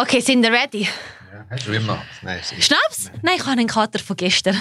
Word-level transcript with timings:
Okay, 0.00 0.20
sind 0.20 0.42
wir 0.44 0.52
ready? 0.52 0.82
Ja, 0.82 1.44
hast 1.50 1.66
du 1.66 1.72
immer. 1.72 2.00
Nein, 2.22 2.38
Schnaps? 2.60 3.10
Nein, 3.22 3.34
ich 3.34 3.40
habe 3.42 3.50
einen 3.52 3.66
Kater 3.66 3.98
von 3.98 4.14
gestern. 4.14 4.56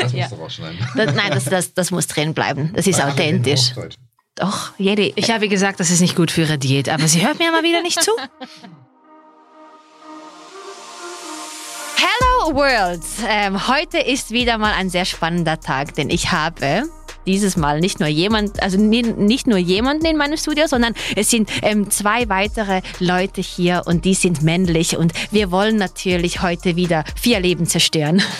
das 0.00 0.12
musst 0.12 0.14
Ja. 0.14 0.26
rausschneiden. 0.28 0.78
Das, 0.94 1.14
nein, 1.16 1.30
das, 1.32 1.44
das, 1.46 1.74
das 1.74 1.90
muss 1.90 2.06
drin 2.06 2.32
bleiben. 2.32 2.72
Das 2.76 2.86
ist 2.86 3.02
authentisch. 3.02 3.70
Hochdeutsch. 3.70 3.96
Doch, 4.36 4.70
jede. 4.78 5.12
Ich 5.16 5.32
habe 5.32 5.48
gesagt, 5.48 5.80
das 5.80 5.90
ist 5.90 6.00
nicht 6.00 6.14
gut 6.14 6.30
für 6.30 6.42
ihre 6.42 6.58
Diät, 6.58 6.88
aber 6.88 7.08
sie 7.08 7.26
hört 7.26 7.40
mir 7.40 7.48
immer 7.48 7.64
wieder 7.64 7.82
nicht 7.82 8.00
zu. 8.00 8.12
Hello 11.96 12.54
World! 12.54 13.02
Ähm, 13.28 13.66
heute 13.66 13.98
ist 13.98 14.30
wieder 14.30 14.58
mal 14.58 14.74
ein 14.74 14.90
sehr 14.90 15.04
spannender 15.04 15.58
Tag, 15.58 15.94
denn 15.96 16.08
ich 16.08 16.30
habe 16.30 16.88
dieses 17.28 17.56
Mal 17.56 17.78
nicht 17.80 18.00
nur 18.00 18.08
jemand, 18.08 18.60
also 18.62 18.76
ni- 18.78 19.02
nicht 19.02 19.46
nur 19.46 19.58
jemanden 19.58 20.06
in 20.06 20.16
meinem 20.16 20.36
Studio, 20.36 20.66
sondern 20.66 20.94
es 21.14 21.30
sind 21.30 21.48
ähm, 21.62 21.90
zwei 21.90 22.28
weitere 22.28 22.80
Leute 22.98 23.40
hier 23.40 23.82
und 23.86 24.04
die 24.04 24.14
sind 24.14 24.42
männlich 24.42 24.96
und 24.96 25.12
wir 25.30 25.50
wollen 25.52 25.76
natürlich 25.76 26.42
heute 26.42 26.74
wieder 26.74 27.04
vier 27.14 27.38
Leben 27.40 27.66
zerstören. 27.66 28.22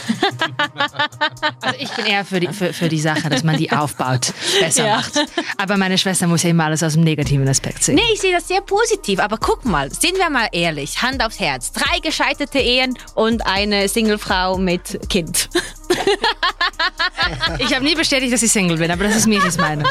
Also 1.60 1.76
ich 1.78 1.90
bin 1.90 2.06
eher 2.06 2.24
für 2.24 2.40
die, 2.40 2.48
für, 2.48 2.72
für 2.72 2.88
die 2.88 3.00
Sache, 3.00 3.28
dass 3.28 3.42
man 3.44 3.56
die 3.56 3.70
aufbaut, 3.72 4.32
besser 4.60 4.86
Ja. 4.86 4.96
macht. 4.96 5.12
Aber 5.56 5.76
meine 5.76 5.98
Schwester 5.98 6.26
muss 6.26 6.42
ja 6.42 6.50
immer 6.50 6.64
alles 6.64 6.82
aus 6.82 6.94
dem 6.94 7.02
negativen 7.04 7.46
Aspekt 7.48 7.84
sehen. 7.84 7.96
Nee, 7.96 8.02
ich 8.14 8.20
sehe 8.20 8.32
das 8.32 8.48
sehr 8.48 8.60
positiv, 8.60 9.18
aber 9.20 9.36
guck 9.38 9.64
mal, 9.64 9.90
sind 9.92 10.16
wir 10.16 10.30
mal 10.30 10.48
ehrlich, 10.52 11.02
Hand 11.02 11.22
aufs 11.24 11.40
Herz. 11.40 11.72
Drei 11.72 11.98
gescheiterte 12.00 12.58
Ehen 12.58 12.96
und 13.14 13.46
eine 13.46 13.88
Singlefrau 13.88 14.56
mit 14.58 14.98
Kind. 15.08 15.48
Ich 17.58 17.74
habe 17.74 17.84
nie 17.84 17.94
bestätigt, 17.94 18.32
dass 18.32 18.42
ich 18.42 18.50
Single 18.50 18.78
bin, 18.78 18.90
aber 18.90 19.04
das 19.04 19.16
ist 19.16 19.26
Miris 19.26 19.58
Meinung. 19.58 19.86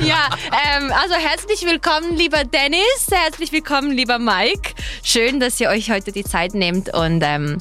Ja, 0.00 0.28
ähm, 0.78 0.90
also 0.92 1.14
herzlich 1.14 1.64
willkommen, 1.64 2.16
lieber 2.16 2.44
Dennis, 2.44 3.08
herzlich 3.10 3.52
willkommen, 3.52 3.92
lieber 3.92 4.18
Mike. 4.18 4.74
Schön, 5.02 5.40
dass 5.40 5.60
ihr 5.60 5.68
euch 5.68 5.90
heute 5.90 6.12
die 6.12 6.24
Zeit 6.24 6.54
nehmt 6.54 6.92
und 6.94 7.22
ähm, 7.22 7.58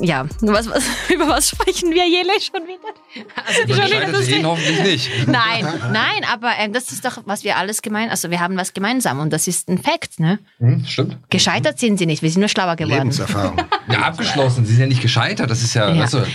ja, 0.00 0.26
was, 0.40 0.68
was, 0.68 0.84
über 1.12 1.28
was 1.28 1.50
sprechen 1.50 1.92
wir, 1.92 2.08
Jele, 2.08 2.32
schon 2.40 2.66
wieder? 2.66 3.26
Also 3.46 3.74
Schon 3.74 3.90
wieder 3.90 4.12
das 4.12 4.44
hoffentlich 4.44 4.80
nicht. 4.80 5.28
Nein, 5.28 5.66
nein, 5.92 6.24
aber 6.30 6.52
ähm, 6.58 6.72
das 6.72 6.90
ist 6.92 7.04
doch, 7.04 7.18
was 7.24 7.44
wir 7.44 7.56
alles 7.56 7.82
gemein, 7.82 8.10
also 8.10 8.30
wir 8.30 8.40
haben 8.40 8.56
was 8.56 8.74
gemeinsam 8.74 9.20
und 9.20 9.32
das 9.32 9.46
ist 9.46 9.68
ein 9.68 9.78
Fakt, 9.78 10.18
ne? 10.18 10.38
Hm, 10.58 10.84
stimmt. 10.86 11.18
Gescheitert 11.30 11.78
sind 11.78 11.98
sie 11.98 12.06
nicht, 12.06 12.22
wir 12.22 12.30
sind 12.30 12.40
nur 12.40 12.48
schlauer 12.48 12.76
geworden. 12.76 12.98
Lebenserfahrung. 12.98 13.56
Ja, 13.88 14.00
abgeschlossen. 14.00 14.64
Sie 14.66 14.72
sind 14.72 14.80
ja 14.80 14.86
nicht 14.88 15.00
gescheitert. 15.00 15.48
Das 15.48 15.62
ist 15.62 15.74
ja, 15.74 15.92
Ja. 15.92 16.02
Weißt 16.02 16.14
du, 16.14 16.26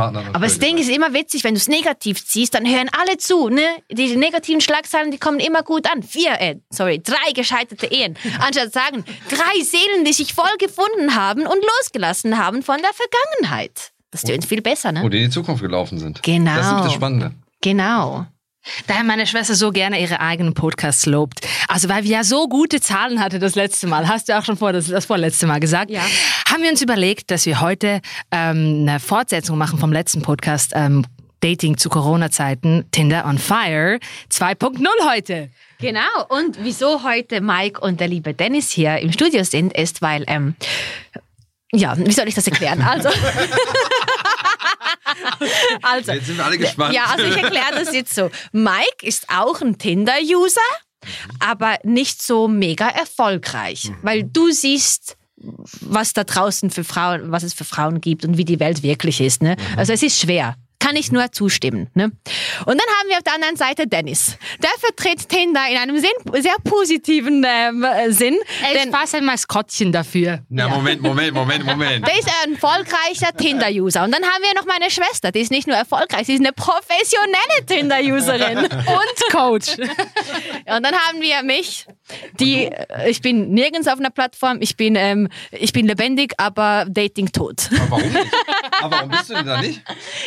Lebensabschnittspartner. 0.00 0.34
Aber 0.34 0.46
das 0.46 0.58
Ding 0.58 0.78
ist 0.78 0.88
immer 0.88 1.12
witzig, 1.12 1.44
wenn 1.44 1.54
du 1.54 1.58
es 1.58 1.68
negativ 1.68 2.24
ziehst, 2.24 2.54
dann 2.54 2.66
hören 2.66 2.88
alle 2.98 3.16
zu. 3.18 3.48
Ne? 3.48 3.62
Die 3.90 4.16
negativen 4.16 4.60
Schlagzeilen, 4.60 5.10
die 5.10 5.18
kommen 5.18 5.40
immer 5.40 5.62
gut 5.62 5.90
an. 5.90 6.02
Vier, 6.02 6.40
äh, 6.40 6.56
sorry, 6.70 7.02
drei 7.02 7.32
gescheiterte 7.34 7.86
Ehen. 7.86 8.16
Anstatt 8.40 8.72
zu 8.72 8.78
sagen, 8.78 9.04
drei 9.28 9.62
Seelen, 9.62 10.04
die 10.04 10.12
sich 10.12 10.34
voll 10.34 10.56
gefunden 10.58 11.14
haben 11.14 11.42
und 11.42 11.58
losgelassen 11.78 12.38
haben 12.38 12.62
von 12.62 12.78
der 12.78 12.90
Vergangenheit. 12.92 13.92
Das 14.10 14.22
tönt 14.22 14.44
viel 14.44 14.60
besser, 14.60 14.90
ne? 14.90 15.04
Und 15.04 15.14
in 15.14 15.22
die 15.24 15.30
Zukunft 15.30 15.62
gelaufen 15.62 15.98
sind. 15.98 16.22
Genau. 16.22 16.56
Das 16.56 16.66
ist 16.66 16.84
das 16.84 16.92
Spannende. 16.94 17.32
Genau. 17.60 18.26
Daher 18.86 19.04
meine 19.04 19.26
Schwester 19.26 19.54
so 19.54 19.70
gerne 19.72 20.00
ihre 20.00 20.20
eigenen 20.20 20.54
Podcasts 20.54 21.06
lobt. 21.06 21.40
Also 21.68 21.88
weil 21.88 22.04
wir 22.04 22.10
ja 22.10 22.24
so 22.24 22.48
gute 22.48 22.80
Zahlen 22.80 23.20
hatte 23.20 23.38
das 23.38 23.54
letzte 23.54 23.86
Mal, 23.86 24.06
hast 24.08 24.28
du 24.28 24.38
auch 24.38 24.44
schon 24.44 24.56
vor 24.56 24.72
das, 24.72 24.86
das 24.88 25.06
vorletzte 25.06 25.46
Mal 25.46 25.60
gesagt, 25.60 25.90
Ja. 25.90 26.02
haben 26.50 26.62
wir 26.62 26.70
uns 26.70 26.82
überlegt, 26.82 27.30
dass 27.30 27.46
wir 27.46 27.60
heute 27.60 28.00
ähm, 28.30 28.86
eine 28.88 29.00
Fortsetzung 29.00 29.56
machen 29.58 29.78
vom 29.78 29.92
letzten 29.92 30.22
Podcast 30.22 30.72
ähm, 30.74 31.04
Dating 31.40 31.78
zu 31.78 31.88
Corona-Zeiten, 31.88 32.84
Tinder 32.92 33.24
on 33.24 33.38
Fire 33.38 33.98
2.0 34.30 34.86
heute. 35.10 35.48
Genau. 35.80 36.00
Und 36.28 36.58
wieso 36.62 37.02
heute 37.02 37.40
Mike 37.40 37.80
und 37.80 37.98
der 37.98 38.08
liebe 38.08 38.34
Dennis 38.34 38.70
hier 38.70 38.98
im 38.98 39.10
Studio 39.10 39.42
sind, 39.44 39.72
ist, 39.72 40.02
weil, 40.02 40.24
ähm, 40.26 40.54
ja, 41.72 41.96
wie 41.96 42.12
soll 42.12 42.28
ich 42.28 42.34
das 42.34 42.46
erklären? 42.46 42.82
Also, 42.82 43.08
also 45.82 46.12
Jetzt 46.12 46.26
sind 46.26 46.36
wir 46.38 46.44
alle 46.44 46.58
gespannt. 46.58 46.94
Ja, 46.94 47.04
also 47.06 47.24
ich 47.24 47.36
erkläre 47.36 47.72
das 47.72 47.94
jetzt 47.94 48.14
so. 48.14 48.30
Mike 48.52 49.02
ist 49.02 49.26
auch 49.28 49.60
ein 49.60 49.78
Tinder-User, 49.78 50.60
aber 51.38 51.78
nicht 51.84 52.22
so 52.22 52.48
mega 52.48 52.88
erfolgreich, 52.88 53.92
weil 54.02 54.24
du 54.24 54.50
siehst, 54.50 55.16
was 55.80 56.12
da 56.12 56.24
draußen 56.24 56.70
für 56.70 56.84
Frauen, 56.84 57.32
was 57.32 57.42
es 57.42 57.54
für 57.54 57.64
Frauen 57.64 58.00
gibt 58.00 58.24
und 58.24 58.36
wie 58.36 58.44
die 58.44 58.60
Welt 58.60 58.82
wirklich 58.82 59.20
ist. 59.20 59.42
Ne? 59.42 59.56
Also 59.76 59.92
es 59.92 60.02
ist 60.02 60.18
schwer. 60.18 60.56
Kann 60.80 60.96
ich 60.96 61.12
nur 61.12 61.30
zustimmen. 61.30 61.88
Ne? 61.94 62.04
Und 62.04 62.66
dann 62.66 62.78
haben 62.98 63.08
wir 63.08 63.18
auf 63.18 63.22
der 63.22 63.34
anderen 63.34 63.56
Seite 63.56 63.86
Dennis. 63.86 64.36
Der 64.62 64.70
vertritt 64.78 65.28
Tinder 65.28 65.60
in 65.70 65.76
einem 65.76 65.98
Sinn, 65.98 66.42
sehr 66.42 66.56
positiven 66.64 67.46
ähm, 67.46 67.84
äh, 67.84 68.10
Sinn. 68.10 68.38
Er 68.62 68.82
ist 68.82 68.90
fast 68.90 69.14
ein 69.14 69.24
Maskottchen 69.24 69.92
dafür. 69.92 70.40
Na, 70.48 70.68
Moment, 70.68 71.02
Moment, 71.02 71.34
Moment, 71.34 71.64
Moment. 71.64 72.06
der 72.06 72.18
ist 72.18 72.28
ein 72.42 72.54
erfolgreicher 72.54 73.36
Tinder-User. 73.36 74.04
Und 74.04 74.12
dann 74.12 74.22
haben 74.22 74.42
wir 74.42 74.54
noch 74.58 74.66
meine 74.66 74.90
Schwester. 74.90 75.30
Die 75.30 75.40
ist 75.40 75.50
nicht 75.50 75.66
nur 75.66 75.76
erfolgreich, 75.76 76.26
sie 76.26 76.34
ist 76.34 76.40
eine 76.40 76.52
professionelle 76.52 77.66
Tinder-Userin. 77.66 78.58
Und 78.64 79.32
Coach. 79.32 79.76
Und 79.78 80.82
dann 80.82 80.94
haben 80.94 81.20
wir 81.20 81.42
mich, 81.42 81.86
die, 82.38 82.70
ich 83.06 83.20
bin 83.20 83.50
nirgends 83.50 83.86
auf 83.86 83.98
einer 83.98 84.10
Plattform, 84.10 84.58
ich 84.60 84.76
bin, 84.76 84.96
ähm, 84.96 85.28
ich 85.52 85.72
bin 85.72 85.86
lebendig, 85.86 86.32
aber 86.38 86.86
Dating 86.88 87.32
tot. 87.32 87.68
Aber 87.72 87.90
warum 87.90 88.12
nicht? 88.12 88.26
Aber 88.80 88.96
warum 88.96 89.10
bist 89.10 89.30
du 89.30 89.34
denn 89.34 89.46
da 89.46 89.60
nicht? 89.60 89.82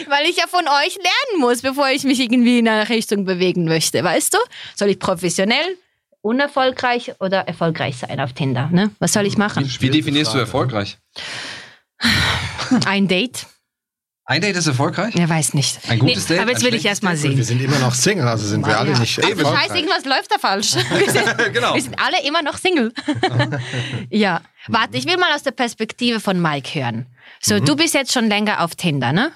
Weil 0.08 0.28
ich 0.28 0.43
ja 0.44 0.48
von 0.50 0.68
euch 0.68 0.96
lernen 0.96 1.40
muss, 1.42 1.62
bevor 1.62 1.90
ich 1.90 2.04
mich 2.04 2.20
irgendwie 2.20 2.60
in 2.60 2.68
eine 2.68 2.88
Richtung 2.90 3.26
bewegen 3.26 3.66
möchte, 3.66 4.04
weißt 4.04 4.34
du? 4.34 4.38
Soll 4.76 4.90
ich 4.90 5.00
professionell, 5.00 5.78
unerfolgreich 6.22 7.14
oder 7.20 7.48
erfolgreich 7.48 7.98
sein 7.98 8.20
auf 8.20 8.34
Tinder? 8.34 8.70
Ne? 8.72 8.92
Was 9.00 9.14
soll 9.14 9.26
ich 9.26 9.38
machen? 9.38 9.70
Wie 9.80 9.90
definierst 9.90 10.34
du 10.34 10.38
erfolgreich? 10.38 10.98
Ein 12.86 13.08
Date? 13.08 13.46
Ein 14.26 14.40
Date 14.42 14.56
ist 14.56 14.68
erfolgreich? 14.68 15.14
Er 15.18 15.28
weiß 15.28 15.54
nicht. 15.54 15.80
Ein 15.90 16.00
gutes 16.00 16.28
Date? 16.28 16.40
Aber 16.40 16.52
jetzt 16.52 16.64
will 16.64 16.74
ich 16.74 16.86
erst 16.86 17.04
mal 17.04 17.10
schlechtes 17.18 17.32
Und 17.32 17.38
wir 17.38 17.44
sehen. 17.44 17.60
sind 17.60 17.66
immer 17.66 17.80
noch 17.80 17.94
Single, 17.94 18.26
also 18.26 18.48
sind 18.48 18.66
wir 18.66 18.78
alle 18.80 18.92
nicht 18.92 19.00
Also 19.02 19.06
scheiße, 19.22 19.30
erfolgreich. 19.38 19.76
irgendwas 19.76 20.06
läuft 20.06 20.32
da 20.32 20.38
falsch. 20.40 20.76
Wir 20.98 21.12
sind, 21.12 21.54
Genau. 21.54 21.74
wir 21.76 21.82
sind 21.82 22.00
alle 22.00 22.26
immer 22.26 22.42
noch 22.42 22.58
Single. 22.58 22.94
ja, 24.10 24.42
warte, 24.68 24.98
ich 24.98 25.06
will 25.06 25.18
mal 25.18 25.34
aus 25.36 25.44
der 25.44 25.52
Perspektive 25.52 26.22
von 26.22 26.42
Mike 26.42 26.80
hören. 26.80 27.08
So, 27.42 27.56
Mhm. 27.56 27.66
du 27.66 27.76
bist 27.76 27.94
jetzt 27.96 28.14
schon 28.14 28.30
länger 28.30 28.64
auf 28.64 28.76
Tinder, 28.76 29.12
ne? 29.12 29.34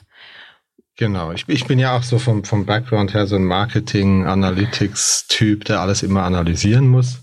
Genau, 0.97 1.31
ich, 1.31 1.45
ich 1.47 1.65
bin 1.65 1.77
ja 1.77 1.95
auch 1.95 2.01
so 2.01 2.17
vom, 2.17 2.43
vom 2.43 2.65
Background 2.65 3.13
her 3.13 3.27
so 3.27 3.35
ein 3.35 3.45
Marketing-Analytics-Typ, 3.45 5.63
der 5.65 5.79
alles 5.79 6.01
immer 6.01 6.23
analysieren 6.23 6.87
muss. 6.87 7.19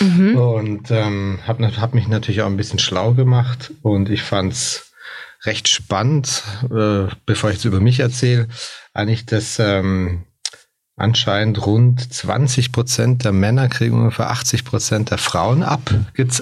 Und 0.00 0.92
ähm, 0.92 1.40
habe 1.44 1.80
hab 1.80 1.94
mich 1.94 2.06
natürlich 2.06 2.42
auch 2.42 2.46
ein 2.46 2.56
bisschen 2.56 2.78
schlau 2.78 3.14
gemacht 3.14 3.72
und 3.82 4.08
ich 4.10 4.22
fand's 4.22 4.92
recht 5.44 5.66
spannend, 5.68 6.44
äh, 6.70 7.06
bevor 7.26 7.50
ich 7.50 7.56
jetzt 7.56 7.64
über 7.64 7.80
mich 7.80 7.98
erzähle, 7.98 8.46
eigentlich, 8.94 9.26
dass 9.26 9.58
ähm, 9.58 10.22
anscheinend 10.96 11.66
rund 11.66 12.12
20 12.12 12.70
Prozent 12.70 13.24
der 13.24 13.32
Männer 13.32 13.68
kriegen 13.68 13.98
ungefähr 13.98 14.30
80 14.30 14.64
Prozent 14.64 15.10
der 15.10 15.18
Frauen 15.18 15.64
ab, 15.64 15.92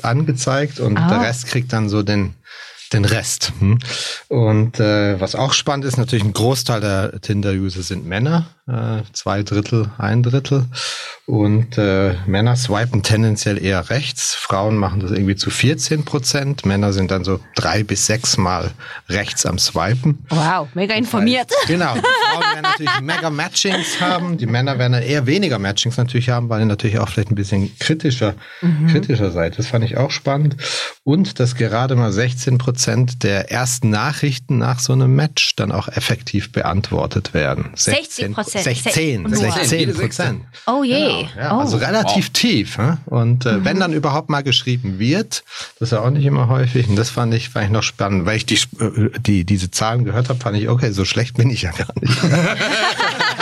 angezeigt 0.03 0.81
und 0.81 0.99
Ah. 0.99 1.09
der 1.09 1.23
Rest 1.23 1.47
kriegt 1.47 1.73
dann 1.73 1.89
so 1.89 2.03
den 2.03 2.35
den 2.95 3.05
Rest. 3.05 3.53
Hm. 3.59 3.79
Und 4.29 4.81
äh, 4.81 5.21
was 5.21 5.35
auch 5.35 5.53
spannend 5.53 5.85
ist, 5.85 5.99
natürlich 5.99 6.25
ein 6.25 6.33
Großteil 6.33 6.81
der 6.81 7.21
Tinder-User 7.21 7.83
sind 7.83 8.07
Männer, 8.07 8.47
äh, 8.67 9.03
zwei 9.13 9.43
Drittel, 9.43 9.91
ein 9.99 10.23
Drittel. 10.23 10.65
Und 11.27 11.79
äh, 11.79 12.15
Männer 12.27 12.55
swipen 12.57 13.03
tendenziell 13.03 13.63
eher 13.63 13.89
rechts, 13.89 14.35
Frauen 14.35 14.77
machen 14.77 15.01
das 15.01 15.11
irgendwie 15.11 15.37
zu 15.37 15.49
14 15.49 16.05
Prozent, 16.05 16.67
Männer 16.67 16.93
sind 16.93 17.11
dann 17.11 17.25
so 17.25 17.41
drei 17.55 17.83
bis 17.83 18.07
sechs 18.07 18.37
Mal 18.37 18.73
rechts 19.09 19.47
am 19.47 19.59
Swipen. 19.59 20.27
Wow, 20.29 20.69
mega 20.75 20.95
informiert. 20.95 21.51
Genau, 21.67 21.95
die 21.95 22.01
Frauen 22.01 22.43
werden 22.43 22.63
natürlich 22.63 23.01
mega 23.01 23.31
Matchings 23.31 24.01
haben, 24.01 24.37
die 24.37 24.47
Männer 24.47 24.79
werden 24.79 24.93
dann 24.93 25.03
eher 25.03 25.27
weniger 25.27 25.59
Matchings 25.59 25.97
natürlich 25.97 26.29
haben, 26.29 26.51
weil 26.51 26.61
ihr 26.61 26.67
natürlich 26.67 26.99
auch 26.99 27.09
vielleicht 27.09 27.31
ein 27.31 27.37
bisschen 27.37 27.77
kritischer, 27.79 28.35
kritischer 28.91 29.31
seid. 29.31 29.59
Das 29.59 29.67
fand 29.67 29.85
ich 29.85 29.97
auch 29.97 30.11
spannend. 30.11 30.57
Und 31.05 31.41
dass 31.41 31.55
gerade 31.55 31.97
mal 31.97 32.13
16 32.13 32.59
Prozent 32.59 33.23
der 33.23 33.51
ersten 33.51 33.89
Nachrichten 33.89 34.59
nach 34.59 34.79
so 34.79 34.93
einem 34.93 35.15
Match 35.15 35.57
dann 35.57 35.73
auch 35.73 35.89
effektiv 35.89 36.53
beantwortet 36.53 37.33
werden. 37.33 37.71
60%. 37.75 37.77
16, 37.77 38.33
Nur. 38.33 38.54
16 38.63 39.25
Prozent. 39.95 40.41
Oh 40.67 40.85
je. 40.85 41.27
Ja, 41.37 41.57
oh. 41.57 41.61
Also 41.61 41.77
relativ 41.77 42.31
tief. 42.31 42.79
hä? 42.79 42.97
Und 43.07 43.47
äh, 43.47 43.65
wenn 43.65 43.81
dann 43.81 43.93
überhaupt 43.93 44.29
mal 44.29 44.43
geschrieben 44.43 44.99
wird, 44.99 45.45
das 45.79 45.89
ist 45.89 45.93
ja 45.93 46.01
auch 46.01 46.11
nicht 46.11 46.25
immer 46.25 46.49
häufig, 46.49 46.89
und 46.89 46.97
das 46.97 47.11
fand 47.11 47.35
ich, 47.35 47.51
fand 47.51 47.67
ich 47.67 47.73
noch 47.73 47.83
spannend, 47.83 48.27
weil 48.27 48.37
ich 48.37 48.47
die, 48.47 48.59
äh, 48.81 49.11
die, 49.19 49.45
diese 49.45 49.71
Zahlen 49.71 50.05
gehört 50.05 50.29
habe, 50.29 50.39
fand 50.39 50.57
ich, 50.57 50.69
okay, 50.69 50.91
so 50.93 51.05
schlecht 51.05 51.37
bin 51.37 51.51
ich 51.51 51.63
ja 51.63 51.73
gar 51.73 51.93
nicht. 52.01 52.17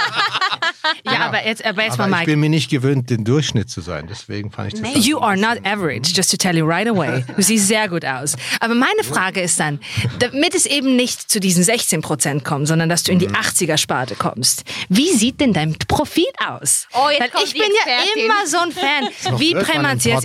Aber 1.32 1.46
jetzt, 1.46 1.64
aber 1.64 1.82
jetzt 1.82 1.94
Aber 1.94 2.08
mal 2.08 2.08
ich 2.08 2.20
Mike. 2.20 2.30
bin 2.32 2.40
mir 2.40 2.48
nicht 2.50 2.70
gewöhnt, 2.70 3.10
den 3.10 3.24
Durchschnitt 3.24 3.70
zu 3.70 3.80
sein. 3.80 4.06
Deswegen 4.08 4.50
fand 4.50 4.74
ich 4.74 4.80
das. 4.82 5.06
You 5.06 5.18
are 5.18 5.36
not 5.36 5.64
average, 5.64 6.12
just 6.14 6.30
to 6.30 6.36
tell 6.36 6.56
you 6.56 6.66
right 6.66 6.88
away. 6.88 7.24
Du 7.36 7.42
siehst 7.42 7.68
sehr 7.68 7.88
gut 7.88 8.04
aus. 8.04 8.36
Aber 8.60 8.74
meine 8.74 9.02
Frage 9.04 9.40
ist 9.40 9.58
dann, 9.58 9.80
damit 10.18 10.54
es 10.54 10.66
eben 10.66 10.96
nicht 10.96 11.30
zu 11.30 11.40
diesen 11.40 11.64
16 11.64 12.02
Prozent 12.02 12.44
kommt, 12.44 12.68
sondern 12.68 12.88
dass 12.88 13.02
du 13.04 13.12
in 13.12 13.18
die 13.18 13.28
Mhm. 13.28 13.34
80er-Sparte 13.36 14.14
kommst. 14.16 14.64
Wie 14.88 15.10
sieht 15.12 15.40
denn 15.40 15.52
dein 15.52 15.76
Profil 15.88 16.26
aus? 16.46 16.86
Oh, 16.92 17.08
jetzt 17.10 17.20
Weil 17.20 17.30
kommt 17.30 17.44
ich 17.46 17.52
die 17.54 17.58
bin 17.60 17.68
ja 17.86 18.24
immer 18.24 18.46
so 18.46 18.58
ein 18.58 18.72
Fan. 18.72 19.38
Wie 19.40 19.54
prämatiert... 19.54 20.24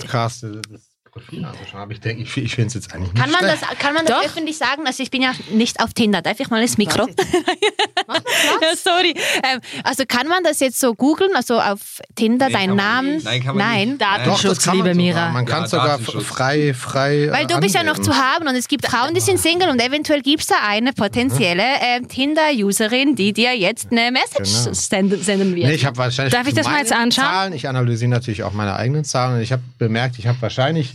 Das. 1.32 1.56
Aber 1.74 1.92
ich 1.92 2.00
denke, 2.00 2.24
ich, 2.24 2.38
ich 2.38 2.56
finde 2.56 2.68
es 2.68 2.74
jetzt 2.76 2.94
eigentlich 2.94 3.14
nicht 3.14 3.22
Kann 3.22 3.32
man, 3.32 3.42
das, 3.42 3.60
schlecht. 3.60 3.80
kann 3.80 3.94
man 3.94 4.06
das 4.06 4.16
Doch. 4.18 4.26
öffentlich 4.26 4.58
sagen? 4.58 4.86
Also 4.86 5.04
ich 5.04 5.12
bin 5.12 5.22
ja 5.22 5.32
nicht 5.52 5.80
auf 5.82 5.94
Tinder. 5.94 6.22
Darf 6.22 6.40
ich 6.40 6.50
mal 6.50 6.62
ins 6.62 6.78
Mikro? 6.78 7.08
ja, 7.08 8.76
sorry. 8.76 9.14
Ähm, 9.44 9.60
also 9.84 10.04
kann 10.08 10.28
man 10.28 10.44
das 10.44 10.60
jetzt 10.60 10.80
so 10.80 10.94
googeln, 10.96 11.32
also 11.36 11.60
auf 11.60 11.80
Tinder, 12.16 12.48
Nee, 12.48 12.54
deinen 12.54 12.76
man 12.76 12.78
Namen? 12.78 13.14
nicht. 13.16 13.26
Nein, 13.26 13.44
kann 13.44 13.58
man 13.58 13.68
Nein. 13.68 13.88
nicht. 13.90 14.02
Daten- 14.02 14.24
Doch, 14.26 14.32
Doch, 14.34 14.42
Schutz, 14.42 14.56
das 14.58 14.66
kann 14.66 14.78
man 14.78 14.88
liebe 14.88 15.06
sogar. 15.06 15.22
Mira. 15.26 15.32
Man 15.32 15.46
kann 15.46 15.62
Ja, 15.64 15.68
sogar 15.68 15.88
Datenschutz. 16.00 16.24
frei, 16.26 16.74
frei. 16.74 17.30
Weil 17.32 17.48
du 17.48 17.60
bist 17.60 17.76
ja 17.76 17.84
noch 17.84 17.96
angeben. 17.96 18.04
zu 18.14 18.16
haben 18.18 18.48
und 18.48 18.56
es 18.56 18.68
gibt 18.68 18.86
Frauen, 18.88 19.14
die 19.14 19.22
sind 19.22 19.40
Single 19.40 19.70
und 19.70 19.80
eventuell 19.82 20.22
gibt 20.22 20.42
es 20.42 20.48
da 20.48 20.56
eine 20.66 20.94
potenzielle 20.94 21.64
ähm, 21.82 22.08
Tinder-Userin, 22.08 23.16
die 23.16 23.34
dir 23.34 23.56
jetzt 23.58 23.92
eine 23.92 24.12
Message 24.12 24.64
Genau. 24.64 24.74
senden, 24.74 25.22
senden 25.24 25.56
wird. 25.56 25.68
Nee, 25.68 25.74
ich 25.76 25.86
habe 25.86 25.98
wahrscheinlich 25.98 26.34
Darf 26.34 26.48
ich 26.48 26.54
das 26.54 26.66
mal 26.68 26.80
jetzt 26.80 26.94
anschauen? 26.94 27.26
Zahlen. 27.26 27.54
Ich 27.54 27.68
analysiere 27.68 28.10
natürlich 28.10 28.44
auch 28.44 28.54
meine 28.54 28.76
eigenen 28.76 29.04
Zahlen. 29.04 29.36
Und 29.38 29.42
ich 29.42 29.52
habe 29.52 29.62
bemerkt, 29.78 30.18
ich 30.20 30.28
habe 30.28 30.42
wahrscheinlich 30.42 30.94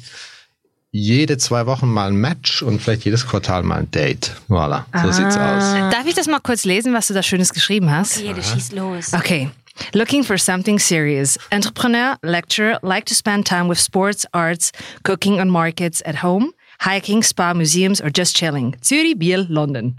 jede 0.93 1.39
zwei 1.39 1.67
Wochen 1.67 1.89
mal 1.89 2.09
ein 2.09 2.17
Match 2.17 2.63
und 2.63 2.81
vielleicht 2.81 3.05
jedes 3.05 3.27
Quartal 3.27 3.63
mal 3.63 3.79
ein 3.81 3.91
Date. 3.91 4.37
Voilà, 4.49 4.85
so 5.03 5.11
sieht's 5.11 5.37
aus. 5.37 5.65
Darf 5.91 6.07
ich 6.07 6.15
das 6.15 6.27
mal 6.27 6.39
kurz 6.39 6.65
lesen, 6.65 6.93
was 6.93 7.09
du 7.09 7.15
da 7.15 7.23
Schönes 7.23 7.53
geschrieben 7.53 7.91
hast? 7.91 8.21
Jede 8.21 8.43
schießt 8.43 8.73
los. 8.75 9.13
Okay. 9.15 9.51
Looking 9.95 10.23
for 10.23 10.37
something 10.37 10.79
serious. 10.79 11.39
Entrepreneur, 11.51 12.17
lecturer, 12.23 12.79
like 12.83 13.07
to 13.07 13.15
spend 13.15 13.47
time 13.47 13.71
with 13.71 13.79
sports, 13.79 14.27
arts, 14.33 14.71
cooking 15.03 15.41
on 15.41 15.49
markets 15.49 16.03
at 16.05 16.23
home, 16.23 16.53
hiking, 16.81 17.23
spa, 17.23 17.55
museums 17.55 17.99
or 18.03 18.11
just 18.15 18.37
chilling. 18.37 18.77
Zürich, 18.83 19.19
Biel, 19.19 19.47
London. 19.49 19.97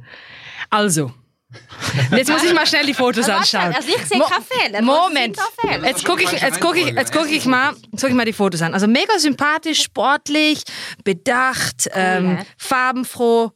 Also. 0.69 1.11
Jetzt 2.11 2.29
muss 2.29 2.43
ich 2.43 2.53
mal 2.53 2.65
schnell 2.65 2.85
die 2.85 2.93
Fotos 2.93 3.29
anschauen. 3.29 3.73
also 3.73 3.87
ich 3.87 4.05
sehe 4.05 4.19
keine 4.19 4.43
Fehler. 4.43 4.81
Moment. 4.81 5.37
Jetzt 5.83 6.05
gucke 6.05 6.23
ich, 6.23 6.31
jetzt 6.31 6.59
gucke 6.59 6.79
ich, 6.79 6.87
jetzt 6.87 7.11
gucke 7.11 7.29
ich 7.29 7.45
mal, 7.45 7.73
jetzt 7.91 8.01
gucke 8.01 8.09
ich 8.09 8.15
mal 8.15 8.25
die 8.25 8.33
Fotos 8.33 8.61
an. 8.61 8.73
Also 8.73 8.87
mega 8.87 9.17
sympathisch, 9.19 9.81
sportlich, 9.83 10.63
bedacht, 11.03 11.89
ähm, 11.93 12.39
farbenfroh. 12.57 13.51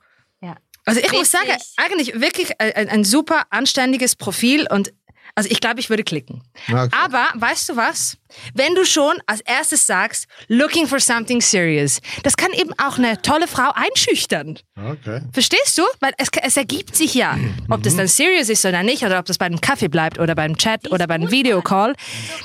Also 0.88 1.02
ich 1.02 1.12
muss 1.12 1.30
sagen, 1.30 1.52
eigentlich 1.76 2.22
wirklich 2.22 2.62
ein, 2.62 2.88
ein 2.88 3.04
super 3.04 3.44
anständiges 3.50 4.16
Profil 4.16 4.68
und 4.72 4.94
also 5.38 5.52
ich 5.52 5.60
glaube, 5.60 5.80
ich 5.80 5.92
würde 5.92 6.04
klicken. 6.04 6.42
Okay. 6.68 6.90
Aber 7.00 7.28
weißt 7.36 7.70
du 7.70 7.76
was? 7.76 8.18
Wenn 8.56 8.74
du 8.74 8.86
schon 8.86 9.14
als 9.28 9.42
erstes 9.42 9.86
sagst, 9.86 10.26
looking 10.48 10.88
for 10.88 11.00
something 11.00 11.42
serious, 11.42 12.02
das 12.24 12.36
kann 12.36 12.52
eben 12.54 12.72
auch 12.80 12.98
eine 12.98 13.22
tolle 13.22 13.48
Frau 13.48 13.72
einschüchtern. 13.76 14.58
Okay. 14.76 15.22
Verstehst 15.32 15.78
du? 15.78 15.84
Weil 16.00 16.14
es, 16.18 16.30
es 16.42 16.58
ergibt 16.58 16.96
sich 16.96 17.14
ja, 17.14 17.38
ob 17.70 17.84
das 17.84 17.96
dann 17.96 18.08
serious 18.08 18.50
ist 18.50 18.66
oder 18.66 18.82
nicht, 18.82 19.04
oder 19.04 19.20
ob 19.20 19.26
das 19.26 19.38
bei 19.38 19.46
einem 19.46 19.62
Kaffee 19.62 19.90
bleibt 19.90 20.18
oder 20.18 20.34
beim 20.34 20.58
Chat 20.58 20.90
oder 20.92 21.06
beim 21.06 21.30
Videocall. 21.30 21.94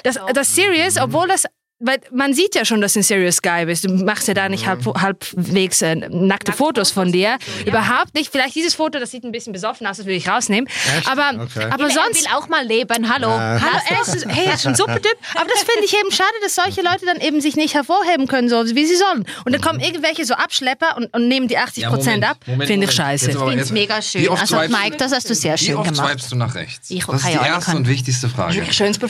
Das, 0.03 0.19
das 0.35 0.55
serious, 0.55 0.99
obwohl 0.99 1.29
das, 1.29 1.47
weil 1.85 1.99
man 2.13 2.33
sieht 2.33 2.55
ja 2.55 2.65
schon, 2.65 2.81
dass 2.81 2.93
du 2.95 3.01
ein 3.01 3.03
serious 3.03 3.43
Guy 3.43 3.67
bist. 3.67 3.85
Du 3.85 3.91
machst 3.93 4.29
ja 4.29 4.35
da 4.35 4.49
nicht 4.49 4.67
halb, 4.67 4.85
halbwegs 5.01 5.83
äh, 5.83 5.97
nackte 5.97 6.53
Fotos 6.53 6.91
von 6.91 7.13
dir. 7.13 7.39
Überhaupt 7.67 8.15
nicht. 8.15 8.31
Vielleicht 8.31 8.55
dieses 8.55 8.75
Foto, 8.75 8.99
das 8.99 9.11
sieht 9.11 9.25
ein 9.25 9.33
bisschen 9.33 9.53
besoffen 9.53 9.87
aus, 9.87 9.97
das 9.99 10.07
will 10.07 10.15
ich 10.17 10.29
rausnehmen. 10.29 10.69
Aber, 11.07 11.43
Okay. 11.43 11.65
aber 11.71 11.85
er 11.85 11.91
sonst. 11.91 12.21
will 12.21 12.27
auch 12.35 12.49
mal 12.49 12.65
leben. 12.67 13.13
Hallo. 13.13 13.29
Hallo, 13.29 13.61
er 13.89 14.01
ist, 14.03 14.27
hey, 14.29 14.47
er 14.47 14.55
ist 14.55 14.67
ein 14.67 14.75
super 14.75 15.01
Typ. 15.01 15.17
Aber 15.35 15.49
das 15.53 15.59
finde 15.65 15.85
ich 15.85 15.93
eben 15.95 16.11
schade, 16.13 16.31
dass 16.43 16.55
solche 16.55 16.83
Leute 16.83 17.05
dann 17.07 17.21
eben 17.21 17.41
sich 17.41 17.57
nicht 17.57 17.75
hervorheben 17.75 18.29
können, 18.29 18.49
so 18.49 18.65
wie 18.65 18.87
sie 18.87 18.97
sollen. 18.97 19.27
Und 19.45 19.53
dann 19.53 19.61
kommen 19.61 19.81
irgendwelche 19.81 20.25
so 20.25 20.35
Abschlepper 20.35 20.97
und, 20.97 21.13
und 21.15 21.29
nehmen 21.29 21.49
die 21.49 21.59
80 21.59 21.87
Prozent 21.87 22.25
ab. 22.25 22.39
Finde 22.45 22.87
ich 22.87 22.93
scheiße. 22.93 23.31
Ich 23.31 23.37
finde 23.37 23.61
es 23.61 23.71
mega 23.73 23.99
Wie 23.99 24.03
schön. 24.03 24.29
oft 24.29 24.41
Also 24.43 24.57
Mike, 24.57 24.97
das 24.99 25.13
hast 25.13 25.29
du 25.29 25.35
sehr 25.35 25.55
Wie 25.59 25.65
schön 25.65 25.77
oft 25.77 25.89
gemacht. 25.91 26.09
swipest 26.11 26.33
du 26.33 26.37
nach 26.37 26.55
rechts? 26.55 26.91
Ich- 26.91 27.05
das 27.07 27.23
ist 27.23 27.29
die 27.29 27.33
erste 27.33 27.77
und 27.77 27.89
wichtigste 27.89 28.29
Frage. 28.29 28.63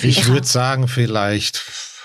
Ich 0.03 0.29
würde 0.29 0.47
sagen, 0.47 0.89
vielleicht 0.89 1.63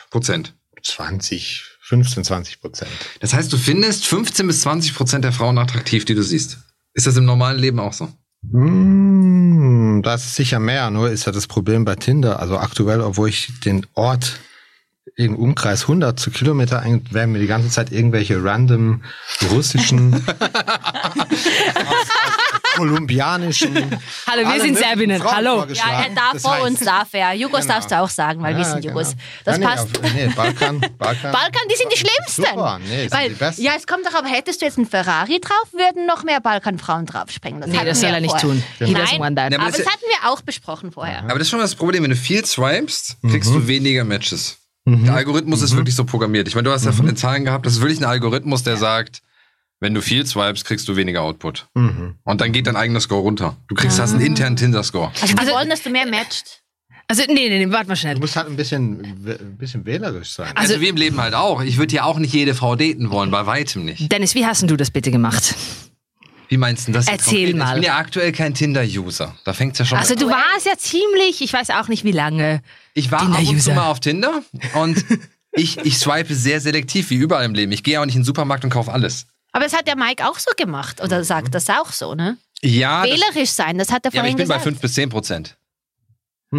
Prozent. 0.09 0.53
20, 0.87 1.77
15, 1.81 2.23
20 2.23 2.61
Prozent. 2.61 2.91
Das 3.19 3.33
heißt, 3.33 3.51
du 3.51 3.57
findest 3.57 4.05
15 4.07 4.47
bis 4.47 4.61
20 4.61 4.95
Prozent 4.95 5.23
der 5.23 5.31
Frauen 5.31 5.57
attraktiv, 5.57 6.05
die 6.05 6.15
du 6.15 6.23
siehst. 6.23 6.59
Ist 6.93 7.07
das 7.07 7.17
im 7.17 7.25
normalen 7.25 7.59
Leben 7.59 7.79
auch 7.79 7.93
so? 7.93 8.09
Hm, 8.51 10.01
das 10.03 10.25
ist 10.25 10.35
sicher 10.35 10.59
mehr, 10.59 10.89
nur 10.89 11.09
ist 11.09 11.25
ja 11.25 11.31
das 11.31 11.47
Problem 11.47 11.85
bei 11.85 11.95
Tinder. 11.95 12.39
Also 12.39 12.57
aktuell, 12.57 13.01
obwohl 13.01 13.29
ich 13.29 13.59
den 13.63 13.85
Ort 13.93 14.39
im 15.15 15.35
Umkreis 15.35 15.83
100 15.83 16.19
zu 16.19 16.31
Kilometer 16.31 16.83
werden 17.11 17.31
mir 17.31 17.39
die 17.39 17.47
ganze 17.47 17.69
Zeit 17.69 17.91
irgendwelche 17.91 18.43
random 18.43 19.01
russischen, 19.51 20.13
kolumbianischen. 22.77 23.75
Hallo, 24.27 24.47
wir 24.53 24.61
sind 24.61 24.77
Serbinnen. 24.77 25.21
Frauen 25.21 25.35
Hallo. 25.35 25.65
Ja, 25.73 26.03
er 26.03 26.09
darf 26.15 26.33
Das 26.33 26.41
vor 26.43 26.53
heißt- 26.55 26.61
uns, 26.67 26.79
darf 26.79 27.07
er. 27.13 27.33
Jugos 27.33 27.61
Genau. 27.61 27.73
darfst 27.73 27.91
du 27.91 27.99
auch 27.99 28.09
sagen, 28.09 28.41
weil 28.41 28.55
wir 28.55 28.63
Ja, 28.63 28.69
sind 28.71 28.81
genau. 28.81 28.99
Jugos. 28.99 29.15
Das 29.45 29.55
Ja, 29.57 29.59
nee, 29.59 29.65
passt. 29.65 29.97
auf- 30.03 30.13
nee, 30.13 30.27
Balkan, 30.35 30.79
Balkan. 30.97 31.31
Balkan, 31.31 31.61
die 31.71 31.75
sind 31.75 31.91
die 31.93 31.97
schlimmsten. 31.97 32.43
Super, 32.45 32.79
nee, 32.87 33.01
sind 33.01 33.13
Weil, 33.13 33.29
die 33.29 33.35
besten. 33.35 33.61
Ja, 33.63 33.71
es 33.77 33.87
kommt 33.87 34.05
doch, 34.05 34.13
aber 34.13 34.27
hättest 34.27 34.61
du 34.61 34.65
jetzt 34.65 34.77
einen 34.77 34.87
Ferrari 34.87 35.39
drauf, 35.41 35.67
würden 35.73 36.05
noch 36.05 36.23
mehr 36.23 36.39
Balkanfrauen 36.39 37.05
draufspringen. 37.05 37.61
Das 37.61 37.69
Nee, 37.69 37.83
das 37.85 37.99
soll 37.99 38.09
wir 38.09 38.15
er 38.15 38.21
nicht 38.21 38.31
vorher. 38.39 38.49
tun. 38.49 38.63
Nein. 38.79 38.91
Ja, 39.51 39.59
aber 39.59 39.67
das 39.71 39.77
das 39.77 39.85
hatten 39.87 40.03
wir 40.21 40.29
auch 40.31 40.41
besprochen 40.41 40.91
vorher. 40.91 41.19
Aber 41.23 41.33
das 41.33 41.41
ist 41.43 41.49
schon 41.49 41.59
das 41.59 41.75
Problem, 41.75 42.03
wenn 42.03 42.11
du 42.11 42.15
viel 42.15 42.45
swipest, 42.45 43.17
kriegst 43.27 43.49
Mhm. 43.51 43.61
du 43.61 43.67
weniger 43.67 44.03
Matches. 44.03 44.57
Der 44.85 45.15
Algorithmus 45.15 45.61
ist 45.61 45.75
wirklich 45.75 45.95
so 45.95 46.05
programmiert. 46.05 46.47
Ich 46.47 46.55
meine, 46.55 46.69
du 46.69 46.71
hast 46.73 46.85
ja 46.85 46.93
von 46.93 47.05
den 47.05 47.17
Zahlen 47.17 47.43
gehabt, 47.43 47.65
das 47.65 47.73
ist 47.73 47.81
wirklich 47.81 47.99
ein 47.99 48.05
Algorithmus, 48.05 48.63
der 48.63 48.77
sagt, 48.77 49.21
wenn 49.79 49.93
du 49.93 50.01
viel 50.01 50.25
swipest, 50.25 50.65
kriegst 50.65 50.87
du 50.87 50.95
weniger 50.95 51.21
Output. 51.21 51.67
Mhm. 51.75 52.15
Und 52.23 52.41
dann 52.41 52.51
geht 52.51 52.67
dein 52.67 52.75
eigener 52.75 52.99
Score 52.99 53.21
runter. 53.21 53.55
Du 53.67 53.75
kriegst, 53.75 53.99
hast 53.99 54.13
einen 54.13 54.21
internen 54.25 54.55
Tinder-Score. 54.55 55.11
Also 55.21 55.33
die 55.33 55.37
Also- 55.39 55.51
wollen, 55.53 55.69
dass 55.69 55.83
du 55.83 55.89
mehr 55.89 56.07
matcht. 56.07 56.61
Also, 57.09 57.23
nee, 57.27 57.33
nee, 57.47 57.65
nee, 57.65 57.71
warte 57.71 57.87
mal 57.87 57.95
schnell. 57.95 58.15
Du 58.15 58.19
musst 58.19 58.35
halt 58.35 58.47
ein 58.49 58.57
bisschen, 58.57 58.99
ein 59.25 59.55
bisschen 59.57 59.85
wählerisch 59.85 60.31
sein. 60.31 60.51
Also, 60.55 60.81
wie 60.81 60.89
im 60.89 60.97
Leben 60.97 61.21
halt 61.21 61.33
auch. 61.35 61.61
Ich 61.61 61.77
würde 61.77 61.95
ja 61.95 62.03
auch 62.03 62.19
nicht 62.19 62.33
jede 62.33 62.53
Frau 62.53 62.75
daten 62.75 63.11
wollen, 63.11 63.31
bei 63.31 63.45
weitem 63.45 63.85
nicht. 63.85 64.11
Dennis, 64.11 64.35
wie 64.35 64.45
hast 64.45 64.61
denn 64.61 64.67
du 64.67 64.75
das 64.75 64.91
bitte 64.91 65.09
gemacht? 65.09 65.55
Wie 66.49 66.57
meinst 66.57 66.87
du 66.87 66.91
das? 66.91 67.07
Erzähl 67.07 67.53
mal. 67.53 67.75
Ich 67.75 67.81
bin 67.81 67.83
ja 67.83 67.97
aktuell 67.97 68.33
kein 68.33 68.53
Tinder-User. 68.53 69.33
Da 69.45 69.53
fängt's 69.53 69.79
ja 69.79 69.85
schon 69.85 69.97
Also, 69.97 70.15
an. 70.15 70.19
du 70.19 70.27
warst 70.29 70.65
ja 70.65 70.77
ziemlich, 70.77 71.41
ich 71.41 71.53
weiß 71.53 71.69
auch 71.69 71.87
nicht 71.87 72.03
wie 72.03 72.11
lange. 72.11 72.61
Ich 72.93 73.09
war 73.11 73.21
ab 73.21 73.39
und 73.47 73.61
zu 73.61 73.71
mal 73.71 73.85
auf 73.89 73.99
Tinder 74.01 74.43
und 74.75 75.05
ich, 75.53 75.77
ich 75.85 75.97
swipe 75.97 76.33
sehr 76.35 76.59
selektiv, 76.59 77.09
wie 77.09 77.15
überall 77.15 77.45
im 77.45 77.53
Leben. 77.53 77.71
Ich 77.71 77.83
gehe 77.83 78.01
auch 78.01 78.05
nicht 78.05 78.15
in 78.15 78.21
den 78.21 78.25
Supermarkt 78.25 78.63
und 78.65 78.69
kaufe 78.69 78.91
alles. 78.91 79.27
Aber 79.51 79.63
das 79.63 79.73
hat 79.73 79.87
der 79.87 79.95
Mike 79.95 80.27
auch 80.27 80.39
so 80.39 80.51
gemacht. 80.57 81.01
Oder 81.01 81.23
sagt 81.23 81.55
das 81.55 81.69
auch 81.69 81.91
so, 81.91 82.15
ne? 82.15 82.37
Ja, 82.61 83.03
Wählerisch 83.03 83.51
sein, 83.51 83.77
das 83.77 83.91
hat 83.91 84.05
er 84.05 84.11
ja 84.11 84.21
aber 84.21 84.27
ich 84.27 84.33
vorhin 84.33 84.37
bin 84.37 84.47
bei 84.47 84.55
gesagt. 84.55 84.63
5 84.63 84.79
bis 84.81 84.93
10 84.93 85.09
Prozent. 85.09 85.57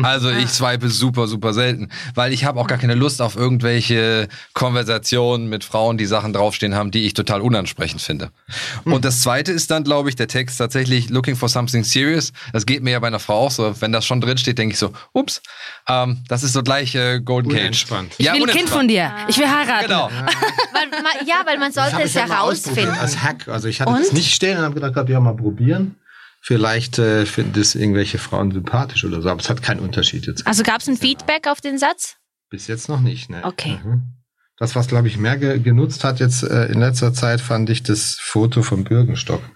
Also 0.02 0.29
ich 0.31 0.50
swipe 0.50 0.90
super, 0.90 1.26
super 1.26 1.55
selten, 1.55 1.88
weil 2.14 2.32
ich 2.35 2.44
habe 2.44 2.61
auch 2.61 2.67
gar 2.67 2.76
keine 2.76 2.94
Lust 2.94 3.23
auf 3.23 3.37
irgendwelche 3.37 4.29
Konversationen 4.52 5.49
mit 5.49 5.64
Frauen, 5.64 5.96
die 5.96 6.05
Sachen 6.05 6.35
draufstehen 6.35 6.75
haben, 6.75 6.90
die 6.90 7.06
ich 7.06 7.14
total 7.14 7.40
unansprechend 7.40 8.02
finde. 8.02 8.31
Und 8.85 9.04
das 9.07 9.23
zweite 9.23 9.50
ist 9.50 9.71
dann, 9.71 9.85
glaube 9.85 10.11
ich, 10.11 10.16
der 10.16 10.28
Text 10.28 10.59
tatsächlich 10.59 11.09
looking 11.09 11.37
for 11.37 11.49
something 11.49 11.85
serious. 11.85 12.33
Das 12.52 12.66
geht 12.66 12.83
mir 12.83 12.90
ja 12.90 12.99
bei 13.00 13.07
einer 13.07 13.18
Frau 13.18 13.47
auch 13.47 13.50
so. 13.50 13.75
Wenn 13.80 13.92
das 13.92 14.04
schon 14.04 14.21
drin 14.21 14.37
steht, 14.37 14.59
denke 14.59 14.75
ich 14.75 14.78
so, 14.78 14.92
ups, 15.14 15.40
ähm, 15.88 16.18
das 16.28 16.42
ist 16.42 16.52
so 16.52 16.62
gleich 16.62 16.95
äh, 16.95 17.21
Golden 17.21 17.50
Cage. 17.50 17.87
Ich 18.18 18.30
will 18.30 18.42
ein 18.42 18.49
Kind 18.57 18.68
von 18.68 18.88
dir. 18.88 19.11
Ich 19.28 19.38
will 19.38 19.49
heiraten. 19.49 19.87
Genau. 19.87 20.11
Weil, 20.73 20.90
ma- 21.02 21.25
ja, 21.26 21.37
weil 21.47 21.59
man 21.59 21.73
sollte 21.73 22.02
es 22.02 22.14
ja 22.14 22.26
mal 22.26 22.40
ausprobiert 22.40 22.87
herausfinden. 22.87 23.00
Als 23.00 23.23
Hack. 23.23 23.49
Also 23.49 23.68
ich 23.68 23.80
hatte 23.80 23.92
es 24.00 24.12
nicht 24.12 24.33
stehen 24.35 24.59
und 24.59 24.64
habe 24.64 24.75
gedacht, 24.75 25.09
ja 25.09 25.18
mal 25.18 25.35
probieren. 25.35 25.97
Vielleicht 26.49 26.99
äh, 26.99 27.26
finden 27.26 27.52
das 27.52 27.75
irgendwelche 27.75 28.17
Frauen 28.17 28.50
sympathisch 28.52 29.05
oder 29.05 29.21
so, 29.21 29.28
aber 29.28 29.38
es 29.38 29.50
hat 29.50 29.62
keinen 29.62 29.81
Unterschied 29.81 30.26
jetzt. 30.26 30.47
Also 30.47 30.62
gab 30.62 30.81
es 30.81 30.88
ein 30.88 30.97
Feedback 30.97 31.47
auf 31.47 31.61
den 31.61 31.76
Satz? 31.76 32.17
Bis 32.49 32.69
jetzt 32.69 32.88
noch 32.88 33.00
nicht, 33.00 33.28
ne? 33.28 33.45
Okay. 33.45 33.78
Mhm. 33.85 34.14
Das, 34.57 34.75
was, 34.75 34.88
glaube 34.88 35.09
ich, 35.09 35.19
mehr 35.19 35.37
ge 35.37 35.59
genutzt 35.59 36.05
hat 36.05 36.21
jetzt 36.21 36.43
äh, 36.43 36.64
in 36.73 36.81
letzter 36.81 37.12
Zeit, 37.12 37.43
fand 37.43 37.69
ich 37.69 37.83
das 37.83 38.17
Foto 38.19 38.62
vom 38.62 38.85
Bürgenstock. 38.85 39.43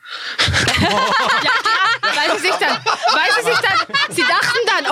Weil 2.03 2.37
sie 2.37 2.43
sich 2.43 2.57
dann, 2.61 2.77
weil 3.15 3.31
sie 3.39 3.45
sich 3.51 3.59
dann, 3.59 3.79
sie 4.11 4.23
dachten 4.23 4.29
dann, 4.29 4.42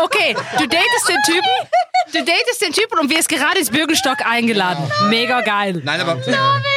okay, 0.03 0.35
du 0.59 0.67
datest 0.67 1.09
den 1.09 1.17
Typen, 1.27 1.51
du 2.13 2.19
datest 2.19 2.61
den 2.63 2.73
Typen 2.73 2.99
und 2.99 3.11
wirst 3.11 3.29
gerade 3.29 3.59
ins 3.59 3.71
Bürgenstock 3.71 4.25
eingeladen. 4.27 4.85
Mega 5.09 5.41
geil. 5.43 5.81
Nein, 5.85 6.01
aber, 6.01 6.17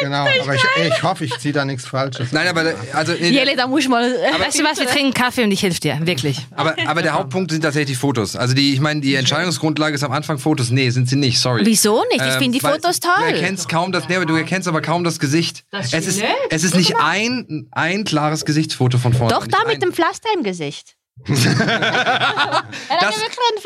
Genau, 0.01 0.25
aber 0.25 0.55
ich, 0.55 0.61
ich 0.87 1.03
hoffe, 1.03 1.25
ich 1.25 1.37
ziehe 1.39 1.53
da 1.53 1.63
nichts 1.65 1.85
Falsches. 1.85 2.31
nein, 2.31 2.47
aber, 2.47 2.73
also, 2.93 3.13
nee, 3.13 3.29
Jelle, 3.29 3.55
da 3.55 3.67
muss 3.67 3.81
ich 3.81 3.89
mal. 3.89 4.03
Weißt 4.39 4.59
du 4.59 4.63
was, 4.63 4.79
wir 4.79 4.87
trinken 4.87 5.13
Kaffee 5.13 5.43
und 5.43 5.51
ich 5.51 5.63
helfe 5.63 5.79
dir, 5.79 5.99
wirklich. 6.05 6.39
aber, 6.55 6.75
aber 6.87 7.01
der 7.01 7.13
Hauptpunkt 7.13 7.51
sind 7.51 7.61
tatsächlich 7.61 7.95
die 7.97 8.01
Fotos. 8.01 8.35
Also 8.35 8.53
die, 8.53 8.73
ich 8.73 8.79
meine, 8.79 9.01
die 9.01 9.15
Entscheidungsgrundlage 9.15 9.95
ist 9.95 10.03
am 10.03 10.11
Anfang 10.11 10.37
Fotos. 10.39 10.69
Nee, 10.71 10.89
sind 10.89 11.07
sie 11.09 11.15
nicht, 11.15 11.39
sorry. 11.39 11.61
Wieso 11.65 12.03
nicht? 12.11 12.21
Ich 12.21 12.33
Ähm, 12.33 12.39
finde 12.39 12.57
die 12.57 12.59
Fotos 12.59 12.99
Du 12.99 13.07
toll. 13.07 13.27
erkennst 13.27 13.69
kaum 13.69 13.91
das, 13.91 14.07
nee, 14.09 14.15
aber 14.15 14.25
du 14.25 14.35
erkennst 14.35 14.67
aber 14.67 14.81
kaum 14.81 15.03
das 15.03 15.19
Gesicht. 15.19 15.63
Das 15.71 15.93
es 15.93 16.07
ist, 16.07 16.23
es 16.49 16.63
ist 16.63 16.75
nicht 16.75 16.95
ein, 16.97 17.67
ein 17.71 18.03
klares 18.03 18.45
Gesichtsfoto 18.45 18.97
von 18.97 19.13
vorne. 19.13 19.33
Doch, 19.33 19.47
da 19.47 19.59
ein, 19.59 19.67
mit 19.67 19.81
dem 19.81 19.93
Pflaster 19.93 20.29
im 20.35 20.43
Gesicht. 20.43 20.95
Hat 21.25 22.65
das, 23.01 23.15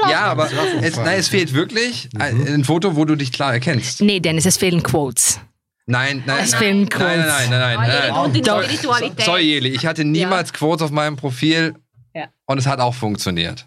ja. 0.03 0.09
Ja, 0.09 0.19
aber 0.25 0.49
es, 0.81 0.95
nein, 0.97 1.19
es 1.19 1.27
fehlt 1.29 1.53
wirklich 1.53 2.09
ein, 2.19 2.45
ein 2.47 2.63
Foto, 2.63 2.95
wo 2.95 3.05
du 3.05 3.15
dich 3.15 3.31
klar 3.31 3.53
erkennst. 3.53 4.01
Nee, 4.01 4.19
Dennis, 4.19 4.45
es 4.45 4.57
fehlen 4.57 4.83
Quotes. 4.83 5.39
Nein, 5.85 6.23
nein, 6.25 6.39
Es 6.43 6.51
nein, 6.51 6.59
fehlen 6.59 6.79
nein, 6.81 6.89
nein, 6.99 7.19
Quotes. 7.19 7.25
nein, 7.27 7.49
nein, 7.49 7.77
nein, 7.79 7.89
nein. 7.89 8.11
Und 8.11 8.33
die 8.35 8.41
Doch. 8.41 8.61
Spiritualität. 8.63 9.25
Sorry, 9.25 9.43
Jeli, 9.43 9.69
ich 9.69 9.85
hatte 9.85 10.03
niemals 10.03 10.51
Quotes 10.53 10.81
auf 10.83 10.91
meinem 10.91 11.15
Profil 11.15 11.75
Ja. 12.13 12.25
und 12.45 12.57
es 12.57 12.65
hat 12.67 12.79
auch 12.81 12.93
funktioniert. 12.93 13.65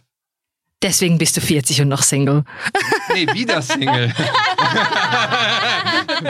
Deswegen 0.83 1.19
bist 1.19 1.37
du 1.37 1.43
40 1.43 1.83
und 1.83 1.89
noch 1.89 2.03
Single. 2.03 2.43
Nee, 3.13 3.27
wieder 3.35 3.61
Single. 3.61 4.09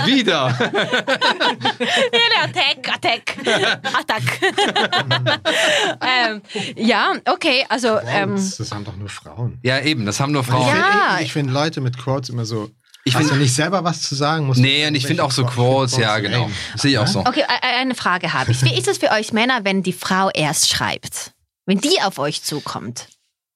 wieder. 0.06 0.46
Attack, 2.42 2.69
Attack, 3.04 3.36
Attack. 3.98 4.22
ähm, 6.00 6.42
ja, 6.76 7.14
okay, 7.26 7.64
also 7.68 7.98
ähm, 8.06 8.30
Quotes, 8.30 8.56
das 8.58 8.72
haben 8.72 8.84
doch 8.84 8.96
nur 8.96 9.08
Frauen. 9.08 9.58
Ja, 9.62 9.80
eben, 9.80 10.06
das 10.06 10.20
haben 10.20 10.32
nur 10.32 10.44
Frauen. 10.44 10.68
Ja. 10.76 11.18
Ich, 11.20 11.32
finde 11.32 11.52
Leute 11.52 11.80
mit 11.80 11.98
Quotes 11.98 12.28
immer 12.30 12.44
so. 12.44 12.70
Ich 13.04 13.14
finde, 13.14 13.28
find- 13.30 13.40
nicht 13.40 13.54
selber 13.54 13.82
was 13.82 14.02
zu 14.02 14.14
sagen 14.14 14.46
muss. 14.46 14.58
Nee, 14.58 14.86
und 14.86 14.94
ich 14.94 15.06
finde 15.06 15.24
auch 15.24 15.30
so 15.32 15.44
Quotes, 15.44 15.96
ja, 15.96 16.18
genau. 16.18 16.50
Sehe 16.76 16.92
ich 16.92 16.98
auch 16.98 17.06
so. 17.06 17.20
okay, 17.20 17.40
e- 17.42 17.66
eine 17.78 17.94
Frage 17.94 18.32
habe 18.32 18.52
ich. 18.52 18.62
Wie 18.62 18.76
ist 18.78 18.88
es 18.88 18.98
für 18.98 19.10
euch 19.10 19.32
Männer, 19.32 19.60
wenn 19.64 19.82
die 19.82 19.92
Frau 19.94 20.28
erst 20.30 20.68
schreibt? 20.68 21.32
Wenn 21.66 21.78
die 21.78 22.00
auf 22.02 22.18
euch 22.18 22.42
zukommt? 22.42 23.08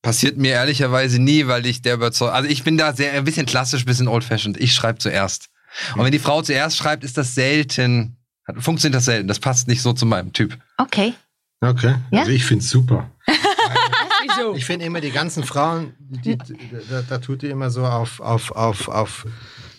Passiert 0.02 0.36
mir 0.36 0.52
ehrlicherweise 0.52 1.18
nie, 1.18 1.46
weil 1.46 1.66
ich 1.66 1.82
der 1.82 1.94
Überzeugung. 1.94 2.34
Also 2.34 2.48
ich 2.48 2.62
bin 2.62 2.76
da 2.78 2.92
sehr 2.94 3.12
ein 3.12 3.24
bisschen 3.24 3.46
klassisch, 3.46 3.82
ein 3.82 3.86
bisschen 3.86 4.08
old-fashioned. 4.08 4.56
Ich 4.58 4.74
schreibe 4.74 4.98
zuerst. 4.98 5.48
Und 5.96 6.04
wenn 6.04 6.12
die 6.12 6.18
Frau 6.18 6.40
zuerst 6.42 6.76
schreibt, 6.76 7.04
ist 7.04 7.16
das 7.18 7.34
selten. 7.34 8.16
Funktioniert 8.58 8.96
das 8.96 9.06
selten. 9.06 9.28
Das 9.28 9.38
passt 9.38 9.68
nicht 9.68 9.82
so 9.82 9.92
zu 9.92 10.06
meinem 10.06 10.32
Typ. 10.32 10.58
Okay. 10.78 11.14
Okay, 11.60 11.94
Ja? 12.10 12.20
also 12.20 12.32
ich 12.32 12.44
finde 12.44 12.62
es 12.62 12.70
super. 12.70 13.10
Ich 14.54 14.64
finde 14.64 14.84
immer 14.84 15.00
die 15.00 15.12
ganzen 15.12 15.44
Frauen, 15.44 15.94
die, 15.98 16.36
die, 16.36 16.56
da, 16.90 17.02
da 17.02 17.18
tut 17.18 17.42
die 17.42 17.48
immer 17.48 17.70
so 17.70 17.86
auf, 17.86 18.20
auf, 18.20 18.50
auf, 18.50 18.88
auf 18.88 19.26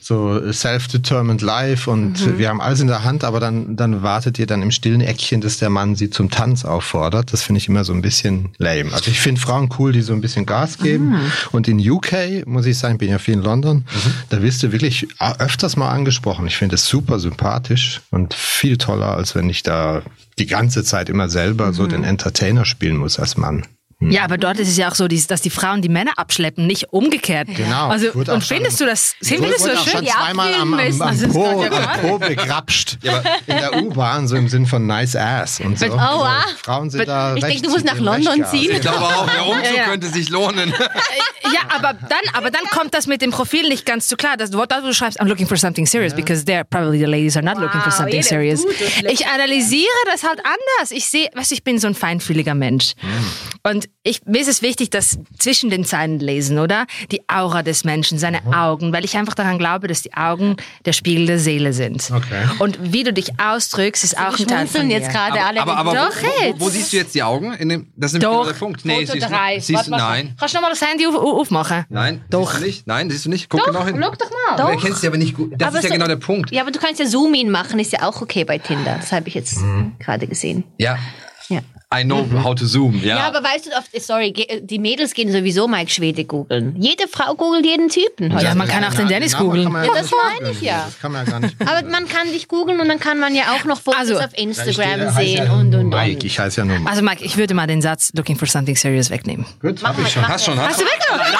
so 0.05 0.51
self-determined 0.51 1.41
life 1.41 1.89
und 1.89 2.38
wir 2.38 2.50
haben 2.50 2.62
alles 2.62 2.79
in 2.79 2.85
der 2.85 3.03
Hand, 3.03 3.24
aber 3.24 3.39
dann, 3.39 3.75
dann 3.75 4.03
wartet 4.03 4.38
ihr 4.38 4.45
dann 4.45 4.62
im 4.62 4.69
stillen 4.69 5.01
Eckchen, 5.01 5.41
dass 5.41 5.57
der 5.57 5.71
Mann 5.71 5.95
sie 5.95 6.12
zum 6.12 6.29
Tanz 6.29 6.63
auffordert. 6.63 7.33
Das 7.33 7.41
finde 7.41 7.57
ich 7.57 7.67
immer 7.69 7.83
so 7.83 7.91
ein 7.91 8.03
bisschen 8.03 8.50
lame. 8.59 8.93
Also 8.93 9.09
ich 9.09 9.19
finde 9.19 9.41
Frauen 9.41 9.67
cool, 9.79 9.93
die 9.93 10.03
so 10.03 10.13
ein 10.13 10.21
bisschen 10.21 10.45
Gas 10.45 10.77
geben. 10.77 11.15
Und 11.51 11.67
in 11.67 11.79
UK, 11.79 12.45
muss 12.45 12.67
ich 12.67 12.77
sagen, 12.77 13.00
bin 13.00 13.09
ja 13.09 13.17
viel 13.17 13.33
in 13.33 13.41
London, 13.41 13.85
da 14.29 14.43
wirst 14.43 14.62
du 14.62 14.71
wirklich 14.71 15.07
öfters 15.17 15.75
mal 15.75 15.89
angesprochen. 15.89 16.45
Ich 16.45 16.57
finde 16.57 16.75
es 16.75 16.85
super 16.85 17.17
sympathisch 17.17 18.01
und 18.12 18.35
viel 18.35 18.77
toller, 18.77 19.17
als 19.17 19.33
wenn 19.33 19.50
ich 19.50 19.63
da 19.63 20.03
die 20.38 20.45
ganze 20.45 20.83
Zeit 20.83 21.09
immer 21.09 21.29
selber 21.29 21.74
so 21.74 21.88
den 21.88 22.03
Entertainer 22.03 22.65
spielen 22.65 22.97
muss 22.97 23.17
als 23.17 23.38
Mann. 23.38 23.65
Ja, 24.09 24.24
aber 24.24 24.38
dort 24.38 24.59
ist 24.59 24.67
es 24.69 24.77
ja 24.77 24.89
auch 24.89 24.95
so, 24.95 25.07
dass 25.07 25.41
die 25.41 25.50
Frauen 25.50 25.81
die 25.81 25.89
Männer 25.89 26.12
abschleppen, 26.17 26.67
nicht 26.67 26.91
umgekehrt. 26.93 27.47
Genau. 27.55 27.88
Also, 27.89 28.12
und 28.12 28.25
schon- 28.27 28.41
findest 28.41 28.79
du 28.79 28.85
das, 28.85 29.15
findest 29.21 29.65
du 29.65 29.69
das 29.69 29.83
schon 29.83 30.00
schön? 30.03 30.07
zweimal 30.07 30.53
am, 30.53 30.74
am, 30.74 30.79
am, 30.79 30.97
Das 31.00 31.21
ist 31.21 31.31
Po, 31.33 31.63
ja 31.63 31.71
am 31.71 32.01
Po 32.01 32.17
begrapscht. 32.19 32.97
in 33.03 33.57
der 33.57 33.83
U-Bahn, 33.83 34.27
so 34.27 34.35
im 34.35 34.47
Sinn 34.50 34.65
von 34.65 34.85
nice 34.85 35.15
ass 35.15 35.59
und 35.59 35.77
so. 35.79 35.85
Oh, 35.88 35.89
wow. 35.91 36.24
Also, 36.25 36.55
Frauen 36.63 36.89
sind 36.89 37.07
da 37.07 37.35
Ich 37.35 37.43
denke, 37.43 37.62
du 37.63 37.69
musst 37.71 37.85
nach 37.85 37.97
London 38.00 38.45
ziehen. 38.50 38.71
Ich 38.71 38.81
glaube 38.81 39.00
auch, 39.05 39.29
der 39.29 39.45
Umzug 39.47 39.63
Ja, 39.65 39.77
ja. 39.77 39.83
könnte 39.85 40.07
sich 40.07 40.29
lohnen. 40.29 40.74
Ja, 41.53 41.62
aber 41.75 41.93
dann, 41.93 42.19
aber 42.33 42.51
dann 42.51 42.63
kommt 42.71 42.93
das 42.93 43.07
mit 43.07 43.21
dem 43.21 43.31
Profil 43.31 43.67
nicht 43.69 43.85
ganz 43.85 44.07
so 44.07 44.15
klar. 44.15 44.35
Das 44.38 44.51
Wort, 44.53 44.71
das 44.71 44.81
du 44.83 44.93
schreibst, 44.93 45.21
I'm 45.21 45.25
looking 45.27 45.47
for 45.47 45.57
something 45.57 45.85
serious, 45.85 46.13
because 46.13 46.43
there 46.45 46.63
probably 46.65 47.00
the 47.00 47.05
ladies 47.05 47.35
are 47.38 47.45
not 47.45 47.57
looking 47.57 47.79
for 47.81 47.91
Wow, 47.91 47.97
something 47.97 48.24
serious. 48.24 48.63
Ich 49.09 49.25
analysiere 49.27 49.85
das 50.12 50.24
halt 50.24 50.39
anders. 50.39 50.91
Ich 50.91 51.05
sehe, 51.07 51.29
weißt 51.33 51.51
du, 51.51 51.55
ich 51.55 51.63
bin 51.63 51.79
so 51.79 51.88
ein 51.88 51.95
feinfühliger 51.95 52.55
Mensch. 52.55 52.93
Und 53.67 53.89
ich, 54.03 54.22
mir 54.25 54.41
ist 54.41 54.48
es 54.48 54.62
wichtig, 54.62 54.91
dass 54.91 55.17
zwischen 55.39 55.72
den 55.72 55.86
Zeilen 55.86 56.19
lesen, 56.19 56.60
oder? 56.60 56.86
Die 57.12 57.27
Aura 57.27 57.63
des 57.63 57.84
Menschen, 57.84 58.19
seine 58.19 58.41
Augen, 58.55 58.93
weil 58.93 59.03
ich 59.03 59.17
einfach 59.17 59.34
daran 59.34 59.57
glaube, 59.57 59.88
dass 59.88 60.03
die 60.03 60.13
Augen 60.13 60.55
der 60.86 60.93
Spiegel 60.93 61.25
der 61.25 61.39
Seele 61.39 61.74
sind. 61.74 62.12
Okay. 62.13 62.43
Und 62.60 62.77
wie 62.93 63.03
du 63.03 63.12
dich 63.12 63.39
ausdrückst, 63.39 64.03
ist 64.03 64.19
auch 64.19 64.38
ein 64.38 64.48
Teil 64.48 64.67
von 64.67 64.89
jetzt 64.91 65.10
gerade 65.10 65.41
alle. 65.43 65.62
aber 65.62 65.77
aber 65.77 65.93
Doch, 65.95 66.12
wo, 66.22 66.27
wo, 66.27 66.45
jetzt. 66.45 66.60
wo 66.60 66.69
siehst 66.69 66.93
du 66.93 66.98
jetzt 66.98 67.15
die 67.15 67.24
Augen? 67.24 67.53
In 67.53 67.69
dem, 67.69 67.91
das 67.95 68.13
ist 68.13 68.22
nämlich 68.22 68.29
Doch, 68.29 68.41
genau 68.43 68.45
der 68.53 68.60
Punkt. 68.60 68.86
Nee, 68.86 69.00
Foto 69.07 69.13
siehst, 69.13 69.29
drei. 69.31 69.55
du, 69.55 69.62
siehst 69.62 69.69
du, 69.69 69.75
Warte, 69.75 69.91
warte. 69.91 70.03
nein. 70.03 70.36
Kannst 70.39 70.53
du 70.53 70.57
nochmal 70.57 70.72
das 70.72 70.81
Handy 70.88 71.07
auf, 71.07 71.15
aufmachen? 71.15 71.86
Nein, 71.89 72.24
Doch. 72.29 72.51
Siehst 72.51 72.62
du 72.62 72.65
nicht? 72.67 72.88
Nein, 72.88 73.10
siehst 73.10 73.25
du 73.25 73.29
nicht? 73.29 73.50
Guck 73.50 73.65
genau 73.65 73.84
hin. 73.84 73.98
Schau 74.00 74.12
doch 74.12 74.29
mal. 74.57 74.63
Du 74.63 74.72
erkennst 74.74 75.01
sie 75.01 75.07
aber 75.07 75.17
nicht 75.17 75.36
gut. 75.36 75.53
Das 75.57 75.69
Aber 75.69 75.77
ist 75.79 75.86
ja 75.86 75.89
so- 75.89 75.93
genau 75.95 76.07
der 76.07 76.17
Punkt. 76.17 76.51
Ja, 76.51 76.62
aber 76.62 76.69
du 76.72 76.77
kannst 76.79 77.00
ja 77.00 77.07
Zoom-In 77.07 77.50
machen, 77.50 77.79
ist 77.79 77.91
ja 77.93 78.03
auch 78.07 78.22
okay 78.22 78.43
bei 78.45 78.60
Tinder. 78.60 78.98
Das 79.01 79.12
habe 79.12 79.27
ich 79.27 79.34
jetzt 79.34 79.57
gerade 80.00 80.27
gesehen. 80.27 80.65
Ja. 80.77 81.00
Ja. 81.50 81.62
I 81.94 82.04
know 82.04 82.25
how 82.44 82.54
to 82.56 82.65
zoom. 82.65 83.00
Ja. 83.04 83.18
Ja, 83.18 83.27
aber 83.27 83.44
weißt 83.44 83.68
du, 83.68 83.70
oft, 83.72 83.89
sorry, 84.06 84.32
ge- 84.32 84.62
die 84.62 84.80
Mädels 84.80 85.13
gehen 85.13 85.32
sowieso 85.32 85.68
Mike 85.68 85.89
Schwede 85.92 86.25
googeln. 86.25 86.75
Jede 86.77 87.08
Frau 87.08 87.36
googelt 87.36 87.65
jeden 87.65 87.89
Typen. 87.89 88.34
heute. 88.34 88.44
Ja, 88.44 88.56
man 88.56 88.68
kann 88.68 88.84
auch 88.84 88.94
den 88.94 89.08
Dennis 89.08 89.34
Namen 89.34 89.46
googeln. 89.46 89.72
Ja, 89.72 89.86
gar 89.86 89.96
das 89.96 90.12
meine 90.12 90.34
googeln. 90.39 90.51
ich 90.51 90.62
ja. 90.62 90.84
Das 90.86 91.00
kann 91.00 91.12
man 91.12 91.25
ja 91.25 91.32
gar 91.32 91.39
nicht 91.42 91.56
Aber 91.62 91.88
man 91.89 92.08
kann 92.08 92.27
dich 92.32 92.48
googeln 92.48 92.80
und 92.82 92.88
dann 92.89 93.00
kann 93.00 93.20
man 93.20 93.36
ja 93.36 93.54
auch 93.56 93.63
noch 93.65 93.80
Fotos 93.80 94.00
Also, 94.00 94.18
auf 94.20 94.36
Instagram 94.38 94.74
Ich 94.74 95.06
heiße 95.06 95.13
sehen 95.20 95.46
ja 95.46 95.54
und 95.54 95.75
und 95.75 95.89
Mike, 95.89 96.15
und. 96.15 96.24
ich 96.24 96.39
heiße 96.39 96.62
ja 96.62 96.65
nur 96.65 96.77
Mike. 96.80 96.89
Also 96.89 97.01
Mike, 97.04 97.24
ich 97.24 97.38
würde 97.38 97.54
mal 97.54 97.68
den 97.68 97.82
Satz 97.82 98.12
Looking 98.15 98.36
for 98.36 98.48
something 98.48 98.75
serious 98.75 99.10
wegnehmen. 99.10 99.46
Gut, 99.62 99.82
hab 99.84 99.98
ich 100.00 100.10
schon. 100.10 100.27
Hast 100.27 100.46
schon, 100.46 100.60
hast, 100.60 100.70
Hast 100.70 100.82
du 100.82 100.86
weggenommen? 100.86 101.34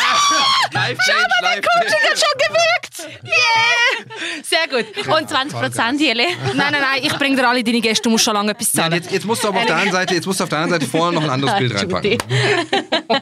Live 0.74 0.98
Change, 1.00 1.28
Live 1.42 1.66
hat 1.66 2.20
schon 2.20 2.38
gewirkt. 2.38 3.24
Yeah. 3.24 4.44
Sehr 4.44 4.68
gut. 4.68 5.08
Und 5.08 5.30
20 5.30 5.60
Prozent, 5.60 6.02
Jelle. 6.02 6.24
Nein, 6.54 6.72
nein, 6.72 6.72
nein, 6.72 7.00
ich 7.02 7.14
bringe 7.18 7.36
dir 7.36 7.48
alle 7.48 7.64
deine 7.64 7.82
Gäste, 7.82 8.04
du 8.04 8.10
musst 8.10 8.24
schon 8.26 8.34
lange 8.34 8.52
etwas 8.52 8.74
Nein, 8.74 8.84
zahlen. 8.84 8.94
jetzt, 9.04 9.12
jetzt 9.12 9.26
musst 9.26 9.44
du 9.44 9.48
aber 9.50 9.60
auf 9.60 9.66
der 9.66 9.76
anderen 9.76 9.94
Seite, 9.94 10.16
jetzt 10.16 10.26
musst 10.26 10.40
du 10.40 10.44
auf 10.44 10.50
der 10.50 10.60
anderen 10.60 10.82
Seite 10.82 10.92
vorne 10.92 11.16
noch 11.16 11.24
ein 11.24 11.30
anderes 11.30 11.58
Bild 11.58 11.76
reinpacken. 11.76 12.18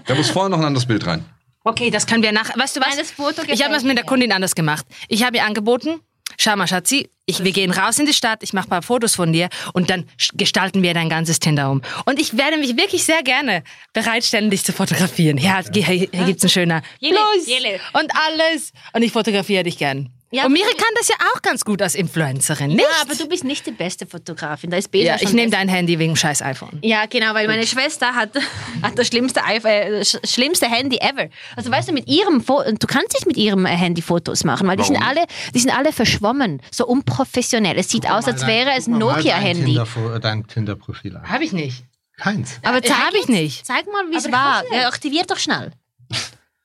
Da 0.05 0.15
muss 0.15 0.29
vorne 0.29 0.49
noch 0.51 0.59
ein 0.59 0.65
anderes 0.65 0.85
Bild 0.85 1.05
rein. 1.05 1.25
Okay, 1.65 1.89
das 1.89 2.05
können 2.05 2.23
wir 2.23 2.31
nach. 2.31 2.57
Weißt 2.57 2.75
du 2.75 2.81
was? 2.81 2.89
Nein, 2.89 2.97
das 2.99 3.11
Foto 3.11 3.41
ich 3.47 3.63
habe 3.63 3.73
das 3.73 3.83
mit 3.83 3.97
der. 3.97 4.03
Kundin 4.05 4.31
anders 4.33 4.53
gemacht. 4.53 4.85
Ich 5.07 5.23
habe 5.23 5.37
ihr 5.37 5.45
angeboten, 5.45 6.01
schau 6.37 6.55
mal, 6.55 6.67
Schatzi, 6.67 7.09
ich, 7.25 7.43
wir 7.43 7.51
gehen 7.51 7.71
raus 7.71 7.99
in 7.99 8.05
die 8.05 8.13
Stadt, 8.13 8.43
ich 8.43 8.53
mache 8.53 8.67
ein 8.67 8.69
paar 8.69 8.81
Fotos 8.81 9.15
von 9.15 9.31
dir 9.31 9.49
und 9.73 9.89
dann 9.89 10.05
gestalten 10.33 10.83
wir 10.83 10.93
dein 10.93 11.09
ganzes 11.09 11.39
Tinder 11.39 11.71
um. 11.71 11.81
Und 12.05 12.19
ich 12.19 12.37
werde 12.37 12.57
mich 12.57 12.75
wirklich 12.75 13.03
sehr 13.03 13.23
gerne 13.23 13.63
bereitstellen, 13.93 14.49
dich 14.49 14.63
zu 14.63 14.73
fotografieren. 14.73 15.37
Ja, 15.37 15.61
hier, 15.71 15.85
hier 15.85 16.07
gibt's 16.07 16.43
ein 16.43 16.49
schöner 16.49 16.81
Plus 16.99 17.47
und 17.93 18.11
alles. 18.27 18.73
Und 18.93 19.03
ich 19.03 19.11
fotografiere 19.11 19.63
dich 19.63 19.77
gern. 19.77 20.09
Ja, 20.33 20.45
und 20.47 20.53
Miri 20.53 20.73
kann 20.75 20.89
das 20.97 21.07
ja 21.09 21.15
auch 21.33 21.41
ganz 21.43 21.63
gut 21.63 21.81
als 21.81 21.93
Influencerin, 21.95 22.69
nicht? 22.69 22.81
Ja, 22.81 22.87
aber 23.01 23.13
du 23.15 23.27
bist 23.27 23.43
nicht 23.43 23.65
die 23.67 23.71
beste 23.71 24.07
Fotografin. 24.07 24.71
Da 24.71 24.77
ist 24.77 24.89
Besa 24.89 25.05
Ja, 25.15 25.17
ich 25.21 25.31
nehme 25.31 25.51
dein 25.51 25.67
Handy 25.69 25.99
wegen 25.99 26.13
dem 26.13 26.15
scheiß 26.17 26.41
iPhone. 26.41 26.79
Ja, 26.81 27.05
genau, 27.05 27.33
weil 27.35 27.47
meine 27.47 27.67
Schwester 27.67 28.15
hat, 28.15 28.31
hat 28.81 28.97
das 28.97 29.07
schlimmste, 29.07 29.43
iPhone, 29.43 29.71
äh, 29.71 29.99
sch- 30.01 30.27
schlimmste 30.27 30.65
Handy 30.65 30.97
ever. 30.97 31.29
Also 31.55 31.69
weißt 31.69 31.89
du, 31.89 31.93
mit 31.93 32.07
ihrem 32.07 32.41
Fo 32.41 32.63
du 32.63 32.87
kannst 32.87 33.13
nicht 33.13 33.27
mit 33.27 33.37
ihrem 33.37 33.65
äh, 33.65 33.69
Handy 33.69 34.01
Fotos 34.01 34.43
machen, 34.43 34.67
weil 34.67 34.77
die 34.77 34.83
sind 34.83 34.97
alle, 34.97 35.25
die 35.53 35.59
sind 35.59 35.69
alle 35.77 35.91
verschwommen, 35.93 36.61
so 36.71 36.87
unprofessionell. 36.87 37.77
Es 37.77 37.89
sieht 37.89 38.09
aus, 38.09 38.25
als 38.25 38.47
wäre 38.47 38.71
es 38.77 38.87
ein 38.87 38.93
Guck 38.99 39.01
dein 39.09 39.17
Nokia-Handy. 39.17 39.65
Tinder- 39.83 40.19
Dein 40.19 40.47
Tinder-Profil 40.47 41.17
an. 41.17 41.29
Habe 41.29 41.43
ich 41.43 41.53
nicht. 41.53 41.83
Keins. 42.17 42.59
Aber 42.63 42.83
Ja, 42.83 43.05
hab 43.05 43.13
ich 43.13 43.27
nicht. 43.27 43.65
Zeig 43.65 43.85
mal, 43.85 44.03
wie 44.09 44.15
es 44.15 44.31
war. 44.31 44.63
Ja, 44.73 44.87
aktiviert 44.87 45.29
doch 45.31 45.37
schnell. 45.39 45.71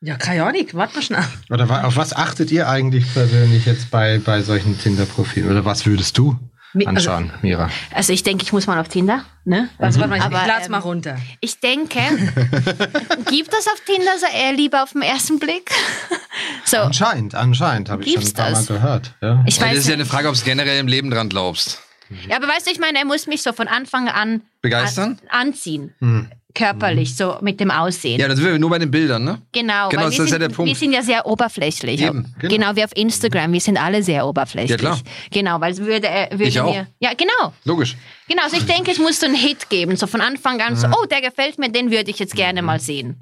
Ja, 0.00 0.16
keine 0.16 0.44
Ahnung, 0.44 0.64
warte 0.72 0.94
mal 0.94 1.02
schnell. 1.02 1.24
Oder 1.50 1.68
wa- 1.68 1.82
auf 1.82 1.96
was 1.96 2.14
achtet 2.14 2.52
ihr 2.52 2.68
eigentlich 2.68 3.12
persönlich 3.12 3.66
jetzt 3.66 3.90
bei, 3.90 4.18
bei 4.18 4.42
solchen 4.42 4.78
Tinder-Profilen? 4.78 5.50
Oder 5.50 5.64
was 5.64 5.86
würdest 5.86 6.16
du 6.18 6.38
also- 6.74 6.88
anschauen, 6.88 7.32
Mira? 7.42 7.68
Also 7.92 8.12
ich 8.12 8.22
denke, 8.22 8.44
ich 8.44 8.52
muss 8.52 8.68
mal 8.68 8.78
auf 8.80 8.88
Tinder. 8.88 9.24
Ne? 9.44 9.68
Also, 9.78 9.98
warte 9.98 10.10
mal, 10.10 10.16
ich, 10.18 10.22
Aber, 10.22 10.40
ich 10.42 10.46
lad's 10.46 10.66
ähm, 10.66 10.72
mal 10.72 10.78
runter. 10.78 11.16
Ich 11.40 11.58
denke, 11.58 11.98
gibt 13.28 13.52
es 13.52 13.66
auf 13.66 13.80
Tinder 13.86 14.12
so 14.20 14.26
eher 14.32 14.52
lieber 14.52 14.84
auf 14.84 14.92
den 14.92 15.02
ersten 15.02 15.40
Blick? 15.40 15.70
so, 16.64 16.76
Anscheinend, 16.76 17.34
anscheinend, 17.34 17.88
habe 17.90 18.04
ich 18.04 18.12
schon 18.12 18.22
ein 18.22 18.32
paar 18.34 18.50
das? 18.50 18.68
Mal 18.68 18.76
gehört. 18.76 19.14
Ja. 19.20 19.42
ich 19.46 19.56
Ja, 19.56 19.62
das 19.62 19.70
weiß 19.72 19.78
ist 19.78 19.88
ja 19.88 19.94
eine 19.94 20.06
Frage, 20.06 20.28
ob 20.28 20.34
es 20.34 20.44
generell 20.44 20.78
im 20.78 20.86
Leben 20.86 21.10
dran 21.10 21.28
glaubst. 21.28 21.80
Ja, 22.28 22.36
aber 22.36 22.46
weißt 22.46 22.66
du, 22.66 22.70
ich 22.70 22.78
meine, 22.78 22.98
er 22.98 23.04
muss 23.04 23.26
mich 23.26 23.42
so 23.42 23.52
von 23.52 23.66
Anfang 23.68 24.08
an 24.08 24.42
Begeistern? 24.62 25.18
An, 25.28 25.48
anziehen. 25.48 26.30
Körperlich, 26.54 27.14
so 27.14 27.36
mit 27.42 27.60
dem 27.60 27.70
Aussehen. 27.70 28.18
Ja, 28.18 28.26
das 28.26 28.38
sind 28.38 28.46
wir 28.46 28.58
nur 28.58 28.70
bei 28.70 28.78
den 28.78 28.90
Bildern, 28.90 29.22
ne? 29.22 29.42
Genau, 29.52 29.90
Genau, 29.90 30.04
das 30.04 30.16
wir, 30.16 30.24
ist 30.24 30.30
ja 30.30 30.38
sind, 30.38 30.40
der 30.40 30.48
Punkt. 30.48 30.68
wir 30.70 30.74
sind 30.74 30.92
ja 30.92 31.02
sehr 31.02 31.26
oberflächlich. 31.26 32.00
Eben, 32.02 32.34
genau. 32.38 32.54
genau. 32.54 32.76
wie 32.76 32.84
auf 32.84 32.96
Instagram, 32.96 33.52
wir 33.52 33.60
sind 33.60 33.76
alle 33.76 34.02
sehr 34.02 34.26
oberflächlich. 34.26 34.70
Ja, 34.70 34.76
klar. 34.78 34.98
Genau, 35.30 35.60
weil 35.60 35.72
es 35.72 35.78
würde, 35.78 36.08
äh, 36.08 36.30
würde 36.32 36.44
Ich 36.44 36.58
auch. 36.60 36.72
mir. 36.72 36.86
Ja, 37.00 37.10
genau. 37.14 37.52
Logisch. 37.64 37.96
Genau, 38.28 38.42
also 38.44 38.56
ich 38.56 38.64
denke, 38.64 38.90
es 38.90 38.98
muss 38.98 39.20
so 39.20 39.26
einen 39.26 39.34
Hit 39.36 39.68
geben, 39.68 39.96
so 39.96 40.06
von 40.06 40.20
Anfang 40.22 40.60
an, 40.62 40.74
so, 40.74 40.86
oh, 40.88 41.06
der 41.06 41.20
gefällt 41.20 41.58
mir, 41.58 41.70
den 41.70 41.90
würde 41.90 42.10
ich 42.10 42.18
jetzt 42.18 42.34
gerne 42.34 42.62
mal 42.62 42.80
sehen. 42.80 43.20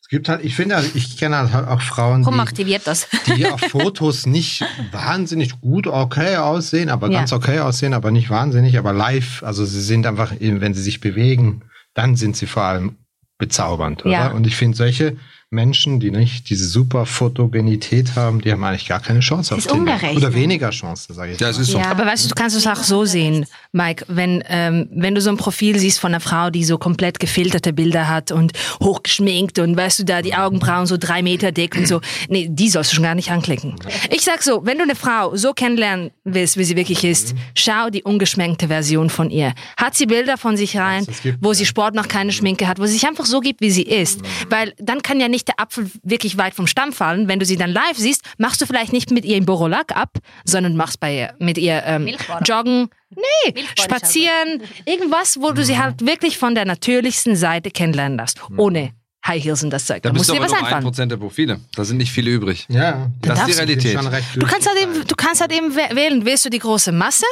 Es 0.00 0.08
gibt 0.08 0.28
halt, 0.28 0.44
ich 0.44 0.54
finde, 0.56 0.76
also 0.76 0.88
ich 0.94 1.16
kenne 1.18 1.52
halt 1.52 1.68
auch 1.68 1.80
Frauen, 1.82 2.24
Komm, 2.24 2.34
die, 2.34 2.40
aktiviert 2.40 2.82
das. 2.86 3.08
die 3.36 3.46
auf 3.46 3.60
Fotos 3.68 4.26
nicht 4.26 4.64
wahnsinnig 4.90 5.60
gut 5.60 5.86
okay 5.86 6.36
aussehen, 6.36 6.88
aber 6.88 7.08
Ja. 7.10 7.18
ganz 7.18 7.32
okay 7.32 7.60
aussehen, 7.60 7.94
aber 7.94 8.10
nicht 8.10 8.30
wahnsinnig, 8.30 8.76
aber 8.78 8.92
live, 8.92 9.42
also 9.44 9.64
sie 9.64 9.80
sind 9.80 10.06
einfach, 10.06 10.32
wenn 10.40 10.74
sie 10.74 10.82
sich 10.82 11.00
bewegen, 11.00 11.62
dann 12.00 12.16
sind 12.16 12.36
sie 12.36 12.46
vor 12.46 12.62
allem 12.62 12.96
bezaubernd, 13.38 14.04
oder? 14.04 14.12
Ja. 14.12 14.30
Und 14.32 14.46
ich 14.46 14.56
finde 14.56 14.76
solche 14.76 15.16
Menschen, 15.54 15.98
die 15.98 16.12
nicht 16.12 16.48
diese 16.48 16.64
super 16.64 17.06
Fotogenität 17.06 18.14
haben, 18.14 18.40
die 18.40 18.52
haben 18.52 18.62
eigentlich 18.62 18.86
gar 18.86 19.00
keine 19.00 19.18
Chance 19.18 19.56
auf 19.56 19.66
Tinder. 19.66 19.94
ungerecht, 19.94 20.16
Oder 20.16 20.28
ne? 20.30 20.34
weniger 20.36 20.70
Chancen, 20.70 21.12
sage 21.12 21.32
ich. 21.32 21.40
Ja, 21.40 21.48
es 21.48 21.58
ist 21.58 21.72
so. 21.72 21.78
Ja. 21.78 21.90
Aber 21.90 22.06
weißt 22.06 22.24
du, 22.24 22.28
du 22.28 22.36
kannst 22.36 22.56
es 22.56 22.68
auch 22.68 22.76
so 22.84 23.04
sehen, 23.04 23.46
Mike, 23.72 24.04
wenn, 24.06 24.44
ähm, 24.48 24.88
wenn 24.92 25.16
du 25.16 25.20
so 25.20 25.28
ein 25.28 25.36
Profil 25.36 25.76
siehst 25.76 25.98
von 25.98 26.12
einer 26.12 26.20
Frau, 26.20 26.50
die 26.50 26.62
so 26.62 26.78
komplett 26.78 27.18
gefilterte 27.18 27.72
Bilder 27.72 28.06
hat 28.06 28.30
und 28.30 28.52
hochgeschminkt 28.80 29.58
und 29.58 29.76
weißt 29.76 29.98
du, 29.98 30.04
da 30.04 30.22
die 30.22 30.34
Augenbrauen 30.34 30.86
so 30.86 30.96
drei 30.96 31.20
Meter 31.20 31.50
dick 31.50 31.76
und 31.76 31.88
so, 31.88 32.00
nee, 32.28 32.46
die 32.48 32.68
sollst 32.68 32.92
du 32.92 32.94
schon 32.94 33.04
gar 33.04 33.16
nicht 33.16 33.32
anklicken. 33.32 33.74
Ich 34.10 34.22
sag 34.22 34.44
so, 34.44 34.64
wenn 34.64 34.78
du 34.78 34.84
eine 34.84 34.94
Frau 34.94 35.34
so 35.34 35.52
kennenlernen 35.52 36.12
willst, 36.22 36.58
wie 36.58 36.64
sie 36.64 36.76
wirklich 36.76 37.02
ist, 37.02 37.34
schau 37.56 37.90
die 37.90 38.04
ungeschminkte 38.04 38.68
Version 38.68 39.10
von 39.10 39.30
ihr. 39.30 39.52
Hat 39.76 39.96
sie 39.96 40.06
Bilder 40.06 40.38
von 40.38 40.56
sich 40.56 40.76
rein, 40.76 41.04
wo 41.40 41.54
sie 41.54 41.66
Sport 41.66 41.96
noch 41.96 42.06
keine 42.06 42.30
Schminke 42.30 42.68
hat, 42.68 42.78
wo 42.78 42.86
sie 42.86 42.92
sich 42.92 43.08
einfach 43.08 43.26
so 43.26 43.40
gibt, 43.40 43.60
wie 43.60 43.72
sie 43.72 43.82
ist. 43.82 44.20
Weil 44.48 44.74
dann 44.78 45.02
kann 45.02 45.18
ja 45.18 45.26
nicht 45.26 45.39
der 45.44 45.58
Apfel 45.60 45.90
wirklich 46.02 46.36
weit 46.36 46.54
vom 46.54 46.66
Stamm 46.66 46.92
fallen. 46.92 47.28
Wenn 47.28 47.38
du 47.38 47.46
sie 47.46 47.56
dann 47.56 47.70
live 47.70 47.96
siehst, 47.96 48.22
machst 48.38 48.60
du 48.60 48.66
vielleicht 48.66 48.92
nicht 48.92 49.10
mit 49.10 49.24
ihr 49.24 49.36
im 49.36 49.44
Borolak 49.46 49.94
ab, 49.96 50.18
sondern 50.44 50.76
machst 50.76 51.00
bei 51.00 51.16
ihr, 51.16 51.34
mit 51.38 51.58
ihr 51.58 51.82
ähm, 51.84 52.08
joggen, 52.44 52.88
nee, 53.14 53.54
spazieren, 53.78 54.62
irgendwas, 54.86 55.38
wo 55.40 55.52
du 55.52 55.64
sie 55.64 55.78
halt 55.78 56.04
wirklich 56.06 56.38
von 56.38 56.54
der 56.54 56.64
natürlichsten 56.64 57.36
Seite 57.36 57.70
kennenlernen 57.70 58.18
darfst, 58.18 58.40
ohne 58.56 58.92
High 59.26 59.44
Heels 59.44 59.62
und 59.62 59.70
das 59.70 59.84
Zeug. 59.84 60.02
Da 60.02 60.08
Da 60.08 60.12
bist 60.14 60.20
musst 60.20 60.30
du 60.30 60.34
dir 60.34 60.40
aber 60.40 60.50
was 60.50 60.58
einfallen. 60.58 60.82
Prozent 60.82 61.12
der 61.12 61.16
Profile. 61.18 61.60
Da 61.74 61.84
sind 61.84 61.98
nicht 61.98 62.10
viele 62.10 62.30
übrig. 62.30 62.66
Ja, 62.70 63.10
Das 63.20 63.40
ist 63.40 63.48
die 63.48 63.52
Realität. 63.52 63.98
Du 64.34 64.46
kannst 64.46 64.66
halt 64.66 64.80
eben, 64.82 65.06
du 65.06 65.14
kannst 65.14 65.40
halt 65.42 65.52
eben 65.52 65.72
wä- 65.72 65.94
wählen, 65.94 66.24
willst 66.24 66.46
du 66.46 66.48
die 66.50 66.58
große 66.58 66.90
Masse 66.92 67.26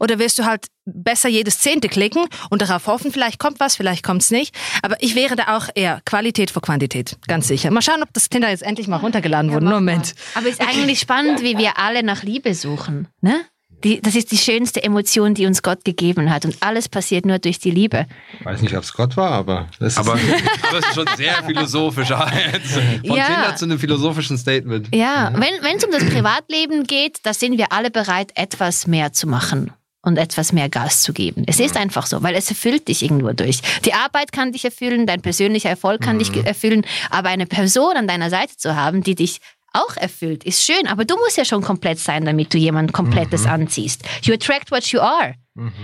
oder 0.00 0.18
willst 0.18 0.38
du 0.38 0.44
halt 0.44 0.66
besser 0.84 1.28
jedes 1.28 1.58
Zehnte 1.60 1.88
klicken 1.88 2.26
und 2.50 2.62
darauf 2.62 2.86
hoffen, 2.86 3.12
vielleicht 3.12 3.38
kommt 3.38 3.60
was, 3.60 3.76
vielleicht 3.76 4.02
kommt 4.04 4.22
es 4.22 4.30
nicht. 4.30 4.54
Aber 4.82 4.96
ich 5.02 5.14
wäre 5.14 5.36
da 5.36 5.56
auch 5.56 5.68
eher 5.74 6.00
Qualität 6.04 6.50
vor 6.50 6.62
Quantität, 6.62 7.16
ganz 7.26 7.48
sicher. 7.48 7.70
Mal 7.70 7.82
schauen, 7.82 8.02
ob 8.02 8.12
das 8.12 8.28
Tinder 8.28 8.50
jetzt 8.50 8.62
endlich 8.62 8.86
mal 8.88 8.96
runtergeladen 8.96 9.52
wurde. 9.52 9.66
Moment. 9.66 10.14
Aber 10.34 10.46
es 10.46 10.58
ist 10.58 10.60
eigentlich 10.60 11.00
spannend, 11.06 11.42
wie 11.42 11.58
wir 11.58 11.78
alle 11.78 12.02
nach 12.02 12.22
Liebe 12.22 12.54
suchen. 12.54 13.08
Ne? 13.20 13.40
Die, 13.84 14.00
das 14.00 14.14
ist 14.14 14.32
die 14.32 14.38
schönste 14.38 14.82
Emotion, 14.82 15.34
die 15.34 15.44
uns 15.44 15.62
Gott 15.62 15.84
gegeben 15.84 16.30
hat. 16.32 16.46
Und 16.46 16.56
alles 16.60 16.88
passiert 16.88 17.26
nur 17.26 17.38
durch 17.38 17.58
die 17.58 17.70
Liebe. 17.70 18.06
weiß 18.42 18.62
nicht, 18.62 18.74
ob 18.74 18.82
es 18.82 18.92
Gott 18.94 19.16
war, 19.18 19.32
aber 19.32 19.68
das 19.78 19.98
Aber, 19.98 20.14
ist 20.14 20.24
aber 20.72 20.78
es 20.78 20.86
ist 20.86 20.94
schon 20.94 21.06
sehr 21.16 21.34
philosophisch. 21.44 22.08
Jetzt. 22.08 22.72
Von 22.72 23.16
Ja. 23.16 23.26
Tinder 23.26 23.56
zu 23.56 23.64
einem 23.66 23.78
philosophischen 23.78 24.38
Statement. 24.38 24.88
Ja, 24.94 25.30
wenn 25.34 25.62
wenn 25.62 25.76
es 25.76 25.84
um 25.84 25.90
das 25.90 26.04
Privatleben 26.06 26.84
geht, 26.84 27.18
da 27.24 27.34
sind 27.34 27.58
wir 27.58 27.70
alle 27.70 27.90
bereit, 27.90 28.30
etwas 28.34 28.86
mehr 28.86 29.12
zu 29.12 29.26
machen 29.26 29.72
und 30.06 30.16
etwas 30.16 30.52
mehr 30.52 30.68
Gas 30.70 31.02
zu 31.02 31.12
geben. 31.12 31.44
Es 31.46 31.60
ist 31.60 31.76
einfach 31.76 32.06
so, 32.06 32.22
weil 32.22 32.34
es 32.34 32.48
erfüllt 32.48 32.88
dich 32.88 33.02
irgendwo 33.02 33.32
durch. 33.32 33.60
Die 33.84 33.92
Arbeit 33.92 34.32
kann 34.32 34.52
dich 34.52 34.64
erfüllen, 34.64 35.06
dein 35.06 35.20
persönlicher 35.20 35.68
Erfolg 35.68 36.00
kann 36.00 36.18
dich 36.18 36.32
ge- 36.32 36.44
erfüllen, 36.44 36.86
aber 37.10 37.28
eine 37.28 37.44
Person 37.46 37.96
an 37.96 38.06
deiner 38.08 38.30
Seite 38.30 38.56
zu 38.56 38.74
haben, 38.76 39.02
die 39.02 39.14
dich 39.14 39.38
auch 39.72 39.96
erfüllt, 39.96 40.44
ist 40.44 40.64
schön, 40.64 40.86
aber 40.86 41.04
du 41.04 41.16
musst 41.16 41.36
ja 41.36 41.44
schon 41.44 41.60
komplett 41.60 41.98
sein, 41.98 42.24
damit 42.24 42.54
du 42.54 42.56
jemand 42.58 42.94
Komplettes 42.94 43.44
anziehst. 43.44 44.02
You 44.22 44.32
attract 44.32 44.70
what 44.70 44.86
you 44.86 45.00
are. 45.00 45.34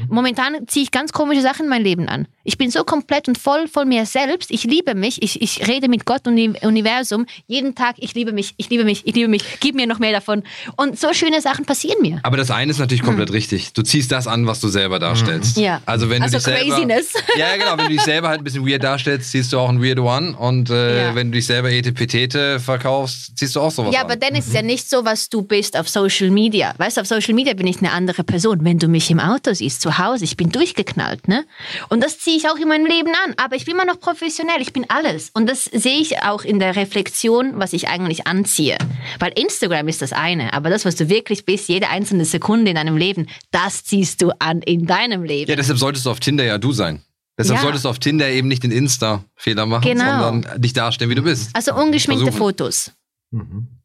Momentan 0.09 0.67
ziehe 0.69 0.85
ich 0.85 0.91
ganz 0.91 1.13
komische 1.13 1.41
Sachen 1.43 1.65
in 1.65 1.69
mein 1.71 1.83
Leben 1.83 2.09
an. 2.09 2.27
Ich 2.45 2.59
bin 2.59 2.71
so 2.71 2.83
komplett 2.85 3.29
und 3.29 3.39
voll 3.39 3.69
von 3.69 3.89
mir 3.89 4.05
selbst. 4.07 4.51
Ich 4.51 4.65
liebe 4.65 4.95
mich. 4.95 5.23
Ich, 5.23 5.41
ich 5.41 5.67
rede 5.69 5.89
mit 5.89 6.05
Gott 6.07 6.27
und 6.27 6.37
dem 6.37 6.57
Universum 6.63 7.27
jeden 7.47 7.75
Tag. 7.75 7.97
Ich 7.99 8.15
liebe 8.15 8.33
mich, 8.33 8.55
ich 8.57 8.69
liebe 8.69 8.85
mich, 8.85 9.07
ich 9.07 9.15
liebe 9.15 9.29
mich. 9.29 9.43
Gib 9.61 9.75
mir 9.77 9.87
noch 9.87 9.99
mehr 9.99 10.13
davon. 10.13 10.43
Und 10.77 10.99
so 10.99 11.13
schöne 11.13 11.41
Sachen 11.41 11.65
passieren 11.65 12.03
mir. 12.03 12.21
Aber 12.25 12.37
das 12.37 12.51
eine 12.51 12.71
ist 12.73 12.79
natürlich 12.79 13.03
komplett 13.03 13.33
richtig. 13.33 13.73
Du 13.73 13.83
ziehst 13.83 14.11
das 14.13 14.27
an, 14.27 14.47
was 14.47 14.61
du 14.61 14.69
selber 14.69 14.99
darstellst. 14.99 15.57
Ja. 15.57 15.81
Also 15.87 16.11
wenn 16.11 16.23
Also 16.23 16.39
du 16.39 16.45
dich 16.45 16.45
selber, 16.45 16.75
Craziness. 16.75 17.13
Ja, 17.37 17.49
ja, 17.51 17.57
genau. 17.57 17.79
Wenn 17.79 17.87
du 17.87 17.93
dich 17.93 18.03
selber 18.03 18.29
halt 18.29 18.41
ein 18.41 18.45
bisschen 18.45 18.67
weird 18.67 18.83
darstellst, 18.83 19.31
ziehst 19.31 19.53
du 19.53 19.59
auch 19.59 19.69
ein 19.69 19.81
Weird 19.83 19.99
One. 20.01 20.37
Und 20.37 20.69
äh, 20.71 21.07
Ja. 21.09 21.15
wenn 21.15 21.31
du 21.31 21.37
dich 21.37 21.47
selber 21.47 21.71
etepetete 21.71 22.61
verkaufst, 22.61 23.39
ziehst 23.39 23.57
du 23.57 23.61
auch 23.61 23.71
sowas 23.71 23.95
Ja, 23.95 24.01
an. 24.01 24.07
aber 24.07 24.17
dann 24.17 24.35
ist 24.35 24.49
es 24.49 24.53
ja 24.55 24.63
nicht 24.63 24.89
so, 24.91 25.05
was 25.05 25.29
du 25.29 25.43
bist 25.43 25.79
auf 25.79 25.89
Social 25.89 26.31
Media. 26.31 26.75
Weißt 26.79 26.97
du, 26.97 27.01
auf 27.03 27.07
Social 27.07 27.35
Media 27.35 27.55
bin 27.55 27.67
ich 27.67 27.79
eine 27.79 27.93
andere 27.93 28.25
Person. 28.25 28.59
Wenn 28.65 28.79
du 28.79 28.89
mich 28.89 29.11
im 29.11 29.21
Auto 29.21 29.53
siehst, 29.55 29.62
zu 29.71 29.99
Hause, 29.99 30.25
ich 30.25 30.37
bin 30.37 30.51
durchgeknallt, 30.51 31.29
ne? 31.29 31.45
Und 31.89 32.03
das 32.03 32.19
ziehe 32.19 32.37
ich 32.37 32.49
auch 32.49 32.57
in 32.57 32.69
meinem 32.69 32.87
Leben 32.87 33.11
an. 33.27 33.35
Aber 33.37 33.57
ich 33.57 33.65
bin 33.65 33.75
immer 33.75 33.85
noch 33.85 34.01
professionell. 34.01 34.61
Ich 34.61 34.73
bin 34.73 34.87
alles. 34.89 35.31
Und 35.35 35.49
das 35.49 35.65
sehe 35.65 35.99
ich 36.01 36.23
auch 36.23 36.43
in 36.43 36.59
der 36.59 36.77
Reflexion, 36.77 37.53
was 37.57 37.73
ich 37.73 37.89
eigentlich 37.89 38.27
anziehe. 38.27 38.79
Weil 39.19 39.33
Instagram 39.37 39.89
ist 39.89 40.03
das 40.03 40.13
eine. 40.13 40.53
Aber 40.53 40.71
das, 40.71 40.85
was 40.85 40.97
du 40.97 41.09
wirklich 41.09 41.45
bist, 41.45 41.69
jede 41.69 41.89
einzelne 41.89 42.25
Sekunde 42.25 42.71
in 42.71 42.77
deinem 42.77 42.97
Leben, 42.97 43.29
das 43.51 43.85
ziehst 43.85 44.23
du 44.23 44.31
an 44.39 44.63
in 44.63 44.87
deinem 44.87 45.23
Leben. 45.25 45.51
Ja, 45.51 45.57
deshalb 45.57 45.79
solltest 45.79 46.07
du 46.07 46.11
auf 46.11 46.21
Tinder 46.21 46.45
ja 46.45 46.59
du 46.59 46.73
sein. 46.73 47.03
Deshalb 47.39 47.59
Ja. 47.59 47.63
solltest 47.63 47.85
du 47.87 47.89
auf 47.89 47.99
Tinder 47.99 48.29
eben 48.29 48.47
nicht 48.49 48.63
den 48.63 48.71
Insta-Fehler 48.73 49.65
machen, 49.67 49.85
Genau. 49.85 50.23
sondern 50.33 50.61
dich 50.61 50.75
darstellen, 50.75 51.11
wie 51.11 51.15
du 51.15 51.23
bist. 51.23 51.51
also 51.55 51.75
ungeschminkte 51.75 52.27
Versuchen. 52.27 52.39
Fotos. 52.39 52.93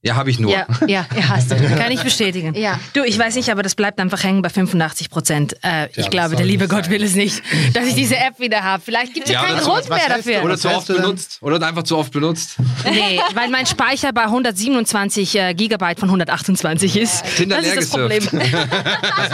Ja, 0.04 0.16
habe 0.16 0.30
ich 0.30 0.40
nur. 0.40 0.52
Ja, 0.52 0.68
ja, 0.88 1.06
ja, 1.16 1.30
hast 1.30 1.52
du. 1.52 1.56
Kann 1.78 1.92
ich 1.92 2.04
bestätigen. 2.04 2.54
Ja. 2.54 2.80
Du, 2.94 3.04
ich 3.04 3.18
weiß 3.18 3.36
nicht, 3.36 3.50
aber 3.52 3.64
das 3.64 3.76
bleibt 3.76 4.00
einfach 4.00 4.24
hängen 4.24 4.42
bei 4.42 4.50
85 4.50 5.10
Prozent. 5.10 5.56
Äh, 5.64 5.88
ich 5.88 5.96
das 5.96 6.10
glaube, 6.10 6.36
der 6.36 6.46
liebe 6.46 6.68
Gott 6.68 6.86
sein. 6.86 6.94
will 6.94 7.04
es 7.04 7.16
nicht, 7.16 7.42
dass 7.74 7.86
ich 7.88 7.96
diese 7.96 8.16
App 8.16 8.40
wieder 8.40 8.64
habe. 8.64 8.82
Vielleicht 8.84 9.14
gibt 9.14 9.26
es 9.26 9.34
ja, 9.34 9.42
Ja, 9.42 9.48
keinen 9.48 9.60
Grund 9.60 9.90
was 9.90 10.00
mehr 10.00 10.18
dafür. 10.18 10.44
Oder 10.44 10.54
Was 10.54 10.62
zu 10.62 10.70
oft 10.70 10.88
benutzt. 10.88 11.38
Oder 11.42 11.68
einfach 11.68 11.84
zu 11.84 11.98
oft 11.98 12.14
benutzt. 12.14 12.58
Nee, 12.90 13.20
weil 13.34 13.50
mein 13.50 13.66
Speicher 13.66 14.14
bei 14.14 14.24
127 14.24 15.36
äh, 15.36 15.54
Gigabyte 15.54 16.00
von 16.00 16.10
128 16.10 16.98
ist. 16.98 17.24
Tinder 17.36 17.58
das 17.58 17.66
ist 17.68 17.94
das 17.94 17.94
leer 17.94 18.20
Problem. 18.20 18.42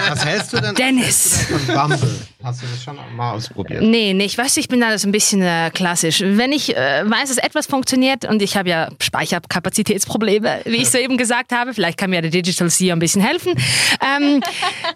Was 0.09 0.25
hältst 0.25 0.53
du 0.53 0.61
denn 0.61 0.75
Dennis. 0.75 1.45
von 1.49 1.67
Bumble? 1.67 2.19
Hast 2.43 2.61
du 2.61 2.65
das 2.67 2.83
schon 2.83 2.97
mal 3.15 3.31
ausprobiert? 3.31 3.81
Nee, 3.83 4.13
nee, 4.13 4.25
ich 4.25 4.37
weiß, 4.37 4.57
ich 4.57 4.67
bin 4.67 4.81
da 4.81 4.97
so 4.97 5.07
ein 5.07 5.13
bisschen 5.13 5.41
äh, 5.41 5.71
klassisch. 5.73 6.21
Wenn 6.25 6.51
ich 6.51 6.75
äh, 6.75 7.03
weiß, 7.09 7.29
dass 7.29 7.37
etwas 7.37 7.67
funktioniert 7.67 8.25
und 8.25 8.41
ich 8.41 8.57
habe 8.57 8.67
ja 8.69 8.89
Speicherkapazitätsprobleme, 8.99 10.52
wie 10.65 10.77
ich 10.77 10.89
soeben 10.89 11.17
gesagt 11.17 11.51
habe, 11.51 11.73
vielleicht 11.73 11.97
kann 11.97 12.09
mir 12.09 12.21
der 12.21 12.31
Digital 12.31 12.69
Sea 12.69 12.93
ein 12.93 12.99
bisschen 12.99 13.21
helfen, 13.21 13.53
ähm, 14.01 14.41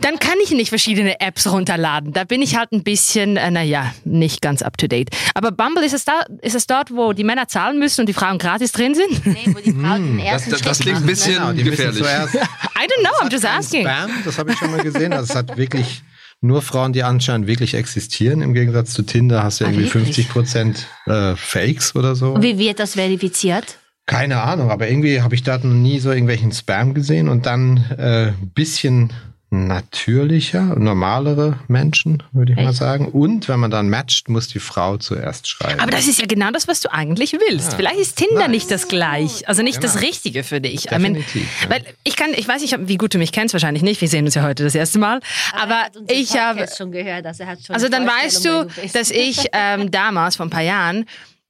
dann 0.01 0.19
kann 0.19 0.35
ich 0.43 0.51
nicht 0.51 0.69
verschiedene 0.69 1.19
Apps 1.19 1.47
runterladen. 1.51 2.13
Da 2.13 2.23
bin 2.23 2.41
ich 2.41 2.55
halt 2.55 2.71
ein 2.71 2.83
bisschen, 2.83 3.37
äh, 3.37 3.51
naja, 3.51 3.93
nicht 4.05 4.41
ganz 4.41 4.61
up 4.61 4.77
to 4.77 4.87
date. 4.87 5.09
Aber 5.33 5.51
Bumble 5.51 5.83
ist 5.85 5.93
es, 5.93 6.05
da, 6.05 6.21
ist 6.41 6.55
es 6.55 6.67
dort, 6.67 6.91
wo 6.91 7.13
die 7.13 7.23
Männer 7.23 7.47
zahlen 7.47 7.79
müssen 7.79 8.01
und 8.01 8.07
die 8.07 8.13
Frauen 8.13 8.37
gratis 8.37 8.71
drin 8.71 8.95
sind? 8.95 9.25
Nee, 9.25 9.45
wo 9.53 9.59
die 9.59 9.71
Frau 9.71 9.95
den 9.95 10.17
Das, 10.17 10.25
ersten 10.27 10.51
das, 10.51 10.61
das 10.61 10.77
Schritt 10.77 10.85
klingt 10.85 10.97
ein 10.97 11.01
ne? 11.05 11.07
bisschen 11.07 11.33
Genau, 11.33 11.53
gefährlich. 11.53 11.97
zuerst 12.03 12.35
I 12.35 12.39
don't 12.39 13.01
know, 13.01 13.25
I'm 13.27 13.31
just 13.31 13.45
asking. 13.45 13.85
Spam, 13.85 14.11
das 14.25 14.37
habe 14.37 14.51
ich 14.51 14.57
schon 14.57 14.71
mal 14.71 14.81
gesehen. 14.83 15.13
Also 15.13 15.31
es 15.31 15.35
hat 15.35 15.57
wirklich 15.57 16.01
nur 16.41 16.61
Frauen, 16.61 16.93
die 16.93 17.01
anscheinend 17.03 17.47
wirklich 17.47 17.73
existieren. 17.73 18.41
Im 18.41 18.53
Gegensatz 18.53 18.93
zu 18.93 19.01
Tinder 19.03 19.43
hast 19.43 19.59
du 19.59 19.65
Ah, 19.65 19.69
irgendwie 19.69 19.85
wirklich? 19.85 20.03
50 20.27 20.29
Prozent 20.29 20.87
äh, 21.07 21.35
Fakes 21.35 21.95
oder 21.95 22.15
so. 22.15 22.41
Wie 22.41 22.57
wird 22.59 22.79
das 22.79 22.93
verifiziert? 22.93 23.77
Keine 24.07 24.41
Ahnung, 24.41 24.71
aber 24.71 24.87
irgendwie 24.87 25.21
habe 25.21 25.35
ich 25.35 25.43
da 25.43 25.57
noch 25.57 25.65
nie 25.65 25.99
so 25.99 26.11
irgendwelchen 26.11 26.51
Spam 26.53 26.93
gesehen 26.93 27.27
und 27.27 27.45
dann 27.45 27.77
äh, 27.97 28.31
bisschen 28.55 29.11
natürlicher, 29.49 30.61
normalere 30.77 31.59
Menschen, 31.67 32.21
würde 32.33 32.51
ich 32.51 32.57
mal 32.57 32.69
Echt? 32.69 32.79
sagen. 32.79 33.07
Und 33.07 33.47
wenn 33.47 33.59
man 33.59 33.71
dann 33.71 33.89
matcht, 33.89 34.27
muss 34.27 34.47
die 34.49 34.59
Frau 34.59 34.97
zuerst 34.97 35.47
schreiben. 35.47 35.79
Aber 35.79 35.91
das 35.91 36.07
ist 36.07 36.19
ja 36.19 36.25
genau 36.25 36.51
das, 36.51 36.67
was 36.67 36.81
du 36.81 36.91
eigentlich 36.91 37.33
willst. 37.33 37.73
Vielleicht 37.75 37.99
ist 37.99 38.17
Tinder 38.17 38.41
Nein. 38.41 38.51
nicht 38.51 38.69
das 38.71 38.89
gleich, 38.89 39.47
also 39.47 39.61
nicht 39.61 39.81
das 39.83 39.93
Genau. 39.93 40.05
Richtige 40.05 40.43
für 40.43 40.59
dich. 40.59 40.91
I 40.91 40.99
mean, 40.99 41.13
Definitiv, 41.13 41.63
ja. 41.63 41.69
weil 41.69 41.83
ich 42.03 42.17
kann, 42.17 42.31
ich 42.33 42.47
weiß 42.47 42.61
nicht, 42.61 42.75
wie 42.87 42.97
gut 42.97 43.13
du 43.13 43.17
mich 43.17 43.31
kennst, 43.31 43.53
wahrscheinlich 43.53 43.83
nicht. 43.83 44.01
Wir 44.01 44.09
sehen 44.09 44.25
uns 44.25 44.35
ja 44.35 44.43
heute 44.43 44.63
das 44.63 44.75
erste 44.75 44.99
Mal. 44.99 45.21
Aber, 45.53 45.85
ich 46.09 46.37
habe, 46.37 46.65
schon 46.75 46.91
gehört, 46.91 47.25
also 47.25 47.43
er 47.43 47.49
hat 47.49 47.59
schon 47.65 47.73
also 47.73 47.87
dann 47.87 48.05
weißt 48.05 48.43
du, 48.45 48.65
bist. 48.65 48.95
dass 48.95 49.11
ich 49.11 49.45
ähm, 49.53 49.91
damals 49.91 50.35
vor 50.35 50.45
ein 50.45 50.49
paar 50.49 50.61
Jahren 50.61 51.05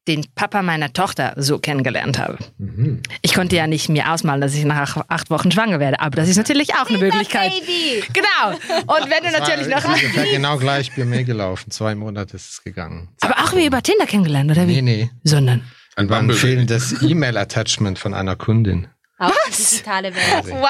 den 0.07 0.25
Papa 0.35 0.61
meiner 0.61 0.93
Tochter 0.93 1.33
so 1.35 1.59
kennengelernt 1.59 2.17
habe. 2.17 2.37
Mhm. 2.57 3.01
Ich 3.21 3.33
konnte 3.33 3.55
ja 3.55 3.67
nicht 3.67 3.89
mir 3.89 4.11
ausmalen, 4.11 4.41
dass 4.41 4.53
ich 4.55 4.63
nach 4.63 4.95
ach- 4.97 5.05
acht 5.09 5.29
Wochen 5.29 5.51
schwanger 5.51 5.79
werde, 5.79 5.99
aber 5.99 6.15
das 6.15 6.29
ist 6.29 6.37
natürlich 6.37 6.73
auch 6.75 6.87
eine 6.87 6.97
Möglichkeit. 6.97 7.51
Baby. 7.51 8.03
Genau. 8.13 8.51
Und 8.95 9.09
wenn 9.09 9.23
du 9.23 9.31
Das 9.31 9.33
war 9.33 9.39
natürlich 9.41 9.67
noch 9.67 9.83
ungefähr 9.85 10.25
genau 10.31 10.57
gleich 10.57 10.95
bei 10.95 11.05
mir 11.05 11.23
gelaufen. 11.23 11.71
Zwei 11.71 11.95
Monate 11.95 12.35
ist 12.37 12.49
es 12.49 12.63
gegangen. 12.63 13.09
aber 13.21 13.35
auch 13.43 13.53
wie 13.55 13.65
über 13.65 13.81
Tinder 13.83 14.05
kennengelernt 14.05 14.51
oder 14.51 14.67
wie? 14.67 14.81
Nee, 14.81 14.81
nee. 14.81 15.09
Sondern 15.23 15.63
Ein 15.95 16.07
Bumble. 16.07 16.35
fehlendes 16.35 17.01
E-Mail-Attachment 17.01 17.99
von 17.99 18.13
einer 18.13 18.35
Kundin. 18.35 18.87
Auch 19.19 19.31
die 19.49 19.51
digitale 19.63 20.13
Welt. 20.15 20.45
wow. 20.51 20.69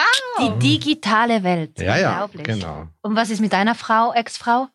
Die 0.60 0.60
digitale 0.80 1.44
Welt. 1.44 1.80
Ja, 1.80 1.98
ja, 1.98 2.30
genau. 2.44 2.88
Und 3.02 3.16
was 3.18 3.30
ist 3.30 3.42
mit 3.42 3.52
deiner 3.52 3.76
Frau, 3.76 4.14
Ex-Frau? 4.14 4.68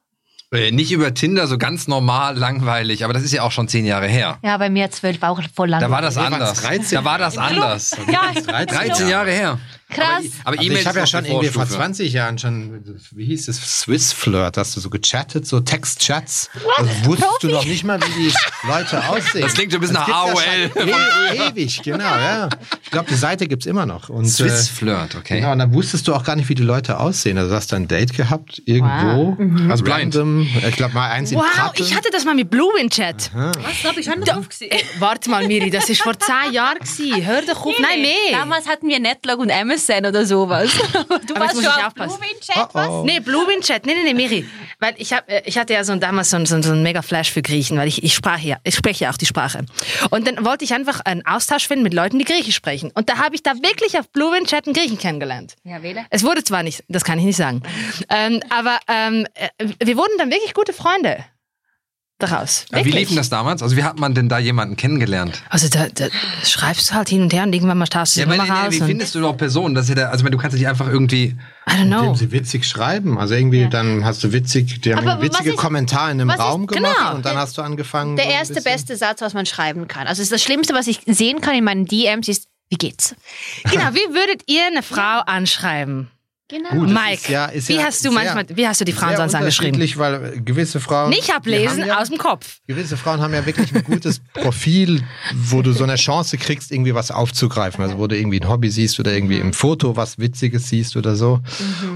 Äh, 0.53 0.71
Nicht 0.71 0.93
über 0.93 1.15
Tinder, 1.15 1.47
so 1.47 1.57
ganz 1.57 1.89
normal, 1.89 2.37
langweilig. 2.37 3.05
Aber 3.05 3.15
das 3.15 3.23
ist 3.23 3.33
ja 3.33 3.43
auch 3.43 3.53
schon 3.53 3.69
zehn 3.69 3.87
Jahre 3.87 4.07
her. 4.07 4.39
Ja, 4.43 4.59
bei 4.59 4.69
mir 4.69 4.91
zwölf 4.91 5.23
auch 5.23 5.41
voll 5.55 5.71
lang. 5.71 5.81
Da 5.81 5.91
war 5.91 6.03
das 6.03 6.19
anders. 6.19 6.61
13. 6.61 6.99
Da 6.99 7.05
war 7.05 7.19
das 7.19 7.39
anders. 7.39 7.97
ja, 8.13 8.65
13 8.65 9.09
Jahre 9.09 9.31
her. 9.31 9.59
Krass. 9.95 10.25
Aber 10.45 10.59
Also 10.59 10.63
E-Mails 10.67 10.83
ich 10.83 10.87
habe 10.87 10.99
ja 10.99 11.07
schon 11.07 11.25
irgendwie 11.25 11.49
vor 11.49 11.63
Vorstufe. 11.63 11.81
20 11.81 12.13
Jahren 12.13 12.39
schon, 12.39 12.85
wie 13.13 13.25
hieß 13.25 13.49
es, 13.49 13.57
Swiss 13.81 14.13
Flirt, 14.13 14.57
hast 14.57 14.77
du 14.77 14.81
so 14.81 14.91
gechattet, 14.91 15.47
so 15.47 15.61
Textchats. 15.61 16.51
Also 16.77 16.91
wusstest 17.05 17.43
du 17.43 17.49
noch 17.49 17.65
nicht 17.65 17.85
mal, 17.85 18.01
wie 18.01 18.29
die 18.29 18.35
Leute 18.69 19.03
aussehen. 19.09 19.43
Das 19.43 19.55
klingt 19.55 19.73
so 19.73 19.79
ein 19.79 19.81
bisschen 19.81 19.95
Das 19.95 20.09
nach 20.09 20.15
AOL. 20.15 20.87
Ja 20.87 21.33
e 21.33 21.51
ewig, 21.51 21.83
genau, 21.83 22.05
ja. 22.05 22.49
Ich 22.83 22.91
glaube, 22.91 23.09
die 23.11 23.17
Seite 23.17 23.47
gibt's 23.49 23.67
immer 23.67 23.87
noch. 23.87 24.09
Und, 24.09 24.27
Swiss 24.27 24.69
äh, 24.69 24.73
Flirt, 24.73 25.15
okay. 25.15 25.41
Genau, 25.41 25.53
und 25.53 25.59
dann 25.59 25.73
wusstest 25.73 26.07
du 26.07 26.15
auch 26.15 26.25
gar 26.25 26.37
nicht, 26.37 26.49
wie 26.49 26.55
die 26.55 26.63
Leute 26.63 26.99
aussehen. 26.99 27.39
Also 27.39 27.51
du 27.51 27.57
hast 27.57 27.73
ein 27.73 27.89
Date 27.89 28.15
gehabt, 28.15 28.63
irgendwo. 28.67 29.37
Also 29.71 29.85
blind. 29.85 30.03
Random. 30.03 30.47
Ich 30.69 30.77
glaube 30.77 30.95
mal 30.95 31.11
eins 31.11 31.33
in 31.33 31.39
Wow, 31.39 31.73
ich 31.75 31.95
hatte 31.95 32.09
das 32.13 32.25
mal 32.25 32.35
mit 32.35 32.51
Blue 32.51 32.79
in 32.81 32.91
Chat. 32.91 33.31
Was 33.35 33.85
habe 33.85 34.01
ich 34.01 34.07
schon 34.07 34.21
drauf 34.23 34.49
gesehen? 34.49 34.71
Warte 34.99 35.31
mal, 35.31 35.47
Miri, 35.47 35.71
das 35.71 35.89
ist 35.89 36.03
vor 36.03 36.19
zehn 36.19 36.53
Jahren 36.53 36.79
gewesen. 36.79 37.25
Hör 37.25 37.43
doch 37.43 37.65
auf. 37.65 37.75
Nein, 37.81 38.03
mehr. 38.03 38.13
Damals 38.33 38.69
hatten 38.69 38.89
wir 38.89 38.99
Netlog 39.01 39.39
und 39.39 39.51
MSN 39.89 40.07
oder 40.07 40.25
sowas. 40.27 40.71
Du 41.27 41.35
Aber 41.35 41.45
warst 41.45 41.55
muss 41.55 41.65
schon 41.65 41.73
ich 41.73 41.79
auf 41.81 41.87
aufpassen. 41.89 42.19
Blumen-Chat, 42.19 42.57
Oh, 42.57 42.69
was? 42.73 42.89
oh. 42.89 43.03
Nee, 43.05 43.21
Blue 43.21 43.53
in 43.55 43.61
Chat. 43.61 43.87
Nee, 43.87 43.95
nee, 43.95 44.03
nee, 44.05 44.15
Miri. 44.15 44.47
Weil 44.81 44.95
ich, 44.99 45.13
hab, 45.13 45.29
äh, 45.31 45.43
ich 45.45 45.59
hatte 45.59 45.73
ja 45.73 45.85
so 45.85 45.93
ein, 45.93 46.01
damals 46.01 46.31
so, 46.31 46.37
ein- 46.37 46.47
so, 46.47 46.55
ein- 46.57 46.63
so 46.63 46.73
einen 46.73 46.83
mega 46.83 47.03
Flash 47.03 47.31
für 47.31 47.43
Griechen, 47.43 47.77
weil 47.79 47.89
ich, 47.89 48.03
ich, 48.03 48.15
sprach 48.15 48.39
ja, 48.39 48.57
ich 48.65 48.75
spreche 48.75 49.05
ja 49.05 49.11
auch 49.11 49.17
die 49.17 49.27
Sprache. 49.27 49.65
Und 50.11 50.27
dann 50.27 50.45
wollte 50.45 50.65
ich 50.65 50.75
einfach 50.75 51.01
einen 51.01 51.25
Austausch 51.27 51.67
finden 51.69 51.83
mit 51.85 51.95
Leuten, 51.95 52.19
die 52.19 52.25
Griechisch 52.25 52.55
sprechen. 52.57 52.91
Und 52.95 53.09
da 53.09 53.19
habe 53.19 53.35
ich 53.35 53.43
da 53.43 53.55
wirklich 53.55 53.99
auf 53.99 54.09
Blue 54.11 54.37
in 54.37 54.45
Chat 54.47 54.67
einen 54.67 54.75
Griechen 54.75 54.99
kennengelernt. 54.99 55.55
Ja, 55.65 55.83
wähle. 55.83 56.05
Es 56.11 56.23
wurde 56.25 56.43
zwar 56.45 56.63
nicht, 56.63 56.83
das 56.89 57.05
kann 57.05 57.19
ich 57.19 57.25
nicht 57.25 57.37
sagen, 57.37 57.63
ähm, 58.09 58.41
aber 58.51 58.79
ähm, 58.89 59.27
äh, 59.35 59.49
wir 59.85 59.97
wurden 59.97 60.13
dann 60.19 60.31
wirklich 60.31 60.55
gute 60.55 60.73
Freunde. 60.73 61.25
Daraus. 62.23 62.65
Wie 62.73 62.91
lief 62.91 63.09
denn 63.09 63.17
das 63.17 63.29
damals? 63.29 63.63
Also 63.63 63.77
wie 63.77 63.85
hat 63.85 63.99
man 63.99 64.15
denn 64.15 64.29
da 64.29 64.39
jemanden 64.39 64.77
kennengelernt? 64.77 65.43
Also 65.51 65.69
da, 65.69 65.87
da 65.89 66.07
schreibst 66.45 66.91
du 66.91 66.95
halt 66.95 67.09
hin 67.09 67.23
und 67.23 67.33
her 67.33 67.43
und 67.43 67.53
irgendwann 67.53 67.79
mal 67.79 67.87
tauschst 67.87 68.17
du 68.17 68.21
Ja, 68.21 68.27
die 68.27 68.33
aber 68.33 68.43
Nummer 68.47 68.55
nee, 68.61 68.65
raus. 68.67 68.75
wie 68.75 68.81
findest 68.81 69.15
du 69.15 69.19
überhaupt 69.21 69.39
Personen? 69.39 69.75
Das 69.75 69.85
ist 69.85 69.89
ja 69.91 69.95
der, 69.97 70.11
also 70.11 70.25
du 70.27 70.39
kannst 70.39 70.57
dich 70.57 70.67
einfach 70.69 70.87
irgendwie. 70.89 71.37
I 71.69 71.73
don't 71.75 71.87
know. 71.87 71.99
Indem 72.01 72.15
sie 72.17 72.33
witzig 72.33 72.67
schreiben. 72.67 73.19
Also 73.19 73.35
irgendwie, 73.35 73.69
dann 73.69 74.05
hast 74.05 74.23
du 74.25 74.33
witzig, 74.33 74.81
die 74.81 74.93
haben 74.95 75.01
Aber 75.01 75.13
einen 75.15 75.23
witzigen 75.23 75.47
was 75.47 75.55
ist- 75.55 75.61
Kommentar 75.61 76.11
in 76.11 76.21
einem 76.21 76.29
was 76.29 76.37
ist- 76.37 76.43
Raum 76.43 76.67
gemacht 76.67 76.97
genau. 76.99 77.15
und 77.15 77.25
dann 77.27 77.37
hast 77.37 77.59
du 77.59 77.63
angefangen. 77.63 78.17
Der 78.17 78.25
so 78.27 78.31
erste 78.31 78.63
beste 78.63 78.97
Satz, 78.97 79.21
was 79.21 79.35
man 79.35 79.47
schreiben 79.47 79.89
kann. 79.89 80.07
Also 80.07 80.25
das 80.25 80.43
Schlimmste, 80.43 80.75
was 80.75 80.87
ich 80.87 81.01
sehen 81.07 81.41
kann 81.41 81.55
in 81.55 81.65
meinen 81.65 81.87
DMs, 81.87 82.29
ist, 82.29 82.47
wie 82.71 82.77
geht's? 82.77 83.15
Genau, 83.71 83.85
wie 83.93 84.15
würdet 84.15 84.43
ihr 84.47 84.65
eine 84.67 84.83
Frau 84.83 85.21
anschreiben? 85.27 86.09
Genau. 86.53 86.69
Gut, 86.85 86.91
Mike, 86.91 87.15
ist 87.15 87.29
ja- 87.29 87.47
ist 87.47 87.69
wie 87.71 87.77
ja 87.77 87.85
hast 87.85 88.05
du 88.05 88.11
sehr- 88.11 88.13
manchmal, 88.13 88.45
wie 88.55 88.69
hast 88.69 88.79
du 88.79 88.85
die 88.85 88.93
Frauen 88.93 89.17
sonst 89.17 89.35
angeschrieben? 89.35 89.81
weil 89.97 90.39
gewisse 90.45 90.81
Frauen. 90.81 91.09
Nicht 91.09 91.35
ablesen, 91.35 91.87
ja, 91.87 91.99
aus 91.99 92.11
dem 92.11 92.19
Kopf. 92.19 92.59
Gewisse 92.67 92.99
Frauen 92.99 93.23
haben 93.23 93.33
ja 93.33 93.47
wirklich 93.47 93.75
ein 93.75 93.83
gutes 93.85 94.21
Profil, 94.35 95.03
wo 95.35 95.63
du 95.63 95.73
so 95.73 95.85
eine 95.85 95.95
Chance 95.95 96.37
kriegst, 96.37 96.71
irgendwie 96.71 96.95
was 96.95 97.11
aufzugreifen. 97.11 97.83
Also 97.83 97.97
wo 97.97 98.07
du 98.07 98.19
irgendwie 98.19 98.39
ein 98.39 98.49
Hobby 98.51 98.69
siehst 98.71 99.01
oder 99.01 99.13
irgendwie 99.15 99.39
im 99.39 99.55
Foto 99.55 99.97
was 99.97 100.19
Witziges 100.19 100.69
siehst 100.69 100.95
oder 100.97 101.17
so. 101.17 101.41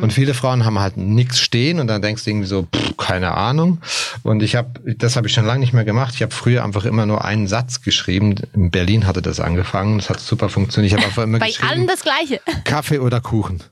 Und 0.00 0.14
viele 0.14 0.32
Frauen 0.32 0.64
haben 0.64 0.78
halt 0.78 0.96
nichts 0.96 1.38
stehen 1.38 1.78
und 1.78 1.86
dann 1.88 2.00
denkst 2.00 2.24
du 2.24 2.30
irgendwie 2.30 2.48
so, 2.48 2.62
pff, 2.74 2.96
keine 2.96 3.34
Ahnung. 3.34 3.78
Und 4.22 4.42
ich 4.42 4.56
habe, 4.56 4.80
das 4.96 5.16
habe 5.16 5.26
ich 5.26 5.34
schon 5.34 5.44
lange 5.44 5.60
nicht 5.60 5.74
mehr 5.74 5.84
gemacht. 5.84 6.14
Ich 6.14 6.22
habe 6.22 6.32
früher 6.32 6.64
einfach 6.64 6.86
immer 6.86 7.04
nur 7.04 7.24
einen 7.26 7.46
Satz 7.46 7.82
geschrieben. 7.82 8.36
In 8.54 8.70
Berlin 8.70 9.06
hatte 9.06 9.20
das 9.20 9.38
angefangen. 9.38 9.98
Das 9.98 10.08
hat 10.08 10.20
super 10.20 10.48
funktioniert. 10.48 10.92
Ich 10.92 10.96
habe 10.98 11.06
einfach 11.06 11.24
immer 11.24 11.38
Bei 11.40 11.48
geschrieben, 11.48 11.68
allen 11.68 11.86
das 11.86 12.00
Gleiche. 12.00 12.40
Kaffee 12.64 13.00
oder 13.00 13.20
Kuchen. 13.20 13.62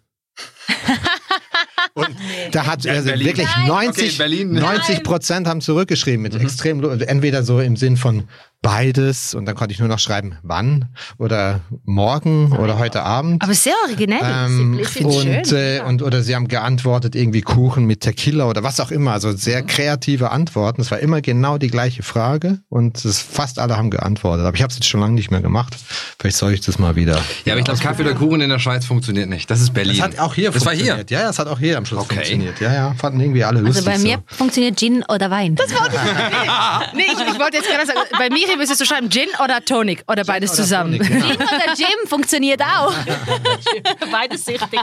Und 1.94 2.08
da 2.50 2.66
hat 2.66 2.86
also 2.86 3.08
Berlin. 3.08 3.26
wirklich 3.26 3.46
Okay, 3.48 3.66
90, 3.68 4.12
in 4.12 4.18
Berlin. 4.18 4.52
90 4.52 5.02
Prozent 5.04 5.46
haben 5.46 5.60
zurückgeschrieben 5.60 6.22
mit 6.22 6.34
extrem, 6.34 6.80
lo- 6.80 6.90
entweder 6.90 7.42
so 7.44 7.60
im 7.60 7.76
Sinn 7.76 7.96
von 7.96 8.24
beides 8.64 9.34
und 9.34 9.44
dann 9.44 9.54
konnte 9.54 9.72
ich 9.74 9.78
nur 9.78 9.88
noch 9.88 9.98
schreiben, 9.98 10.38
wann 10.42 10.86
oder 11.18 11.60
morgen 11.84 12.50
oder 12.52 12.78
heute 12.78 13.02
Abend. 13.02 13.42
Aber 13.42 13.52
sehr 13.54 13.74
originell. 13.86 14.20
Ähm, 14.24 14.80
ich 14.80 15.04
und, 15.04 15.46
schön. 15.46 15.56
äh, 15.58 15.80
und 15.86 16.02
oder 16.02 16.22
sie 16.22 16.34
haben 16.34 16.48
geantwortet 16.48 17.14
irgendwie 17.14 17.42
Kuchen 17.42 17.84
mit 17.84 18.00
Tequila 18.00 18.46
oder 18.46 18.62
was 18.62 18.80
auch 18.80 18.90
immer, 18.90 19.12
also 19.12 19.32
sehr 19.32 19.62
kreative 19.62 20.30
Antworten. 20.30 20.80
Es 20.80 20.90
war 20.90 20.98
immer 20.98 21.20
genau 21.20 21.58
die 21.58 21.68
gleiche 21.68 22.02
Frage 22.02 22.58
und 22.70 23.04
es, 23.04 23.20
fast 23.20 23.58
alle 23.58 23.76
haben 23.76 23.90
geantwortet. 23.90 24.46
Aber 24.46 24.56
ich 24.56 24.62
habe 24.62 24.70
es 24.70 24.76
jetzt 24.76 24.86
schon 24.88 25.00
lange 25.00 25.14
nicht 25.14 25.30
mehr 25.30 25.42
gemacht. 25.42 25.76
Vielleicht 26.18 26.38
soll 26.38 26.52
ich 26.54 26.62
das 26.62 26.78
mal 26.78 26.96
wieder. 26.96 27.22
Ja, 27.44 27.52
aber 27.52 27.58
ich 27.58 27.64
glaube, 27.66 27.80
Kaffee 27.80 28.02
oder 28.02 28.14
Kuchen 28.14 28.40
in 28.40 28.48
der 28.48 28.58
Schweiz 28.58 28.86
funktioniert 28.86 29.28
nicht. 29.28 29.50
Das 29.50 29.60
ist 29.60 29.74
Berlin. 29.74 29.98
Das 29.98 30.06
hat 30.06 30.18
auch 30.18 30.34
hier 30.34 30.50
Das 30.50 30.64
war 30.64 30.72
hier. 30.72 30.78
funktioniert. 30.96 31.10
Ja, 31.10 31.20
ja, 31.20 31.26
das 31.26 31.38
hat 31.38 31.48
auch 31.48 31.58
hier 31.58 31.76
am 31.76 31.84
Schluss 31.84 32.00
Okay. 32.04 32.14
funktioniert. 32.14 32.60
Ja, 32.60 32.72
ja, 32.72 32.94
fanden 32.94 33.20
irgendwie 33.20 33.44
alle 33.44 33.60
lustig. 33.60 33.86
Also 33.86 34.02
bei 34.02 34.08
mir 34.08 34.22
so. 34.30 34.36
funktioniert 34.36 34.78
Gin 34.78 35.04
oder 35.12 35.30
Wein. 35.30 35.54
Das 35.54 35.70
war 35.74 35.84
nee, 36.94 37.02
ich, 37.06 37.12
ich 37.12 37.38
wollte 37.38 37.58
jetzt 37.58 37.68
gerade 37.68 37.86
sagen, 37.86 37.98
bei 38.18 38.30
Miri 38.54 38.58
müsstest 38.58 38.80
du 38.80 38.84
schreiben 38.84 39.10
Gin 39.10 39.28
oder 39.42 39.64
Tonic 39.64 40.04
oder 40.08 40.24
beides 40.24 40.50
oder 40.50 40.62
zusammen. 40.62 40.98
Tonic, 40.98 41.08
genau. 41.08 41.26
Gin 41.26 41.36
oder 41.36 41.74
Gin 41.76 42.08
funktioniert 42.08 42.62
auch. 42.62 42.94
Beides 44.10 44.46
richtig. 44.46 44.80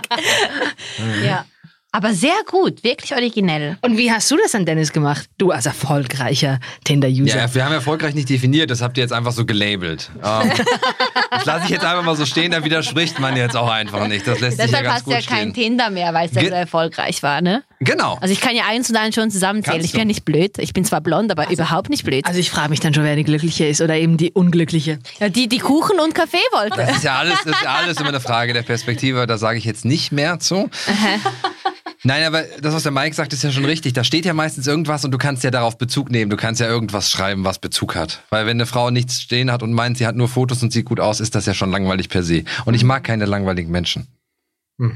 ja. 1.25 1.45
Aber 1.93 2.13
sehr 2.13 2.37
gut, 2.49 2.85
wirklich 2.85 3.13
originell. 3.13 3.77
Und 3.81 3.97
wie 3.97 4.09
hast 4.09 4.31
du 4.31 4.37
das 4.37 4.55
an 4.55 4.65
Dennis 4.65 4.93
gemacht? 4.93 5.27
Du 5.37 5.51
als 5.51 5.65
erfolgreicher 5.65 6.59
Tinder-User. 6.85 7.37
Ja, 7.37 7.53
wir 7.53 7.65
haben 7.65 7.73
erfolgreich 7.73 8.15
nicht 8.15 8.29
definiert, 8.29 8.71
das 8.71 8.81
habt 8.81 8.97
ihr 8.97 9.03
jetzt 9.03 9.11
einfach 9.11 9.33
so 9.33 9.45
gelabelt. 9.45 10.09
Ähm, 10.23 10.51
das 11.31 11.45
lasse 11.45 11.65
ich 11.65 11.71
jetzt 11.71 11.83
einfach 11.83 12.03
mal 12.03 12.15
so 12.15 12.25
stehen, 12.25 12.51
da 12.51 12.63
widerspricht 12.63 13.19
man 13.19 13.35
jetzt 13.35 13.57
auch 13.57 13.69
einfach 13.69 14.07
nicht. 14.07 14.25
Das 14.25 14.39
lässt 14.39 14.57
sich 14.57 14.71
ja 14.71 14.79
Deshalb 14.79 14.85
ganz 14.85 14.95
hast 14.95 15.07
du 15.07 15.11
gut 15.11 15.21
ja 15.21 15.27
kein 15.27 15.51
stehen. 15.51 15.53
Tinder 15.53 15.89
mehr, 15.89 16.13
weil 16.13 16.29
es 16.29 16.33
ja 16.33 16.43
so 16.43 16.47
erfolgreich 16.47 17.23
war, 17.23 17.41
ne? 17.41 17.63
Genau. 17.83 18.19
Also 18.21 18.31
ich 18.31 18.39
kann 18.39 18.55
ja 18.55 18.65
eins 18.67 18.91
und 18.91 18.95
eins 18.95 19.15
schon 19.15 19.31
zusammenzählen. 19.31 19.77
Kannst 19.77 19.87
ich 19.87 19.91
bin 19.93 20.01
ja 20.01 20.05
nicht 20.05 20.23
blöd. 20.23 20.59
Ich 20.59 20.71
bin 20.71 20.85
zwar 20.85 21.01
blond, 21.01 21.31
aber 21.31 21.49
überhaupt 21.49 21.89
nicht 21.89 22.03
blöd. 22.05 22.25
Also 22.27 22.39
ich 22.39 22.51
frage 22.51 22.69
mich 22.69 22.79
dann 22.79 22.93
schon, 22.93 23.03
wer 23.03 23.15
die 23.15 23.23
Glückliche 23.23 23.65
ist 23.65 23.81
oder 23.81 23.95
eben 23.95 24.17
die 24.17 24.31
Unglückliche. 24.31 24.99
ja, 25.19 25.29
die, 25.29 25.49
die 25.49 25.57
Kuchen 25.57 25.99
und 25.99 26.13
Kaffee 26.13 26.37
wollte. 26.51 26.77
Das 26.77 26.97
ist 26.97 27.03
ja 27.03 27.15
alles, 27.15 27.39
das 27.43 27.55
ist 27.55 27.63
ja 27.63 27.73
alles 27.73 27.97
immer 27.97 28.09
eine 28.09 28.19
Frage 28.19 28.53
der 28.53 28.61
Perspektive, 28.61 29.25
da 29.25 29.39
sage 29.39 29.57
ich 29.57 29.65
jetzt 29.65 29.83
nicht 29.83 30.11
mehr 30.11 30.39
zu. 30.39 30.69
Nein, 32.03 32.23
aber 32.23 32.43
das, 32.61 32.73
was 32.73 32.83
der 32.83 32.91
Mike 32.91 33.15
sagt, 33.15 33.33
ist 33.33 33.43
ja 33.43 33.51
schon 33.51 33.65
richtig. 33.65 33.93
Da 33.93 34.03
steht 34.03 34.25
ja 34.25 34.33
meistens 34.33 34.67
irgendwas 34.67 35.03
und 35.03 35.11
du 35.11 35.17
kannst 35.17 35.43
ja 35.43 35.49
darauf 35.49 35.77
Bezug 35.79 36.11
nehmen. 36.11 36.29
Du 36.29 36.37
kannst 36.37 36.61
ja 36.61 36.67
irgendwas 36.67 37.09
schreiben, 37.09 37.45
was 37.45 37.57
Bezug 37.57 37.95
hat. 37.95 38.21
Weil 38.29 38.45
wenn 38.45 38.57
eine 38.57 38.67
Frau 38.67 38.91
nichts 38.91 39.21
stehen 39.21 39.51
hat 39.51 39.63
und 39.63 39.73
meint, 39.73 39.97
sie 39.97 40.05
hat 40.05 40.15
nur 40.15 40.27
Fotos 40.27 40.61
und 40.61 40.71
sieht 40.71 40.85
gut 40.85 40.99
aus, 40.99 41.19
ist 41.19 41.33
das 41.33 41.47
ja 41.47 41.53
schon 41.55 41.71
langweilig 41.71 42.09
per 42.09 42.21
se. 42.21 42.43
Und 42.65 42.75
ich 42.75 42.83
mag 42.83 43.03
keine 43.03 43.25
langweiligen 43.25 43.71
Menschen. 43.71 44.07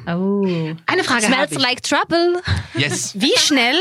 Oh. 0.07 0.43
Eine 0.87 1.03
Frage 1.03 1.25
Smells 1.27 1.53
like 1.59 1.83
trouble. 1.83 2.41
Yes. 2.75 3.13
Wie 3.19 3.33
schnell, 3.37 3.75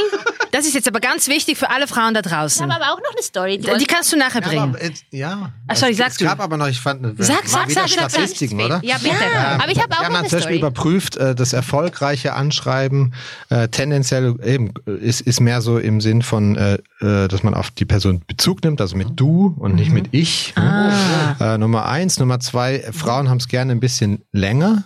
das 0.53 0.67
ist 0.67 0.75
jetzt 0.75 0.87
aber 0.87 1.01
ganz 1.01 1.29
wichtig 1.29 1.57
für 1.57 1.71
alle 1.71 1.87
Frauen 1.87 2.13
da 2.13 2.21
draußen. 2.21 2.71
aber 2.71 2.93
auch 2.93 2.99
noch 2.99 3.13
eine 3.13 3.23
Story. 3.23 3.57
Die 3.57 3.71
Die 3.79 3.87
kannst 3.87 4.13
du 4.13 4.19
nachher 4.19 4.43
Ja, 4.43 4.49
bringen. 4.49 4.63
aber, 4.63 4.83
äh, 4.83 4.91
ja. 5.13 5.53
Ach, 5.67 5.77
sorry, 5.77 5.93
es, 5.93 5.99
sagst 5.99 6.13
es 6.13 6.19
du. 6.19 6.25
gab 6.27 6.41
aber 6.41 6.59
noch, 6.59 6.69
ich 6.69 6.79
fand, 6.79 7.03
Sag, 7.25 7.37
war 7.45 7.49
sag, 7.49 7.69
wieder 7.71 7.81
sag, 7.83 7.89
sag, 7.89 8.01
sag. 8.01 8.11
Statistiken, 8.11 8.61
oder? 8.61 8.81
ja, 8.85 8.99
bitte. 8.99 9.15
aber 9.59 9.71
ich 9.73 9.83
habe 9.83 9.95
auch 9.95 10.01
Wir 10.01 10.07
haben 10.07 10.17
eine 10.17 10.29
zum 10.29 10.39
Beispiel 10.41 10.59
überprüft, 10.59 11.17
äh, 11.17 11.35
das 11.35 11.55
erfolgreiche 11.55 12.35
Anschreiben 12.35 13.15
äh, 13.49 13.69
tendenziell 13.69 14.37
eben 14.45 14.75
äh, 14.87 14.91
ist, 14.97 15.23
ist 15.23 15.41
mehr 15.41 15.63
so 15.63 15.79
im 15.79 16.03
Sinn 16.03 16.21
von, 16.21 16.57
äh, 16.57 16.75
äh, 17.01 17.29
dass 17.29 17.43
man 17.43 17.55
auf 17.55 17.71
die 17.71 17.87
Person 17.87 18.21
Bezug 18.27 18.63
nimmt, 18.63 18.83
also 18.83 18.95
mit 18.97 19.09
du 19.19 19.55
und 19.59 19.77
nicht 19.77 19.91
mit 19.91 20.09
ich. 20.13 20.55
ne? 20.55 21.37
Äh, 21.41 21.57
Nummer 21.57 21.87
eins. 21.87 22.19
Nummer 22.19 22.41
zwei, 22.41 22.77
äh, 22.77 22.93
Frauen 22.93 23.31
haben 23.31 23.39
es 23.39 23.49
gerne 23.49 23.73
ein 23.73 23.81
bisschen 23.81 24.23
länger 24.33 24.85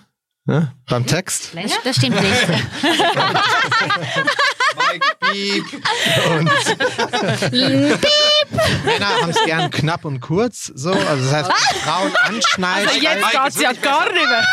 ne, 0.48 0.72
beim 0.88 1.06
Text. 1.06 1.52
Das, 1.84 1.96
stimmt 1.96 2.20
nicht. 2.20 2.48
Mike, 4.78 5.06
piep. 5.32 5.64
Männer 8.84 9.08
haben 9.20 9.30
es 9.30 9.44
gern 9.44 9.70
knapp 9.70 10.04
und 10.04 10.20
kurz, 10.20 10.70
so. 10.74 10.90
Also 10.92 11.24
das 11.30 11.32
heißt, 11.32 11.52
Frauen 11.84 12.12
anschneiden. 12.22 12.88
Also 12.88 13.00
Jetzt 13.00 13.20
Mike, 13.24 13.38
geht's 13.44 13.60
ja 13.60 13.72
gar 13.72 14.12
nicht 14.12 14.26
mehr. 14.26 14.46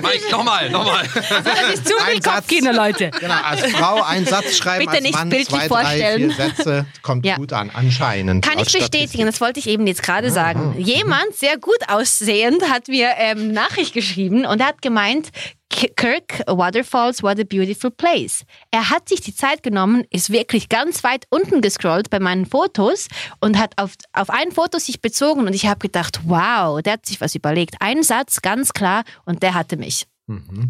Mike, 0.00 0.30
nochmal, 0.30 0.70
nochmal. 0.70 1.04
Das 1.14 1.74
ist 1.74 1.88
zu 1.88 1.94
viel 1.96 2.14
Ein 2.16 2.22
Satz. 2.22 2.34
Kopfkino, 2.36 2.72
Leute. 2.72 3.10
Genau, 3.20 3.34
als 3.42 3.64
Frau 3.72 4.02
einen 4.02 4.26
Satz 4.26 4.56
schreiben, 4.56 4.84
Bitte 4.86 4.96
als 4.96 5.02
nicht 5.02 5.14
Mann 5.14 5.28
bildlich 5.28 5.48
zwei, 5.48 5.68
drei, 5.68 5.68
vorstellen. 5.68 6.30
vier 6.32 6.46
Sätze, 6.46 6.86
kommt 7.02 7.26
Ja. 7.26 7.36
gut 7.36 7.52
an, 7.52 7.70
anscheinend. 7.72 8.44
Kann 8.44 8.58
ich 8.58 8.72
bestätigen, 8.72 9.26
das 9.26 9.40
wollte 9.40 9.58
ich 9.60 9.68
eben 9.68 9.86
jetzt 9.86 10.02
gerade 10.02 10.30
sagen. 10.30 10.74
Jemand, 10.78 11.34
sehr 11.34 11.56
gut 11.58 11.76
aussehend, 11.88 12.62
hat 12.70 12.88
mir 12.88 13.10
ähm, 13.18 13.38
eine 13.38 13.52
Nachricht 13.52 13.92
geschrieben 13.94 14.44
und 14.46 14.60
er 14.60 14.68
hat 14.68 14.82
gemeint, 14.82 15.30
Kirk 15.68 16.42
Waterfalls, 16.46 17.22
what 17.22 17.38
a 17.40 17.42
beautiful 17.44 17.90
place. 17.90 18.44
Er 18.70 18.88
hat 18.90 19.08
sich 19.08 19.20
die 19.20 19.34
Zeit 19.34 19.62
genommen, 19.62 19.95
ist 20.10 20.30
wirklich 20.30 20.68
ganz 20.68 21.04
weit 21.04 21.26
unten 21.30 21.60
gescrollt 21.60 22.10
bei 22.10 22.20
meinen 22.20 22.46
Fotos 22.46 23.08
und 23.40 23.58
hat 23.58 23.72
auf, 23.76 23.92
auf 24.12 24.30
ein 24.30 24.52
Foto 24.52 24.78
sich 24.78 25.00
bezogen 25.00 25.40
und 25.46 25.54
ich 25.54 25.66
habe 25.66 25.78
gedacht, 25.78 26.20
wow, 26.24 26.80
der 26.82 26.94
hat 26.94 27.06
sich 27.06 27.20
was 27.20 27.34
überlegt. 27.34 27.76
Ein 27.80 28.02
Satz, 28.02 28.42
ganz 28.42 28.72
klar, 28.72 29.04
und 29.24 29.42
der 29.42 29.54
hatte 29.54 29.76
mich. 29.76 30.06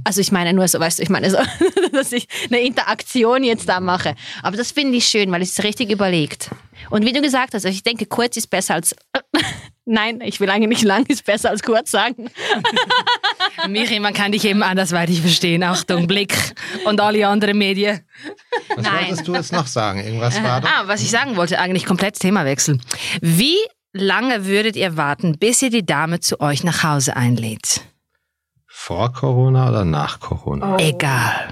Also 0.05 0.21
ich 0.21 0.33
meine 0.33 0.53
nur 0.53 0.69
so, 0.69 0.79
weißt 0.79 0.99
du, 0.99 1.03
ich 1.03 1.09
meine 1.09 1.31
so, 1.31 1.39
dass 1.93 2.13
ich 2.13 2.29
eine 2.51 2.61
Interaktion 2.61 3.43
jetzt 3.43 3.69
da 3.69 3.81
mache. 3.81 4.15
Aber 4.43 4.57
das 4.57 4.71
finde 4.71 4.99
ich 4.99 5.07
schön, 5.07 5.33
weil 5.33 5.41
es 5.41 5.53
ist 5.53 5.65
richtig 5.65 5.91
überlegt. 5.91 6.51
Und 6.91 7.07
wie 7.07 7.13
du 7.13 7.23
gesagt 7.23 7.55
hast, 7.55 7.65
ich 7.65 7.83
denke, 7.83 8.07
kurz 8.07 8.37
ist 8.37 8.49
besser 8.49 8.75
als 8.75 8.95
Nein, 9.89 10.21
ich 10.21 10.41
will 10.41 10.51
eigentlich 10.51 10.81
nicht 10.81 10.83
lang 10.83 11.07
ist 11.07 11.25
besser 11.25 11.51
als 11.51 11.63
kurz 11.63 11.93
sagen. 11.93 12.29
Miri, 13.69 14.01
man 14.01 14.13
kann 14.13 14.33
dich 14.33 14.45
eben 14.45 14.65
andersweitig 14.65 15.21
verstehen. 15.21 15.63
Achtung, 15.63 16.09
Blick 16.09 16.35
und 16.87 17.01
alle 17.01 17.27
anderen 17.27 17.57
Medien. 17.57 18.01
Was 18.75 18.85
Nein. 18.85 19.07
wolltest 19.07 19.29
du 19.29 19.35
jetzt 19.35 19.53
noch 19.53 19.69
sagen? 19.69 20.01
Irgendwas 20.01 20.43
war 20.43 20.61
da? 20.61 20.69
Ah, 20.69 20.83
was 20.87 21.03
ich 21.03 21.11
sagen 21.11 21.37
wollte, 21.37 21.61
eigentlich 21.61 21.87
komplett 21.87 22.19
Themawechsel. 22.19 22.81
Wie 23.21 23.57
lange 23.93 24.45
würdet 24.47 24.75
ihr 24.75 24.97
warten, 24.97 25.39
bis 25.39 25.63
ihr 25.63 25.71
die 25.71 25.87
Dame 25.87 26.19
zu 26.19 26.41
euch 26.41 26.65
nach 26.65 26.83
Hause 26.83 27.17
einlädt? 27.17 27.83
Vor 28.87 29.13
Corona 29.13 29.69
oder 29.69 29.85
nach 29.85 30.21
Corona? 30.21 30.77
Egal. 30.79 31.49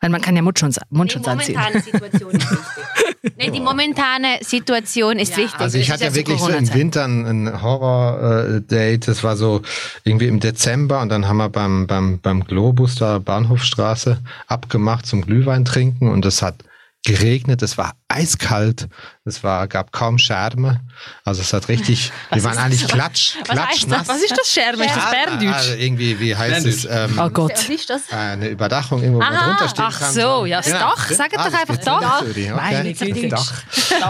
Weil 0.00 0.10
man 0.10 0.20
kann 0.20 0.36
ja 0.36 0.42
Mundschutz, 0.42 0.78
Mundschutz 0.88 1.26
anziehen. 1.26 1.58
Situation 1.82 2.30
ist 2.30 2.50
wichtig. 2.52 2.84
Nee, 3.36 3.50
die 3.50 3.60
momentane 3.60 4.38
Situation 4.42 5.18
ist 5.18 5.36
wichtig. 5.36 5.58
Also 5.58 5.76
ich 5.76 5.88
Das 5.88 5.94
hatte 5.94 6.04
ja 6.04 6.10
ja 6.10 6.14
wirklich 6.14 6.38
so 6.40 6.52
im. 6.52 6.72
Winter 6.72 7.04
ein, 7.04 7.60
Horror-Date. 7.62 9.08
Das 9.08 9.24
war 9.24 9.36
so 9.36 9.62
irgendwie 10.04 10.28
im 10.28 10.38
Dezember 10.38 11.02
und 11.02 11.08
dann 11.08 11.26
haben 11.26 11.38
wir 11.38 11.48
beim, 11.48 11.88
beim, 11.88 12.20
beim 12.20 12.44
Globus 12.44 12.94
da 12.94 13.18
Bahnhofstraße 13.18 14.18
abgemacht 14.46 15.06
zum 15.06 15.22
Glühwein 15.22 15.64
trinken 15.64 16.08
und 16.08 16.24
es 16.24 16.42
hat 16.42 16.62
geregnet, 17.04 17.62
es 17.62 17.78
war 17.78 17.92
eiskalt, 18.08 18.88
es 19.24 19.42
war, 19.44 19.66
gab 19.68 19.92
kaum 19.92 20.18
Scherme. 20.18 20.80
Also 21.24 21.40
es 21.42 21.52
hat 21.52 21.68
richtig, 21.68 22.10
wir 22.32 22.42
waren 22.44 22.58
eigentlich 22.58 22.86
klatsch, 22.86 23.36
Was 23.46 23.56
heißt 23.56 23.68
klatschnass. 23.86 23.98
das? 24.06 24.08
Was 24.16 24.22
ist 24.22 24.36
das 24.38 24.50
Scherm? 24.52 24.80
Ist 24.80 24.94
das 24.96 25.10
Berndeutsch? 25.10 25.54
Also 25.54 25.74
irgendwie, 25.74 26.18
wie 26.20 26.34
heißt 26.36 26.66
es? 26.66 26.84
Ähm, 26.84 27.18
Oh 27.18 27.30
Gott. 27.30 27.52
Was 27.52 27.68
ist 27.68 27.88
das? 27.90 28.02
eine 28.10 28.48
Überdachung 28.48 29.00
irgendwo 29.02 29.20
wo 29.20 29.24
man 29.24 29.34
drunter 29.34 29.68
stehen 29.68 29.84
Ach 29.88 29.98
kann. 30.00 30.12
so, 30.12 30.44
ja, 30.44 30.58
das 30.58 30.70
Dach. 30.70 31.10
Sagt 31.10 31.34
Ah, 31.38 31.44
doch 31.44 31.50
das 31.50 31.60
einfach 31.60 31.76
Dach. 31.78 32.20
natürlich, 32.22 32.50
Meine 32.50 32.90
Okay. 32.90 33.12
Güte. 33.12 33.28
Dach. 33.28 33.52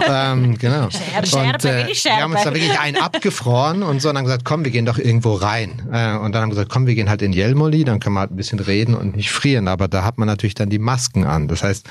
ähm, 0.09 0.59
genau. 0.59 0.89
Scherbe, 0.91 1.39
und, 1.55 1.65
äh, 1.65 1.91
ich 1.91 2.05
wir 2.05 2.17
haben 2.17 2.33
uns 2.33 2.41
da 2.41 2.43
Scherbe. 2.51 2.61
wirklich 2.61 2.81
einen 2.81 2.97
abgefroren 2.97 3.83
und 3.83 4.01
so 4.01 4.09
und 4.09 4.15
dann 4.17 4.25
gesagt, 4.25 4.45
komm, 4.45 4.65
wir 4.65 4.71
gehen 4.73 4.87
doch 4.87 4.99
irgendwo 4.99 5.35
rein. 5.35 5.89
Äh, 5.93 6.17
und 6.17 6.33
dann 6.33 6.43
haben 6.43 6.49
wir 6.51 6.55
gesagt, 6.57 6.71
komm, 6.71 6.87
wir 6.87 6.95
gehen 6.95 7.09
halt 7.11 7.23
in 7.23 7.33
Jelmoli, 7.33 7.85
dann 7.85 8.01
können 8.01 8.15
wir 8.15 8.21
halt 8.21 8.31
ein 8.33 8.37
bisschen 8.37 8.59
reden 8.61 8.95
und 8.95 9.15
nicht 9.17 9.31
frieren. 9.31 9.69
Aber 9.69 9.89
da 9.89 10.05
hat 10.05 10.19
man 10.19 10.27
natürlich 10.27 10.55
dann 10.55 10.71
die 10.71 10.79
Masken 10.79 11.25
an. 11.27 11.49
Das 11.49 11.63
heißt, 11.63 11.87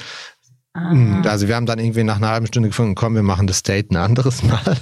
Mm, 0.78 1.24
Also 1.26 1.48
wir 1.48 1.56
haben 1.56 1.66
dann 1.66 1.80
irgendwie 1.80 2.04
nach 2.04 2.18
einer 2.18 2.30
halben 2.30 2.48
Stunde 2.48 2.70
gefunden, 2.70 2.96
komm, 2.96 3.16
wir 3.16 3.24
machen 3.24 3.48
das 3.48 3.64
Date 3.64 3.92
ein 3.92 3.98
anderes 3.98 4.44
Mal, 4.44 4.62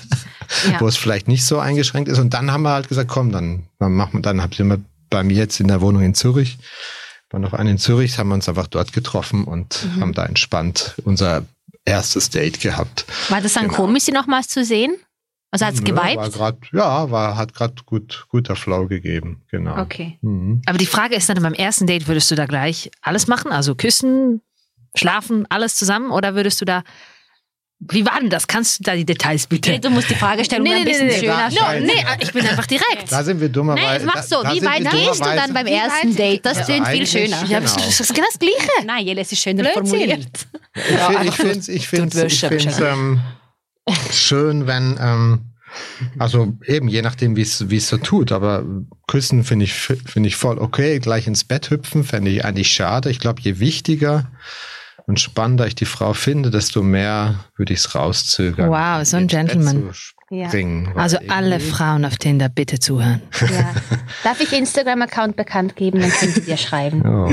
Ja. 0.71 0.79
wo 0.81 0.87
es 0.87 0.97
vielleicht 0.97 1.27
nicht 1.27 1.43
so 1.45 1.59
eingeschränkt 1.59 2.09
ist. 2.09 2.19
Und 2.19 2.33
dann 2.33 2.51
haben 2.51 2.63
wir 2.63 2.71
halt 2.71 2.87
gesagt, 2.87 3.09
komm, 3.09 3.31
dann, 3.31 3.63
dann 3.79 3.93
machen 3.93 4.13
wir, 4.15 4.21
dann 4.21 4.41
habt 4.41 4.59
ihr 4.59 4.79
bei 5.09 5.23
mir 5.23 5.35
jetzt 5.35 5.59
in 5.59 5.67
der 5.67 5.81
Wohnung 5.81 6.01
in 6.03 6.13
Zürich, 6.15 6.57
war 7.31 7.39
noch 7.39 7.53
eine 7.53 7.71
in 7.71 7.77
Zürich, 7.77 8.17
haben 8.19 8.27
wir 8.29 8.35
uns 8.35 8.47
einfach 8.49 8.67
dort 8.67 8.93
getroffen 8.93 9.43
und 9.45 9.85
Mhm. 9.95 10.01
haben 10.01 10.13
da 10.13 10.25
entspannt 10.25 10.95
unser 11.03 11.43
erstes 11.85 12.29
Date 12.29 12.59
gehabt. 12.59 13.05
War 13.29 13.41
das 13.41 13.53
dann 13.53 13.65
Genau. 13.65 13.75
komisch, 13.75 14.03
sie 14.03 14.11
nochmals 14.11 14.47
zu 14.47 14.63
sehen? 14.65 14.95
Also 15.51 15.65
hat 15.67 15.75
es 15.75 15.83
geweibt? 15.83 16.35
ja, 16.73 17.11
war, 17.11 17.37
hat 17.37 17.53
gerade 17.53 17.75
gut, 17.85 18.25
guter 18.29 18.55
Flow 18.57 18.87
gegeben, 18.87 19.41
genau. 19.49 19.77
Okay. 19.81 20.17
Mhm. 20.21 20.61
Aber 20.65 20.77
die 20.77 20.85
Frage 20.85 21.15
ist 21.15 21.29
dann, 21.29 21.41
beim 21.41 21.53
ersten 21.53 21.87
Date 21.87 22.07
würdest 22.07 22.29
du 22.29 22.35
da 22.35 22.45
gleich 22.45 22.91
alles 23.01 23.27
machen? 23.27 23.51
Also 23.51 23.73
küssen, 23.73 24.41
schlafen, 24.95 25.45
alles 25.49 25.75
zusammen? 25.75 26.11
Oder 26.11 26.35
würdest 26.35 26.59
du 26.61 26.65
da. 26.65 26.83
Wie 27.79 28.05
war 28.05 28.19
denn 28.21 28.29
das? 28.29 28.47
Kannst 28.47 28.79
du 28.79 28.83
da 28.83 28.95
die 28.95 29.05
Details 29.05 29.47
bitte? 29.47 29.69
Nee, 29.71 29.79
du 29.79 29.89
musst 29.89 30.09
die 30.09 30.15
Fragestellung 30.15 30.65
ein 30.71 30.85
bisschen 30.85 31.11
schöner 31.11 31.49
No, 31.49 31.55
stellen. 31.57 31.85
nee, 31.85 32.05
ich 32.21 32.31
bin 32.31 32.47
einfach 32.47 32.65
direkt. 32.65 33.11
Da 33.11 33.21
sind 33.21 33.41
wir 33.41 33.49
dummerweise. 33.49 34.05
Nein, 34.05 34.11
mach 34.15 34.23
so. 34.23 34.41
da- 34.41 34.49
da 34.49 34.55
Wie 34.55 34.63
weit 34.63 34.81
wir 34.83 34.91
gehst 34.91 35.19
du 35.19 35.25
dann 35.25 35.53
beim 35.53 35.67
ersten 35.67 36.15
Date? 36.15 36.45
Das 36.45 36.59
Ja, 36.59 36.63
klingt 36.63 36.87
viel 36.87 37.05
schöner. 37.05 37.43
Ja, 37.45 37.59
Genau. 37.59 37.75
das 37.75 37.99
ist 37.99 38.13
genau 38.15 38.27
das 38.31 38.39
Gleiche. 38.39 38.85
Nein, 38.85 39.05
Jelle, 39.05 39.21
es 39.21 39.31
ist 39.31 39.41
schön 39.41 39.57
Blödsinn. 39.57 39.85
formuliert. 39.87 40.47
Ich 40.73 40.83
finde 40.85 41.27
ich 41.27 41.35
find's, 41.35 41.67
ich 41.67 41.87
find's, 41.89 42.15
ich 42.15 42.39
find's, 42.39 42.79
ähm, 42.79 43.19
schön, 44.11 44.67
wenn, 44.67 44.97
ähm, 44.99 45.41
also 46.17 46.53
eben 46.65 46.87
je 46.87 47.01
nachdem, 47.01 47.35
wie 47.35 47.41
es 47.41 47.69
wie 47.69 47.77
es 47.77 47.89
so 47.89 47.97
tut, 47.97 48.31
aber 48.31 48.63
küssen 49.07 49.43
finde 49.43 49.65
ich, 49.65 49.73
finde 49.73 50.27
ich 50.29 50.37
voll 50.37 50.57
okay. 50.59 50.99
Gleich 50.99 51.27
ins 51.27 51.43
Bett 51.43 51.69
hüpfen 51.69 52.05
fände 52.05 52.31
ich 52.31 52.45
eigentlich 52.45 52.71
schade. 52.71 53.09
Ich 53.09 53.19
glaube, 53.19 53.41
je 53.41 53.59
wichtiger 53.59 54.31
und 55.07 55.19
spannender 55.19 55.67
ich 55.67 55.75
die 55.75 55.85
Frau 55.85 56.13
finde, 56.13 56.49
desto 56.49 56.81
mehr 56.81 57.45
würde 57.55 57.73
ich 57.73 57.79
es 57.79 57.95
rauszögern. 57.95 58.69
Wow, 58.69 59.05
so 59.05 59.17
ein 59.17 59.27
Gentleman. 59.27 59.91
springen, 60.29 60.89
weil 60.93 61.03
Also 61.03 61.17
alle 61.27 61.59
Frauen 61.59 62.03
auf 62.05 62.17
Tinder 62.17 62.49
bitte 62.49 62.79
zuhören. 62.79 63.21
Ja. 63.39 63.73
Darf 64.23 64.41
ich 64.41 64.51
Instagram-Account 64.51 65.35
bekannt 65.35 65.75
geben? 65.75 65.99
Dann 65.99 66.09
könnt 66.09 66.35
ihr 66.37 66.43
dir 66.43 66.57
schreiben. 66.57 67.03
Oh. 67.05 67.31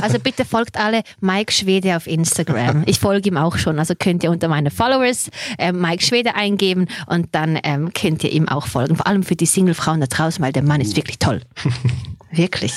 Also 0.00 0.18
bitte 0.18 0.44
folgt 0.46 0.78
alle 0.78 1.02
Mike 1.20 1.52
Schwede 1.52 1.96
auf 1.96 2.06
Instagram. 2.06 2.84
Ich 2.86 2.98
folge 2.98 3.28
ihm 3.28 3.36
auch 3.36 3.58
schon. 3.58 3.78
Also 3.78 3.94
könnt 3.94 4.24
ihr 4.24 4.30
unter 4.30 4.48
meine 4.48 4.70
Followers 4.70 5.30
äh, 5.58 5.72
Mike 5.72 6.02
Schwede 6.02 6.34
eingeben 6.34 6.86
und 7.06 7.34
dann 7.34 7.58
ähm, 7.62 7.92
könnt 7.92 8.24
ihr 8.24 8.32
ihm 8.32 8.48
auch 8.48 8.66
folgen. 8.66 8.96
Vor 8.96 9.06
allem 9.06 9.22
für 9.22 9.36
die 9.36 9.46
Single-Frauen 9.46 10.00
da 10.00 10.06
draußen, 10.06 10.42
weil 10.42 10.52
der 10.52 10.62
Mann 10.62 10.80
ist 10.80 10.96
wirklich 10.96 11.18
toll. 11.18 11.42
Wirklich. 12.32 12.72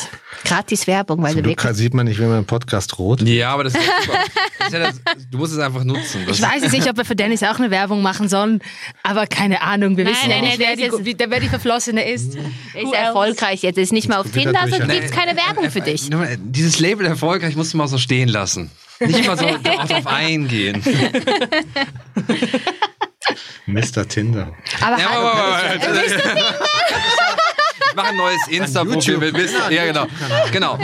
Gratis 0.46 0.86
Werbung, 0.88 1.22
weil 1.24 1.34
Zum 1.34 1.42
Glück 1.44 1.58
wirklich. 1.64 1.78
sieht 1.78 1.94
man 1.94 2.06
nicht, 2.06 2.20
wie 2.20 2.24
man 2.26 2.38
im 2.40 2.46
Podcast 2.46 2.98
rot. 3.00 3.22
Ja, 3.24 3.52
aber 3.52 3.64
das 3.66 3.74
ist, 3.74 3.82
das 4.60 4.68
ist 4.68 4.74
ja 4.74 4.80
das, 4.80 5.02
du 5.32 5.38
musst 5.40 5.54
es 5.54 5.60
einfach 5.60 5.84
nutzen. 5.84 6.24
Das 6.28 6.38
Ich 6.38 6.44
weiß 6.46 6.62
jetzt 6.62 6.72
nicht, 6.72 6.88
ob 6.88 6.98
wir 6.98 7.04
für 7.04 7.16
Dennis 7.16 7.42
auch 7.44 7.58
eine 7.58 7.72
Werbung 7.72 8.02
machen 8.04 8.30
sollen, 8.30 8.62
aber 9.04 9.26
keine 9.28 9.62
Ahnung. 9.62 9.98
Wir 9.98 10.04
Nein, 10.06 10.14
wissen 10.14 10.30
ja 10.30 10.36
nein, 10.38 10.46
nicht, 10.46 10.60
nein, 10.60 10.68
wer 10.78 10.90
die, 11.00 11.10
ist- 11.12 11.20
der, 11.20 11.32
wer 11.32 11.40
die 11.40 11.50
Verflossene 11.50 12.08
ist. 12.10 12.36
Er 12.36 12.42
ist 12.44 12.86
Who 12.88 12.94
else? 12.94 12.96
erfolgreich 12.96 13.64
jetzt. 13.64 13.78
Er 13.78 13.84
ist 13.84 13.92
nicht 13.92 14.08
mehr 14.08 14.20
auf 14.20 14.28
Jetzt 14.28 14.36
Tinder, 14.36 14.62
also 14.62 14.78
durch, 14.78 14.88
gibt 14.90 15.04
es 15.06 15.12
keine 15.12 15.36
Werbung 15.36 15.70
für 15.72 15.82
dich. 15.82 16.10
Nur 16.10 16.20
mal, 16.22 16.38
Dieses 16.40 16.80
Label 16.80 17.06
erfolgreich 17.08 17.56
musst 17.56 17.74
du 17.74 17.78
mal 17.78 17.88
so 17.88 17.98
stehen 17.98 18.30
lassen. 18.30 18.70
Nicht 19.00 19.26
mal 19.26 19.38
so 19.38 19.46
darauf 19.64 20.06
eingehen. 20.08 20.84
Mr. 23.66 24.08
Tinder. 24.08 24.54
Aber 24.82 24.98
Ja, 25.00 25.10
hallo, 25.10 25.28
aber, 25.28 25.44
aber, 25.44 26.06
ich 26.06 26.14
mache 28.00 28.10
ein 28.10 28.18
neues 28.18 28.48
Insta-Profil 28.50 29.18
Mist. 29.32 29.56
Ja, 29.70 29.86
genau. 29.86 30.08
Genau. 30.52 30.78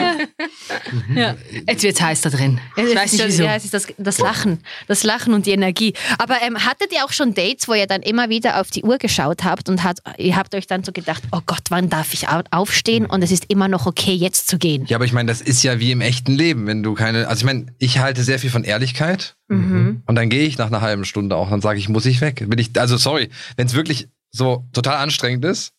jetzt 1.68 1.84
wird's 1.84 2.02
heiß 2.02 2.22
da 2.22 2.30
drin. 2.30 2.60
Ich 2.76 2.84
Es 2.84 2.96
weiß 2.96 3.12
nicht 3.14 3.28
wieso. 3.28 3.44
Ja, 3.44 3.56
es 3.56 3.66
ist 3.66 3.74
das, 3.74 3.88
das 3.98 4.20
Lachen. 4.20 4.60
Das 4.88 5.04
Lachen 5.04 5.34
und 5.34 5.46
die 5.46 5.52
Energie. 5.52 5.94
Aber 6.18 6.42
ähm, 6.42 6.66
hattet 6.66 6.92
ihr 6.94 7.06
auch 7.06 7.12
schon 7.12 7.34
Dates, 7.34 7.68
wo 7.68 7.74
ihr 7.74 7.88
dann 7.88 8.02
immer 8.02 8.30
wieder 8.30 8.60
auf 8.62 8.72
die 8.72 8.84
Uhr 8.84 8.98
geschaut 8.98 9.44
habt 9.44 9.70
und 9.70 9.84
hat, 9.84 10.00
ihr 10.18 10.36
habt 10.36 10.54
euch 10.56 10.68
dann 10.68 10.84
so 10.84 10.92
gedacht, 10.92 11.24
oh 11.32 11.40
Gott, 11.46 11.62
wann 11.70 11.90
darf 11.90 12.14
ich 12.14 12.28
au- 12.30 12.42
aufstehen? 12.52 13.06
Und 13.06 13.22
es 13.24 13.32
ist 13.32 13.46
immer 13.50 13.68
noch 13.68 13.86
okay, 13.86 14.14
jetzt 14.14 14.48
zu 14.48 14.58
gehen. 14.58 14.86
Ja, 14.88 14.98
aber 14.98 15.06
ich 15.06 15.14
meine, 15.14 15.28
das 15.30 15.42
ist 15.42 15.64
ja 15.64 15.80
wie 15.80 15.92
im 15.92 16.02
echten 16.02 16.34
Leben, 16.34 16.68
wenn 16.68 16.84
du 16.84 16.94
keine. 16.94 17.28
Also 17.28 17.42
ich 17.42 17.46
meine, 17.46 17.68
ich 17.80 18.00
halte 18.00 18.24
sehr 18.24 18.40
viel 18.40 18.50
von 18.50 18.64
Ehrlichkeit 18.64 19.36
Mhm. 19.48 20.02
und 20.08 20.16
dann 20.16 20.30
gehe 20.30 20.42
ich 20.48 20.58
nach 20.58 20.66
einer 20.68 20.82
halben 20.82 21.06
Stunde 21.06 21.36
auch, 21.36 21.52
dann 21.52 21.62
sage 21.62 21.78
ich, 21.78 21.88
muss 21.88 22.08
ich 22.08 22.20
weg. 22.20 22.44
Will 22.48 22.60
ich, 22.60 22.72
also 22.80 22.98
sorry, 22.98 23.30
wenn 23.58 23.68
es 23.68 23.76
wirklich 23.76 24.08
so 24.32 24.66
total 24.74 24.96
anstrengend 24.98 25.46
ist, 25.46 25.72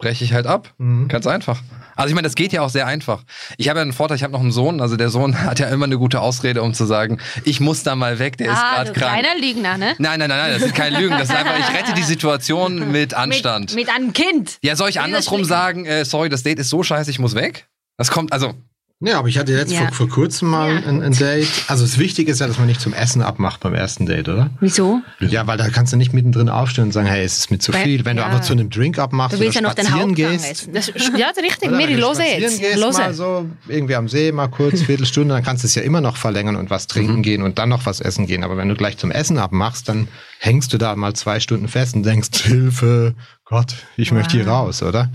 breche 0.00 0.24
ich 0.24 0.32
halt 0.32 0.46
ab. 0.46 0.72
Mhm. 0.78 1.06
Ganz 1.08 1.26
einfach. 1.26 1.62
Also 1.94 2.08
ich 2.08 2.14
meine, 2.14 2.26
das 2.26 2.34
geht 2.34 2.52
ja 2.52 2.62
auch 2.62 2.70
sehr 2.70 2.86
einfach. 2.86 3.22
Ich 3.58 3.68
habe 3.68 3.78
ja 3.78 3.82
einen 3.82 3.92
Vorteil, 3.92 4.16
ich 4.16 4.22
habe 4.22 4.32
noch 4.32 4.40
einen 4.40 4.50
Sohn, 4.50 4.80
also 4.80 4.96
der 4.96 5.10
Sohn 5.10 5.40
hat 5.44 5.60
ja 5.60 5.68
immer 5.68 5.84
eine 5.84 5.98
gute 5.98 6.20
Ausrede, 6.20 6.62
um 6.62 6.74
zu 6.74 6.86
sagen, 6.86 7.18
ich 7.44 7.60
muss 7.60 7.82
da 7.82 7.94
mal 7.94 8.18
weg, 8.18 8.38
der 8.38 8.52
ist 8.52 8.58
ah, 8.58 8.76
gerade 8.76 8.92
du 8.92 8.98
krank. 8.98 9.20
kleiner 9.20 9.40
Lügner, 9.40 9.76
ne? 9.76 9.94
Nein, 9.98 10.18
nein, 10.18 10.28
nein, 10.28 10.38
nein, 10.38 10.52
das 10.54 10.62
ist 10.62 10.74
kein 10.74 10.94
Lügen. 10.94 11.16
Das 11.16 11.28
ist 11.28 11.36
einfach, 11.36 11.58
ich 11.58 11.78
rette 11.78 11.92
die 11.94 12.02
Situation 12.02 12.90
mit 12.92 13.14
Anstand. 13.14 13.74
Mit, 13.74 13.86
mit 13.86 13.94
einem 13.94 14.12
Kind. 14.12 14.58
ja, 14.62 14.74
soll 14.74 14.88
ich 14.88 15.00
andersrum 15.00 15.44
sagen, 15.44 15.84
äh, 15.84 16.04
sorry, 16.04 16.28
das 16.28 16.42
Date 16.42 16.58
ist 16.58 16.70
so 16.70 16.82
scheiße, 16.82 17.10
ich 17.10 17.18
muss 17.18 17.34
weg? 17.34 17.68
Das 17.98 18.10
kommt, 18.10 18.32
also, 18.32 18.54
Ja, 19.02 19.18
aber 19.18 19.28
ich 19.28 19.38
hatte 19.38 19.52
jetzt 19.52 19.72
Ja. 19.72 19.86
vor, 19.86 19.92
vor 19.92 20.08
kurzem 20.10 20.50
mal 20.50 20.74
Ja. 20.74 20.80
ein, 20.86 21.02
ein 21.02 21.12
Date. 21.14 21.48
Also 21.68 21.84
das 21.84 21.96
Wichtige 21.98 22.30
ist 22.32 22.40
ja, 22.40 22.46
dass 22.46 22.58
man 22.58 22.66
nicht 22.66 22.82
zum 22.82 22.92
Essen 22.92 23.22
abmacht 23.22 23.60
beim 23.60 23.72
ersten 23.74 24.04
Date, 24.04 24.28
oder? 24.28 24.50
Wieso? 24.60 25.00
Ja, 25.20 25.46
weil 25.46 25.56
da 25.56 25.70
kannst 25.70 25.94
du 25.94 25.96
nicht 25.96 26.12
mittendrin 26.12 26.50
aufstehen 26.50 26.84
und 26.84 26.92
sagen, 26.92 27.06
hey, 27.06 27.24
es 27.24 27.38
ist 27.38 27.50
mir 27.50 27.58
zu 27.58 27.72
viel. 27.72 28.04
Wenn 28.04 28.18
ja. 28.18 28.24
du 28.24 28.30
aber 28.34 28.42
zu 28.42 28.52
einem 28.52 28.68
Drink 28.68 28.98
abmachst 28.98 29.36
Du 29.36 29.40
willst 29.40 29.54
ja 29.54 29.60
oder 29.62 29.68
noch 29.70 29.74
den 29.74 29.86
spazieren 29.86 30.10
Hauptgang 30.10 30.30
gehst. 30.38 30.68
Das, 30.74 30.86
ja, 31.18 31.28
richtig, 31.42 31.68
Oder 31.70 31.76
Miri, 31.78 31.98
spazieren 31.98 32.40
jetzt. 32.42 32.60
Gehst, 32.60 32.78
mal 32.78 32.86
Lose. 33.06 33.14
so 33.14 33.46
irgendwie 33.68 33.94
am 33.94 34.06
See 34.06 34.32
mal 34.32 34.48
kurz, 34.48 34.82
Viertelstunde, 34.82 35.32
dann 35.34 35.42
kannst 35.44 35.64
du 35.64 35.66
es 35.66 35.74
ja 35.74 35.80
immer 35.80 36.02
noch 36.02 36.18
verlängern 36.18 36.56
und 36.56 36.68
was 36.68 36.86
trinken 36.86 37.16
Mhm. 37.16 37.22
gehen 37.22 37.42
und 37.42 37.58
dann 37.58 37.70
noch 37.70 37.86
was 37.86 38.00
essen 38.02 38.26
gehen. 38.26 38.44
Aber 38.44 38.58
wenn 38.58 38.68
du 38.68 38.74
gleich 38.74 38.98
zum 38.98 39.10
Essen 39.10 39.38
abmachst, 39.38 39.88
dann 39.88 40.08
hängst 40.42 40.72
du 40.72 40.78
da 40.78 40.96
mal 40.96 41.12
zwei 41.14 41.38
Stunden 41.38 41.68
fest 41.68 41.94
und 41.94 42.02
denkst, 42.02 42.30
Hilfe, 42.42 43.14
Gott, 43.44 43.74
ich 43.96 44.12
möchte 44.12 44.36
hier 44.36 44.46
raus, 44.46 44.80
oder? 44.80 45.10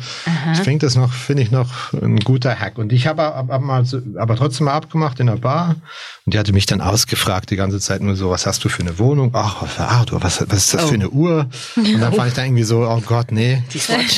Ich 0.52 0.60
finde 0.60 0.86
das 0.86 0.96
noch, 0.96 1.12
finde 1.14 1.42
ich 1.42 1.52
noch 1.52 1.94
ein 1.94 2.20
guter 2.20 2.60
Hack. 2.60 2.78
Und 2.78 2.92
ich 2.92 3.08
habe 3.08 3.24
ab, 3.34 3.50
ab 3.50 3.62
mal 3.62 3.86
aber 4.20 4.36
trotzdem 4.36 4.66
mal 4.66 4.74
abgemacht 4.74 5.22
in 5.22 5.28
der 5.28 5.38
Bar 5.38 5.78
und 6.26 6.34
die 6.34 6.38
hatte 6.38 6.52
mich 6.52 6.66
dann 6.66 6.82
ausgefragt 6.82 7.50
die 7.50 7.56
ganze 7.56 7.80
Zeit 7.80 8.02
nur 8.02 8.18
so, 8.18 8.30
was 8.30 8.46
hast 8.46 8.64
du 8.66 8.70
für 8.70 8.82
eine 8.82 9.00
Wohnung? 9.00 9.32
Ach, 9.34 9.62
was, 9.62 9.80
ah, 9.80 10.04
du, 10.06 10.22
was, 10.22 10.42
was 10.50 10.58
ist 10.66 10.74
das 10.74 10.84
Oh. 10.84 10.88
für 10.88 10.94
eine 10.96 11.10
Uhr? 11.10 11.50
Und 11.78 12.00
dann 12.02 12.12
fand 12.14 12.28
ich 12.28 12.34
dann 12.34 12.46
irgendwie 12.48 12.64
so, 12.64 12.86
oh 12.86 13.02
Gott, 13.06 13.32
nee. 13.32 13.64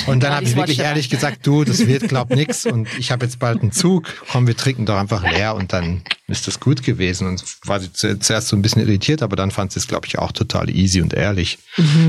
Und 0.08 0.24
dann 0.24 0.34
habe 0.34 0.46
ich 0.46 0.56
wirklich 0.56 0.80
ehrlich 0.80 1.10
gesagt, 1.12 1.46
du, 1.46 1.64
das 1.64 1.86
wird 1.86 2.08
glaub 2.10 2.32
nix 2.32 2.66
und 2.66 2.88
ich 2.98 3.12
habe 3.12 3.24
jetzt 3.24 3.38
bald 3.38 3.62
einen 3.62 3.72
Zug, 3.72 4.08
komm, 4.32 4.48
wir 4.48 4.58
trinken 4.58 4.88
doch 4.88 4.98
einfach 4.98 5.22
leer 5.22 5.54
und 5.56 5.72
dann 5.74 6.02
ist 6.28 6.48
das 6.48 6.60
gut 6.60 6.82
gewesen. 6.84 7.28
Und 7.28 7.44
war 7.66 7.80
sie 7.80 7.94
zu- 7.94 8.20
zuerst 8.20 8.48
so 8.48 8.56
ein 8.56 8.64
bisschen 8.64 8.82
irritiert, 8.82 9.22
aber 9.22 9.36
dann 9.36 9.52
fand 9.52 9.72
sie 9.74 9.80
es, 9.80 9.88
glaube 9.88 10.08
ich, 10.08 10.18
auch 10.18 10.32
total 10.32 10.70
easy 10.72 10.97
und 11.02 11.14
ehrlich. 11.14 11.60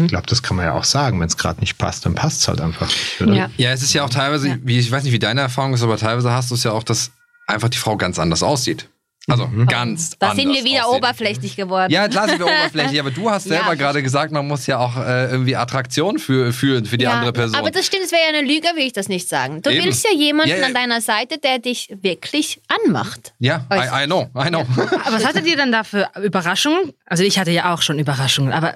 Ich 0.03 0.09
glaube, 0.09 0.27
das 0.27 0.43
kann 0.43 0.57
man 0.57 0.67
ja 0.67 0.75
auch 0.75 0.85
sagen, 0.85 1.21
wenn 1.21 1.27
es 1.27 1.37
gerade 1.37 1.61
nicht 1.61 1.79
passt, 1.79 2.07
dann 2.07 2.15
passt 2.15 2.41
es 2.41 2.49
halt 2.49 2.61
einfach 2.61 2.89
nicht, 2.89 3.21
oder? 3.21 3.35
Ja. 3.35 3.51
ja, 3.57 3.71
es 3.71 3.83
ist 3.83 3.93
ja 3.93 4.05
auch 4.05 4.11
teilweise, 4.11 4.59
wie, 4.63 4.79
ich 4.79 4.91
weiß 4.91 5.05
nicht, 5.05 5.13
wie 5.13 5.19
deine 5.19 5.41
Erfahrung 5.41 5.75
ist, 5.75 5.83
aber 5.83 5.97
teilweise 5.97 6.33
hast 6.33 6.51
du 6.51 6.55
es 6.55 6.65
ja 6.65 6.73
auch, 6.73 6.83
dass 6.83 7.11
einfach 7.47 7.69
die 7.69 7.79
Frau 7.79 7.97
ganz 7.97 8.19
anders 8.19 8.43
aussieht. 8.43 8.89
Also 9.29 9.49
ganz 9.67 10.19
Da 10.19 10.31
anders 10.31 10.43
sind 10.43 10.55
wir 10.55 10.65
wieder 10.65 10.87
aussieht. 10.87 10.99
oberflächlich 10.99 11.57
geworden. 11.57 11.93
Ja, 11.93 12.09
klar 12.09 12.29
sind 12.29 12.39
wir 12.39 12.47
oberflächlich, 12.63 12.99
aber 12.99 13.11
du 13.11 13.31
hast 13.31 13.47
Ja. 13.47 13.59
selber 13.59 13.77
gerade 13.77 14.03
gesagt, 14.03 14.33
man 14.33 14.47
muss 14.49 14.67
ja 14.67 14.79
auch 14.79 14.97
äh, 14.97 15.31
irgendwie 15.31 15.55
Attraktion 15.57 16.19
für, 16.19 16.53
fühlen 16.53 16.85
für 16.87 16.97
die 16.99 17.05
Ja, 17.05 17.13
andere 17.13 17.33
Person. 17.33 17.57
Aber 17.59 17.71
das 17.71 17.87
stimmt, 17.87 18.05
es 18.05 18.13
wäre 18.13 18.23
ja 18.33 18.39
eine 18.39 18.47
Lüge, 18.47 18.69
will 18.75 18.87
ich 18.87 18.93
das 18.95 19.09
nicht 19.09 19.29
sagen. 19.29 19.61
Du 19.63 19.71
Eben. 19.71 19.85
willst 19.85 20.05
ja 20.05 20.13
jemanden 20.19 20.51
Ja, 20.51 20.57
ja. 20.59 20.67
an 20.67 20.75
deiner 20.75 21.01
Seite, 21.01 21.39
der 21.39 21.59
dich 21.59 21.89
wirklich 22.03 22.61
anmacht. 22.87 23.33
ja, 23.39 23.67
I, 23.73 24.05
I 24.05 24.07
know, 24.07 24.29
I 24.35 24.49
know. 24.49 24.61
Aber 25.05 25.13
was 25.17 25.25
hattet 25.27 25.47
ihr 25.47 25.57
dann 25.57 25.73
da 25.73 25.85
für 25.85 26.09
Überraschungen? 26.23 26.93
Also 27.07 27.23
ich 27.23 27.39
hatte 27.39 27.51
ja 27.51 27.75
auch 27.75 27.83
schon 27.83 27.99
Überraschungen, 27.99 28.53
aber 28.53 28.75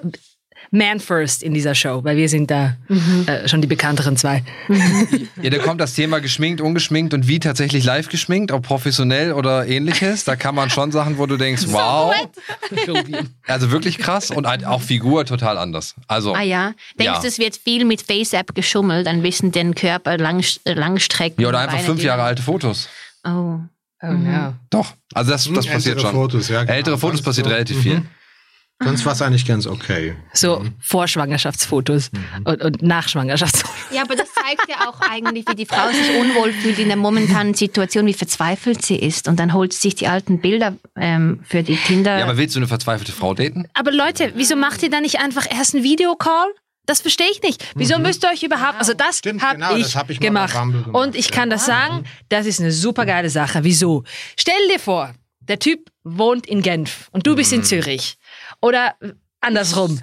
Man 0.75 0.99
first 0.99 1.43
in 1.43 1.53
dieser 1.53 1.75
Show, 1.75 2.03
weil 2.03 2.17
wir 2.17 2.27
sind 2.27 2.49
da 2.49 2.75
äh, 3.27 3.47
schon 3.47 3.61
die 3.61 3.67
bekannteren 3.67 4.17
zwei. 4.17 4.43
Ja, 5.39 5.51
da 5.51 5.59
kommt 5.59 5.79
das 5.79 5.93
Thema 5.93 6.19
geschminkt, 6.19 6.61
ungeschminkt 6.61 7.13
und 7.13 7.27
wie 7.27 7.37
tatsächlich 7.39 7.83
live 7.83 8.09
geschminkt, 8.09 8.51
ob 8.51 8.63
professionell 8.63 9.33
oder 9.33 9.67
ähnliches. 9.67 10.23
Da 10.23 10.35
kann 10.35 10.55
man 10.55 10.71
schon 10.71 10.91
Sachen, 10.91 11.19
wo 11.19 11.27
du 11.27 11.37
denkst, 11.37 11.65
wow. 11.67 12.11
Also 13.45 13.69
wirklich 13.69 13.99
krass 13.99 14.31
und 14.31 14.47
halt 14.47 14.65
auch 14.65 14.81
Figur 14.81 15.25
total 15.25 15.59
anders. 15.59 15.93
Also, 16.07 16.33
Ah 16.33 16.41
ja. 16.41 16.73
Denkst 16.97 17.13
Ja. 17.17 17.21
du, 17.21 17.27
es 17.27 17.37
wird 17.37 17.55
viel 17.55 17.85
mit 17.85 18.01
FaceApp 18.01 18.55
geschummelt, 18.55 19.05
ein 19.05 19.21
bisschen 19.21 19.51
den 19.51 19.75
Körper 19.75 20.17
lang, 20.17 20.43
äh, 20.65 20.73
langstrecken? 20.73 21.39
ja, 21.39 21.49
oder 21.49 21.59
einfach 21.59 21.75
Beine 21.75 21.85
fünf 21.85 22.01
Jahre 22.01 22.21
dünn? 22.21 22.27
alte 22.29 22.41
Fotos. 22.41 22.89
Oh. 23.23 23.59
Oh 24.01 24.11
no. 24.11 24.55
Doch, 24.71 24.93
also 25.13 25.31
das, 25.31 25.45
das 25.53 25.67
passiert 25.67 25.97
Ältere 25.97 25.99
schon. 25.99 26.11
Fotos, 26.13 26.49
ja. 26.49 26.63
genau. 26.63 26.73
Ältere 26.73 26.97
Fotos 26.97 27.21
passiert 27.21 27.45
so, 27.45 27.53
relativ 27.53 27.77
mhm. 27.77 27.81
viel. 27.81 28.01
Sonst 28.83 29.05
war 29.05 29.13
es 29.13 29.21
eigentlich 29.21 29.45
ganz 29.45 29.65
okay. 29.67 30.15
So 30.33 30.63
Vorschwangerschaftsfotos 30.79 32.11
und, 32.43 32.61
und 32.61 32.81
Nachschwangerschaftsfotos. 32.81 33.73
Ja, 33.91 34.01
aber 34.03 34.15
das 34.15 34.27
zeigt 34.33 34.67
ja 34.69 34.89
auch 34.89 34.99
eigentlich, 35.01 35.45
wie 35.47 35.55
die 35.55 35.65
Frau 35.65 35.87
sich 35.91 36.09
unwohl 36.19 36.51
fühlt 36.53 36.79
in 36.79 36.87
der 36.87 36.97
momentanen 36.97 37.53
Situation, 37.53 38.05
wie 38.05 38.13
verzweifelt 38.13 38.83
sie 38.83 38.95
ist. 38.95 39.27
Und 39.27 39.39
dann 39.39 39.53
holt 39.53 39.73
sie 39.73 39.79
sich 39.81 39.95
die 39.95 40.07
alten 40.07 40.39
Bilder 40.39 40.75
ähm, 40.95 41.41
für 41.43 41.63
die 41.63 41.75
Tinder. 41.77 42.17
Ja, 42.17 42.25
aber 42.25 42.37
willst 42.37 42.55
du 42.55 42.59
eine 42.59 42.67
verzweifelte 42.67 43.11
Frau 43.11 43.33
daten? 43.33 43.67
Aber 43.73 43.91
Leute, 43.91 44.33
wieso 44.35 44.55
macht 44.55 44.81
ihr 44.83 44.89
da 44.89 44.99
nicht 45.01 45.19
einfach 45.19 45.45
erst 45.49 45.75
einen 45.75 45.83
Videocall? 45.83 46.47
Das 46.85 46.99
verstehe 46.99 47.27
ich 47.31 47.41
nicht. 47.41 47.63
Wieso 47.75 47.97
müsst 47.97 48.25
ihr 48.25 48.29
euch 48.31 48.43
überhaupt, 48.43 48.77
also 48.77 48.93
das 48.93 49.21
habe 49.41 49.55
genau, 49.57 49.75
ich, 49.77 49.95
hab 49.95 50.09
ich 50.09 50.19
gemacht. 50.19 50.53
gemacht, 50.53 50.87
Und 50.91 51.15
ich 51.15 51.31
kann 51.31 51.49
das 51.49 51.65
sagen, 51.65 52.03
das 52.27 52.45
ist 52.45 52.59
eine 52.59 52.73
super 52.73 53.05
geile 53.05 53.29
Sache. 53.29 53.63
Wieso? 53.63 54.03
Stell 54.35 54.53
dir 54.69 54.79
vor, 54.79 55.13
der 55.39 55.59
Typ 55.59 55.89
wohnt 56.03 56.45
in 56.45 56.61
Genf 56.61 57.07
und 57.11 57.25
du 57.25 57.35
bist 57.37 57.51
Mhm. 57.53 57.59
in 57.59 57.63
Zürich. 57.63 58.17
Oder 58.63 58.95
andersrum. 59.41 59.99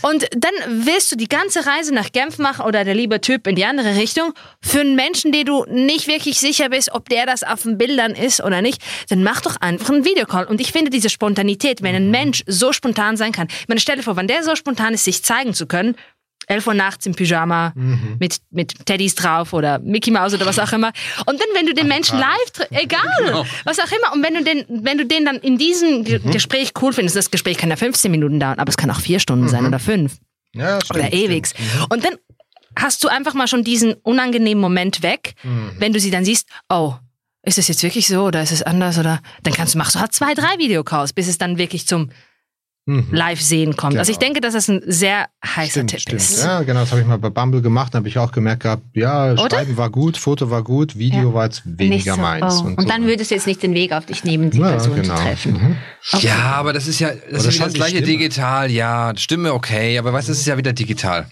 Und 0.00 0.26
dann 0.34 0.86
willst 0.86 1.12
du 1.12 1.16
die 1.16 1.28
ganze 1.28 1.66
Reise 1.66 1.94
nach 1.94 2.10
Genf 2.10 2.38
machen 2.38 2.64
oder 2.64 2.84
der 2.84 2.94
liebe 2.94 3.20
Typ 3.20 3.46
in 3.46 3.54
die 3.54 3.66
andere 3.66 3.96
Richtung 3.96 4.32
für 4.62 4.80
einen 4.80 4.96
Menschen, 4.96 5.30
den 5.30 5.44
du 5.44 5.66
nicht 5.68 6.08
wirklich 6.08 6.40
sicher 6.40 6.70
bist, 6.70 6.90
ob 6.92 7.08
der 7.10 7.26
das 7.26 7.42
auf 7.42 7.64
den 7.64 7.76
Bildern 7.76 8.12
ist 8.12 8.42
oder 8.42 8.62
nicht, 8.62 8.82
dann 9.10 9.22
mach 9.22 9.42
doch 9.42 9.56
einfach 9.60 9.90
einen 9.90 10.06
Videocall. 10.06 10.46
Und 10.46 10.60
ich 10.62 10.72
finde 10.72 10.90
diese 10.90 11.10
Spontanität, 11.10 11.82
wenn 11.82 11.94
ein 11.94 12.10
Mensch 12.10 12.42
so 12.46 12.72
spontan 12.72 13.18
sein 13.18 13.32
kann, 13.32 13.48
ich 13.50 13.68
meine, 13.68 13.80
stell 13.80 13.96
dir 13.96 14.02
vor, 14.02 14.16
wenn 14.16 14.26
der 14.26 14.42
so 14.42 14.56
spontan 14.56 14.94
ist, 14.94 15.04
sich 15.04 15.22
zeigen 15.22 15.52
zu 15.52 15.66
können, 15.66 15.94
11 16.48 16.66
Uhr 16.66 16.74
nachts 16.74 17.06
im 17.06 17.14
Pyjama 17.14 17.72
mit, 18.18 18.38
mit 18.50 18.86
Teddys 18.86 19.14
drauf 19.14 19.52
oder 19.52 19.78
Mickey 19.78 20.10
Mouse 20.10 20.34
oder 20.34 20.46
was 20.46 20.58
auch 20.58 20.72
immer. 20.72 20.92
Und 21.26 21.40
dann, 21.40 21.48
wenn 21.54 21.66
du 21.66 21.74
den 21.74 21.88
Menschen 21.88 22.18
live, 22.18 22.50
tr- 22.56 22.66
egal, 22.70 23.44
was 23.64 23.78
auch 23.78 23.90
immer, 23.92 24.12
und 24.14 24.22
wenn 24.22 24.34
du 24.34 24.42
den, 24.44 24.64
wenn 24.84 24.98
du 24.98 25.06
den 25.06 25.24
dann 25.24 25.36
in 25.36 25.58
diesem 25.58 26.04
Ge- 26.04 26.20
Gespräch 26.30 26.72
cool 26.80 26.92
findest, 26.92 27.16
das 27.16 27.30
Gespräch 27.30 27.58
kann 27.58 27.70
ja 27.70 27.76
15 27.76 28.10
Minuten 28.10 28.40
dauern, 28.40 28.58
aber 28.58 28.70
es 28.70 28.76
kann 28.76 28.90
auch 28.90 29.00
vier 29.00 29.20
Stunden 29.20 29.48
sein 29.48 29.66
oder 29.66 29.78
fünf. 29.78 30.16
Ja, 30.54 30.80
stimmt, 30.82 30.98
oder 31.00 31.12
ewig. 31.12 31.46
stimmt. 31.48 31.92
Und 31.92 32.04
dann 32.04 32.14
hast 32.76 33.02
du 33.04 33.08
einfach 33.08 33.34
mal 33.34 33.46
schon 33.48 33.64
diesen 33.64 33.94
unangenehmen 33.94 34.60
Moment 34.60 35.02
weg, 35.02 35.34
wenn 35.78 35.92
du 35.92 36.00
sie 36.00 36.10
dann 36.10 36.24
siehst, 36.24 36.48
oh, 36.68 36.94
ist 37.42 37.58
es 37.58 37.68
jetzt 37.68 37.82
wirklich 37.82 38.06
so 38.08 38.24
oder 38.24 38.42
ist 38.42 38.52
es 38.52 38.62
anders 38.62 38.98
oder 38.98 39.20
dann 39.42 39.54
kannst 39.54 39.74
du 39.74 39.78
machst 39.78 39.94
du 39.94 40.00
halt 40.00 40.12
zwei, 40.12 40.34
drei 40.34 40.58
Videocalls, 40.58 41.12
bis 41.12 41.28
es 41.28 41.38
dann 41.38 41.56
wirklich 41.58 41.86
zum 41.86 42.10
Mhm. 42.88 43.06
Live-Sehen 43.10 43.76
kommt. 43.76 43.98
Also 43.98 44.10
ich 44.10 44.18
Genau. 44.18 44.28
denke, 44.32 44.40
dass 44.40 44.54
das 44.54 44.68
ein 44.68 44.80
sehr 44.86 45.26
heißer 45.44 45.70
Stimmt, 45.72 45.90
Tipp 45.90 46.00
stimmt. 46.00 46.20
ist. 46.22 46.42
Ja, 46.42 46.62
genau, 46.62 46.80
das 46.80 46.90
habe 46.90 47.02
ich 47.02 47.06
mal 47.06 47.18
bei 47.18 47.28
Bumble 47.28 47.60
gemacht. 47.60 47.92
Da 47.92 47.98
habe 47.98 48.08
ich 48.08 48.16
auch 48.18 48.32
gemerkt 48.32 48.62
gehabt, 48.62 48.82
ja, 48.94 49.36
Schreiben 49.36 49.76
war 49.76 49.90
gut, 49.90 50.16
Foto 50.16 50.48
war 50.50 50.62
gut, 50.62 50.96
Video 50.96 51.34
war 51.34 51.44
jetzt 51.44 51.62
weniger 51.66 52.14
so. 52.14 52.20
meins. 52.20 52.62
Oh. 52.62 52.66
Und, 52.68 52.80
so. 52.80 52.88
dann 52.88 53.04
würdest 53.04 53.30
du 53.30 53.34
jetzt 53.34 53.46
nicht 53.46 53.62
den 53.62 53.74
Weg 53.74 53.92
auf 53.92 54.06
dich 54.06 54.24
nehmen, 54.24 54.50
die 54.50 54.58
ja, 54.60 54.70
Person 54.70 54.96
genau. 54.96 55.16
zu 55.16 55.22
treffen. 55.22 55.52
Mhm. 55.52 55.76
Ja, 56.20 56.54
aber 56.54 56.72
das 56.72 56.88
ist 56.88 56.98
ja 56.98 57.10
das, 57.10 57.40
Oder 57.42 57.48
ist 57.50 57.60
das 57.60 57.74
gleiche 57.74 57.96
Stimme. 57.98 58.06
digital. 58.06 58.70
Ja, 58.70 59.12
Stimme 59.16 59.52
okay, 59.52 59.98
aber 59.98 60.14
weißt 60.14 60.28
du, 60.28 60.32
es 60.32 60.38
ist 60.40 60.46
ja 60.46 60.56
wieder 60.56 60.72
digital. 60.72 61.26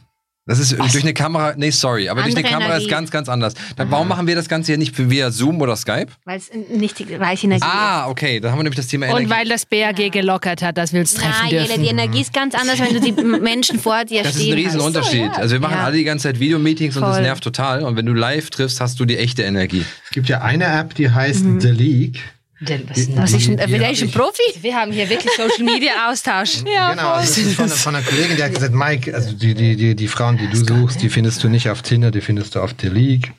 Das 0.48 0.60
ist 0.60 0.78
durch 0.78 1.02
eine 1.02 1.12
Kamera, 1.12 1.54
nee, 1.56 1.70
sorry, 1.70 2.08
aber 2.08 2.22
durch 2.22 2.36
eine 2.36 2.44
Andere 2.44 2.52
Kamera 2.54 2.70
Energie. 2.76 2.84
ist 2.86 2.90
ganz, 2.90 3.10
ganz 3.10 3.28
anders. 3.28 3.54
Dann, 3.74 3.90
warum 3.90 4.06
machen 4.06 4.28
wir 4.28 4.36
das 4.36 4.48
Ganze 4.48 4.70
hier 4.72 4.78
nicht 4.78 4.96
via 4.96 5.32
Zoom 5.32 5.60
oder 5.60 5.74
Skype? 5.74 6.06
Weil 6.24 6.38
es 6.38 6.50
nicht 6.70 6.98
die 7.00 7.04
gleiche 7.04 7.46
Energie 7.48 7.64
ist. 7.66 7.68
Ah, 7.68 8.08
okay, 8.08 8.38
da 8.38 8.50
haben 8.50 8.58
wir 8.58 8.62
nämlich 8.62 8.76
das 8.76 8.86
Thema 8.86 9.06
Energie. 9.06 9.24
Und 9.24 9.30
weil 9.30 9.48
das 9.48 9.66
BAG 9.66 10.12
gelockert 10.12 10.62
hat, 10.62 10.78
dass 10.78 10.92
wir 10.92 11.00
uns 11.00 11.14
treffen 11.14 11.34
Na, 11.44 11.50
Jelle, 11.50 11.66
dürfen. 11.66 11.82
die 11.82 11.88
Energie 11.88 12.20
ist 12.20 12.32
ganz 12.32 12.54
anders, 12.54 12.78
wenn 12.78 12.94
du 12.94 13.00
die 13.00 13.12
Menschen 13.40 13.80
vor 13.80 14.04
dir 14.04 14.22
das 14.22 14.36
ist 14.36 14.42
stehen 14.42 14.52
ein 14.56 14.64
Riesenunterschied. 14.64 15.30
hast. 15.30 15.38
Also 15.38 15.54
wir 15.54 15.60
machen 15.60 15.78
Ja. 15.78 15.84
alle 15.84 15.96
die 15.96 16.04
ganze 16.04 16.28
Zeit 16.28 16.38
Videomeetings 16.38 16.96
und 16.96 17.02
das 17.02 17.18
nervt 17.18 17.42
total. 17.42 17.82
Und 17.82 17.96
wenn 17.96 18.06
du 18.06 18.12
live 18.14 18.48
triffst, 18.50 18.80
hast 18.80 19.00
du 19.00 19.04
die 19.04 19.16
echte 19.18 19.42
Energie. 19.42 19.84
Es 20.04 20.10
gibt 20.12 20.28
ja 20.28 20.42
eine 20.42 20.66
App, 20.66 20.94
die 20.94 21.10
heißt 21.10 21.44
Mhm. 21.44 21.60
The 21.60 21.68
League. 21.70 22.22
Denn 22.60 22.88
was 22.88 22.96
ist 22.98 23.08
denn 23.08 23.16
Was 23.18 23.32
das? 23.32 23.40
ist 23.42 23.48
ein, 23.48 23.92
ich- 24.08 24.14
Profi? 24.14 24.42
Wir 24.62 24.74
haben 24.76 24.90
hier 24.90 25.08
wirklich 25.10 25.30
Social 25.34 25.62
Media 25.64 26.08
Austausch. 26.10 26.62
Ja, 26.66 26.90
genau, 26.94 27.10
also 27.12 27.28
das 27.28 27.38
ist 27.38 27.54
von, 27.54 27.68
von 27.68 27.94
einer 27.96 28.04
Kollegin, 28.04 28.36
die 28.36 28.42
hat 28.42 28.54
gesagt, 28.54 28.72
Mike, 28.74 29.14
also 29.14 29.32
die, 29.32 29.54
die, 29.54 29.76
die, 29.76 29.94
die 29.94 30.08
Frauen, 30.08 30.38
die 30.38 30.48
du 30.48 30.56
suchst, 30.56 31.02
die 31.02 31.10
findest 31.10 31.44
du 31.44 31.48
nicht 31.48 31.68
auf 31.68 31.82
Tinder, 31.82 32.10
die 32.10 32.20
findest 32.22 32.54
du 32.54 32.60
auf 32.60 32.74
The 32.80 32.88
League 32.88 33.32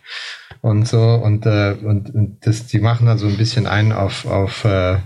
und 0.61 0.87
so. 0.87 1.01
Und, 1.01 1.45
äh, 1.47 1.75
und, 1.81 2.13
und 2.13 2.37
das, 2.41 2.67
die 2.67 2.79
machen 2.79 3.07
dann 3.07 3.17
so 3.17 3.27
ein 3.27 3.37
bisschen 3.37 3.65
ein 3.65 3.91
auf, 3.91 4.25
auf, 4.25 4.65
äh, 4.65 4.97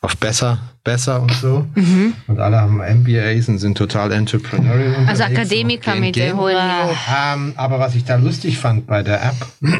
auf 0.00 0.16
besser, 0.16 0.58
besser 0.84 1.20
und 1.22 1.32
so. 1.32 1.66
Mhm. 1.74 2.14
Und 2.26 2.40
alle 2.40 2.60
haben 2.60 2.78
MBAs 2.78 3.48
und 3.48 3.58
sind 3.58 3.76
total 3.76 4.12
entrepreneurial. 4.12 5.06
Also 5.06 5.24
Akademiker 5.24 5.94
mit 5.94 6.16
hohen 6.16 6.36
Niveau. 6.36 6.48
ähm, 6.48 7.52
aber 7.56 7.78
was 7.78 7.94
ich 7.94 8.04
da 8.04 8.16
lustig 8.16 8.58
fand 8.58 8.86
bei 8.86 9.02
der 9.02 9.22
App, 9.22 9.46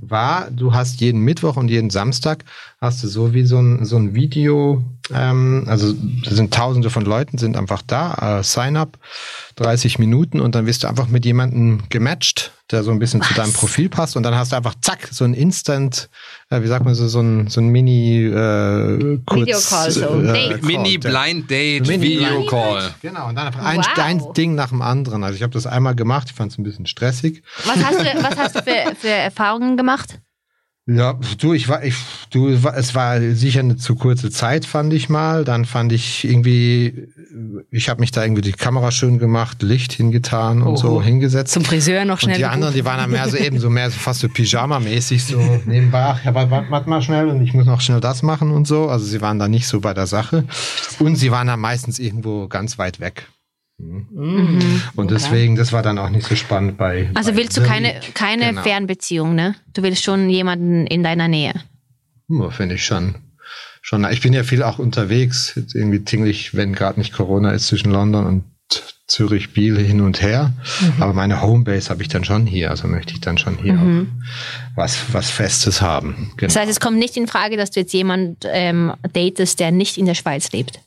war, 0.00 0.50
du 0.50 0.72
hast 0.72 1.00
jeden 1.00 1.20
Mittwoch 1.20 1.56
und 1.56 1.68
jeden 1.68 1.90
Samstag 1.90 2.44
hast 2.80 3.02
du 3.02 3.08
so 3.08 3.34
wie 3.34 3.44
so 3.44 3.58
ein, 3.58 3.84
so 3.84 3.96
ein 3.96 4.14
Video, 4.14 4.84
ähm, 5.12 5.64
also 5.66 5.92
da 6.24 6.30
sind 6.30 6.54
tausende 6.54 6.90
von 6.90 7.04
Leuten, 7.04 7.36
sind 7.36 7.56
einfach 7.56 7.82
da, 7.82 8.38
äh, 8.38 8.42
Sign-up, 8.44 8.98
30 9.56 9.98
Minuten 9.98 10.40
und 10.40 10.54
dann 10.54 10.66
wirst 10.66 10.84
du 10.84 10.88
einfach 10.88 11.08
mit 11.08 11.24
jemandem 11.24 11.82
gematcht, 11.88 12.52
der 12.70 12.84
so 12.84 12.92
ein 12.92 13.00
bisschen 13.00 13.20
zu 13.22 13.34
deinem 13.34 13.52
Profil 13.52 13.88
passt 13.88 14.16
und 14.16 14.22
dann 14.22 14.36
hast 14.36 14.52
du 14.52 14.56
einfach 14.56 14.76
zack, 14.80 15.08
so 15.10 15.24
ein 15.24 15.34
Instant, 15.34 16.08
äh, 16.50 16.62
wie 16.62 16.68
sagt 16.68 16.84
man 16.84 16.94
so, 16.94 17.08
so 17.08 17.20
ein, 17.20 17.48
so 17.48 17.60
ein 17.60 17.68
Mini 17.68 18.26
äh, 18.26 19.18
kurz, 19.26 19.40
Videocall, 19.40 19.90
so. 19.90 20.22
Date. 20.38 20.62
Mini 20.62 20.98
Blind 20.98 21.50
Date 21.50 21.86
Mini 21.86 22.02
Video 22.02 22.28
Blind 22.28 22.50
Call. 22.50 22.94
Genau, 23.02 23.28
und 23.28 23.34
dann 23.34 23.46
einfach 23.48 23.64
ein, 23.64 23.78
Wow. 23.78 23.98
ein 23.98 24.22
Ding 24.36 24.54
nach 24.54 24.68
dem 24.68 24.82
anderen. 24.82 25.24
Also 25.24 25.36
ich 25.36 25.42
habe 25.42 25.52
das 25.52 25.66
einmal 25.66 25.94
gemacht, 25.94 26.28
ich 26.30 26.34
fand 26.36 26.52
es 26.52 26.58
ein 26.58 26.62
bisschen 26.62 26.86
stressig. 26.86 27.42
Was 27.64 27.82
hast 27.84 28.00
du, 28.00 28.04
was 28.22 28.36
hast 28.36 28.54
du 28.56 28.62
für, 28.62 28.94
für 28.96 29.08
Erfahrungen 29.08 29.76
gemacht? 29.76 30.20
Ja, 30.90 31.18
du, 31.36 31.52
ich 31.52 31.68
war, 31.68 31.84
ich, 31.84 31.96
du, 32.30 32.48
es 32.48 32.94
war 32.94 33.20
sicher 33.20 33.60
eine 33.60 33.76
zu 33.76 33.94
kurze 33.94 34.30
Zeit, 34.30 34.64
fand 34.64 34.94
ich 34.94 35.10
mal. 35.10 35.44
Dann 35.44 35.66
fand 35.66 35.92
ich 35.92 36.24
irgendwie, 36.24 37.08
ich 37.70 37.90
habe 37.90 38.00
mich 38.00 38.10
da 38.10 38.22
irgendwie 38.22 38.40
die 38.40 38.52
Kamera 38.52 38.90
schön 38.90 39.18
gemacht, 39.18 39.62
Licht 39.62 39.92
hingetan 39.92 40.62
und 40.62 40.78
so 40.78 41.02
hingesetzt. 41.02 41.52
Zum 41.52 41.66
Friseur 41.66 42.06
noch 42.06 42.14
und 42.14 42.20
schnell. 42.20 42.38
die 42.38 42.46
anderen, 42.46 42.72
die 42.72 42.86
waren 42.86 42.96
dann 42.96 43.10
mehr 43.10 43.28
so 43.28 43.36
eben 43.36 43.58
so 43.58 43.68
mehr 43.68 43.90
so 43.90 43.98
fast 43.98 44.20
so 44.20 44.28
Pyjama-mäßig 44.28 45.24
so 45.24 45.60
nebenbei. 45.66 46.02
Ach, 46.04 46.24
ja, 46.24 46.34
warte 46.34 46.88
mal 46.88 47.02
schnell 47.02 47.28
und 47.28 47.42
ich 47.42 47.52
muss 47.52 47.66
noch 47.66 47.82
schnell 47.82 48.00
das 48.00 48.22
machen 48.22 48.50
und 48.50 48.66
so. 48.66 48.88
Also 48.88 49.04
sie 49.04 49.20
waren 49.20 49.38
da 49.38 49.46
nicht 49.46 49.66
so 49.66 49.80
bei 49.80 49.92
der 49.92 50.06
Sache 50.06 50.44
und 51.00 51.16
sie 51.16 51.30
waren 51.30 51.48
dann 51.48 51.60
meistens 51.60 51.98
irgendwo 51.98 52.48
ganz 52.48 52.78
weit 52.78 52.98
weg. 52.98 53.28
Und 53.78 55.10
deswegen, 55.10 55.54
das 55.54 55.72
war 55.72 55.82
dann 55.82 55.98
auch 55.98 56.10
nicht 56.10 56.26
so 56.26 56.34
spannend 56.34 56.76
bei. 56.76 57.10
Also 57.14 57.30
bei 57.32 57.36
willst 57.38 57.56
du 57.56 57.62
keine, 57.62 57.94
keine 58.14 58.48
Genau. 58.48 58.62
Fernbeziehung, 58.62 59.34
ne? 59.36 59.54
Du 59.72 59.82
willst 59.82 60.02
schon 60.02 60.28
jemanden 60.28 60.86
in 60.86 61.02
deiner 61.04 61.28
Nähe. 61.28 61.54
Ja, 62.28 62.50
Finde 62.50 62.74
ich 62.74 62.84
schon. 62.84 63.14
schon. 63.80 64.04
Ich 64.10 64.20
bin 64.20 64.32
ja 64.32 64.42
viel 64.42 64.62
auch 64.64 64.78
unterwegs. 64.80 65.52
Jetzt 65.54 65.74
irgendwie 65.74 66.00
tingle 66.04 66.28
ich, 66.28 66.54
wenn 66.56 66.72
gerade 66.74 66.98
nicht 66.98 67.12
Corona 67.12 67.52
ist, 67.52 67.68
zwischen 67.68 67.90
London 67.92 68.26
und 68.26 68.44
Zürich, 69.06 69.54
Biel 69.54 69.78
hin 69.78 70.00
und 70.02 70.20
her. 70.20 70.52
Aber 71.00 71.14
meine 71.14 71.40
Homebase 71.40 71.88
habe 71.88 72.02
ich 72.02 72.08
dann 72.08 72.24
schon 72.24 72.46
hier. 72.46 72.70
Also 72.70 72.88
möchte 72.88 73.14
ich 73.14 73.20
dann 73.20 73.38
schon 73.38 73.56
hier 73.56 73.74
auch 73.74 74.76
was, 74.76 74.98
was 75.12 75.30
Festes 75.30 75.80
haben. 75.80 76.32
Genau. 76.36 76.48
Das 76.52 76.56
heißt, 76.56 76.70
es 76.70 76.80
kommt 76.80 76.98
nicht 76.98 77.16
in 77.16 77.26
Frage, 77.28 77.56
dass 77.56 77.70
du 77.70 77.80
jetzt 77.80 77.94
jemand 77.94 78.44
ähm, 78.46 78.92
datest, 79.14 79.60
der 79.60 79.70
nicht 79.70 79.96
in 79.96 80.04
der 80.04 80.14
Schweiz 80.14 80.52
lebt. 80.52 80.80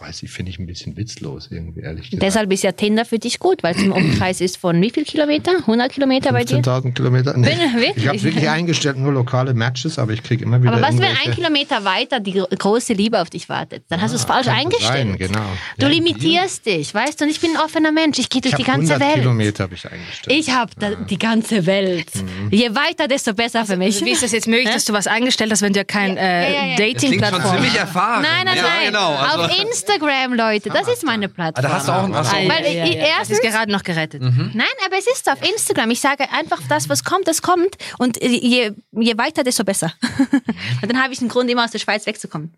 Weiß 0.00 0.22
ich, 0.24 0.30
finde 0.30 0.50
ich 0.50 0.58
ein 0.58 0.66
bisschen 0.66 0.96
witzlos 0.96 1.48
irgendwie, 1.52 1.80
ehrlich 1.82 2.10
gesagt. 2.10 2.22
Deshalb 2.22 2.52
ist 2.52 2.64
ja 2.64 2.72
Tinder 2.72 3.04
für 3.04 3.18
dich 3.20 3.38
gut, 3.38 3.62
weil 3.62 3.76
es 3.76 3.82
im 3.82 3.92
Umkreis 3.92 4.40
ist 4.40 4.56
von 4.56 4.80
wie 4.82 4.90
viel 4.90 5.04
Kilometer? 5.04 5.52
100 5.58 5.92
Kilometer 5.92 6.32
bei 6.32 6.42
dir? 6.44 6.58
15.000 6.58 6.94
Kilometer? 6.94 7.36
Nee. 7.36 7.48
Bin-? 7.48 7.92
Ich 7.94 8.08
habe 8.08 8.20
wirklich 8.22 8.48
eingestellt 8.48 8.96
nur 8.96 9.12
lokale 9.12 9.54
Matches, 9.54 9.98
aber 10.00 10.12
ich 10.12 10.22
kriege 10.24 10.42
immer 10.44 10.60
wieder 10.60 10.72
Aber 10.72 10.82
was, 10.82 10.96
wenn 10.98 11.04
ein 11.24 11.32
Kilometer 11.32 11.84
weiter 11.84 12.18
die 12.18 12.32
gro- 12.32 12.48
große 12.48 12.92
Liebe 12.92 13.20
auf 13.20 13.30
dich 13.30 13.48
wartet? 13.48 13.84
Dann 13.88 14.00
hast 14.00 14.10
du 14.12 14.16
es 14.16 14.24
falsch 14.24 14.48
eingestellt. 14.48 14.88
Sein, 15.10 15.16
genau. 15.18 15.44
Du 15.78 15.86
Ja, 15.86 15.92
limitierst 15.92 16.66
dich, 16.66 16.92
weißt 16.92 17.20
du? 17.20 17.24
Und 17.26 17.30
ich 17.30 17.40
bin 17.40 17.50
ein 17.56 17.62
offener 17.62 17.92
Mensch. 17.92 18.18
Ich 18.18 18.28
gehe 18.28 18.40
durch 18.40 18.54
Ich 18.54 18.56
die 18.58 18.64
habe 18.70 18.78
ganze 18.78 18.94
100 18.94 19.08
Welt. 19.14 19.22
Kilometer 19.22 19.62
habe 19.64 19.74
ich 19.74 19.84
eingestellt. 19.90 20.38
Ich 20.38 20.50
habe 20.50 20.72
die 21.08 21.18
ganze 21.18 21.66
Welt. 21.66 22.08
Je 22.50 22.70
weiter, 22.74 23.06
desto 23.06 23.32
besser 23.32 23.64
für 23.64 23.76
mich. 23.76 23.94
Also, 23.94 24.06
Wie 24.06 24.10
ist 24.10 24.22
das 24.24 24.32
jetzt 24.32 24.48
möglich, 24.48 24.70
dass 24.72 24.84
du 24.86 24.92
was 24.92 25.06
eingestellt 25.06 25.52
hast, 25.52 25.62
wenn 25.62 25.72
du 25.72 25.78
ja 25.80 25.84
kein 25.84 26.16
Ja, 26.16 26.22
ja, 26.22 26.30
ja. 26.30 26.38
äh, 26.40 26.68
Das 26.70 26.76
klingt 26.76 27.00
schon 27.00 27.10
Dating-Plattform 27.10 27.54
ziemlich 27.54 27.70
hast? 27.72 27.78
erfahren. 27.78 28.22
Nein, 28.22 28.44
nein, 28.44 28.56
ja, 28.56 28.62
nein. 28.62 28.86
Genau, 28.86 29.14
also, 29.14 29.42
Auf 29.44 29.50
Instagram, 29.70 30.34
Leute. 30.34 30.68
Das 30.70 30.88
ist 30.88 31.04
meine 31.04 31.28
Plattform. 31.28 31.64
Ah, 31.64 31.68
da 31.68 31.74
hast 31.74 31.88
du 31.88 31.92
auch 31.92 32.04
ein, 32.04 32.12
du 32.12 32.18
auch 32.18 32.32
Weil 32.32 32.64
ja, 32.64 32.70
ja, 32.70 32.84
ich- 32.84 32.94
ja. 32.94 33.00
Das 33.00 33.08
erstens- 33.30 33.38
ist 33.38 33.44
gerade 33.52 33.72
noch 33.72 33.82
gerettet. 33.82 34.22
Nein, 34.22 34.66
aber 34.86 34.96
es 34.98 35.06
ist 35.06 35.30
auf 35.30 35.38
Instagram. 35.48 35.90
Ich 35.90 36.00
sage 36.00 36.24
einfach, 36.32 36.60
das, 36.68 36.88
was 36.88 37.04
kommt, 37.04 37.28
das 37.28 37.42
kommt. 37.42 37.76
Und 37.98 38.22
je, 38.22 38.72
je 38.92 39.18
weiter, 39.18 39.44
desto 39.44 39.64
besser. 39.64 39.92
Und 40.82 40.90
dann 40.92 41.02
habe 41.02 41.12
ich 41.12 41.20
einen 41.20 41.28
Grund, 41.28 41.50
immer 41.50 41.64
aus 41.64 41.70
der 41.72 41.78
Schweiz 41.78 42.06
wegzukommen. 42.06 42.54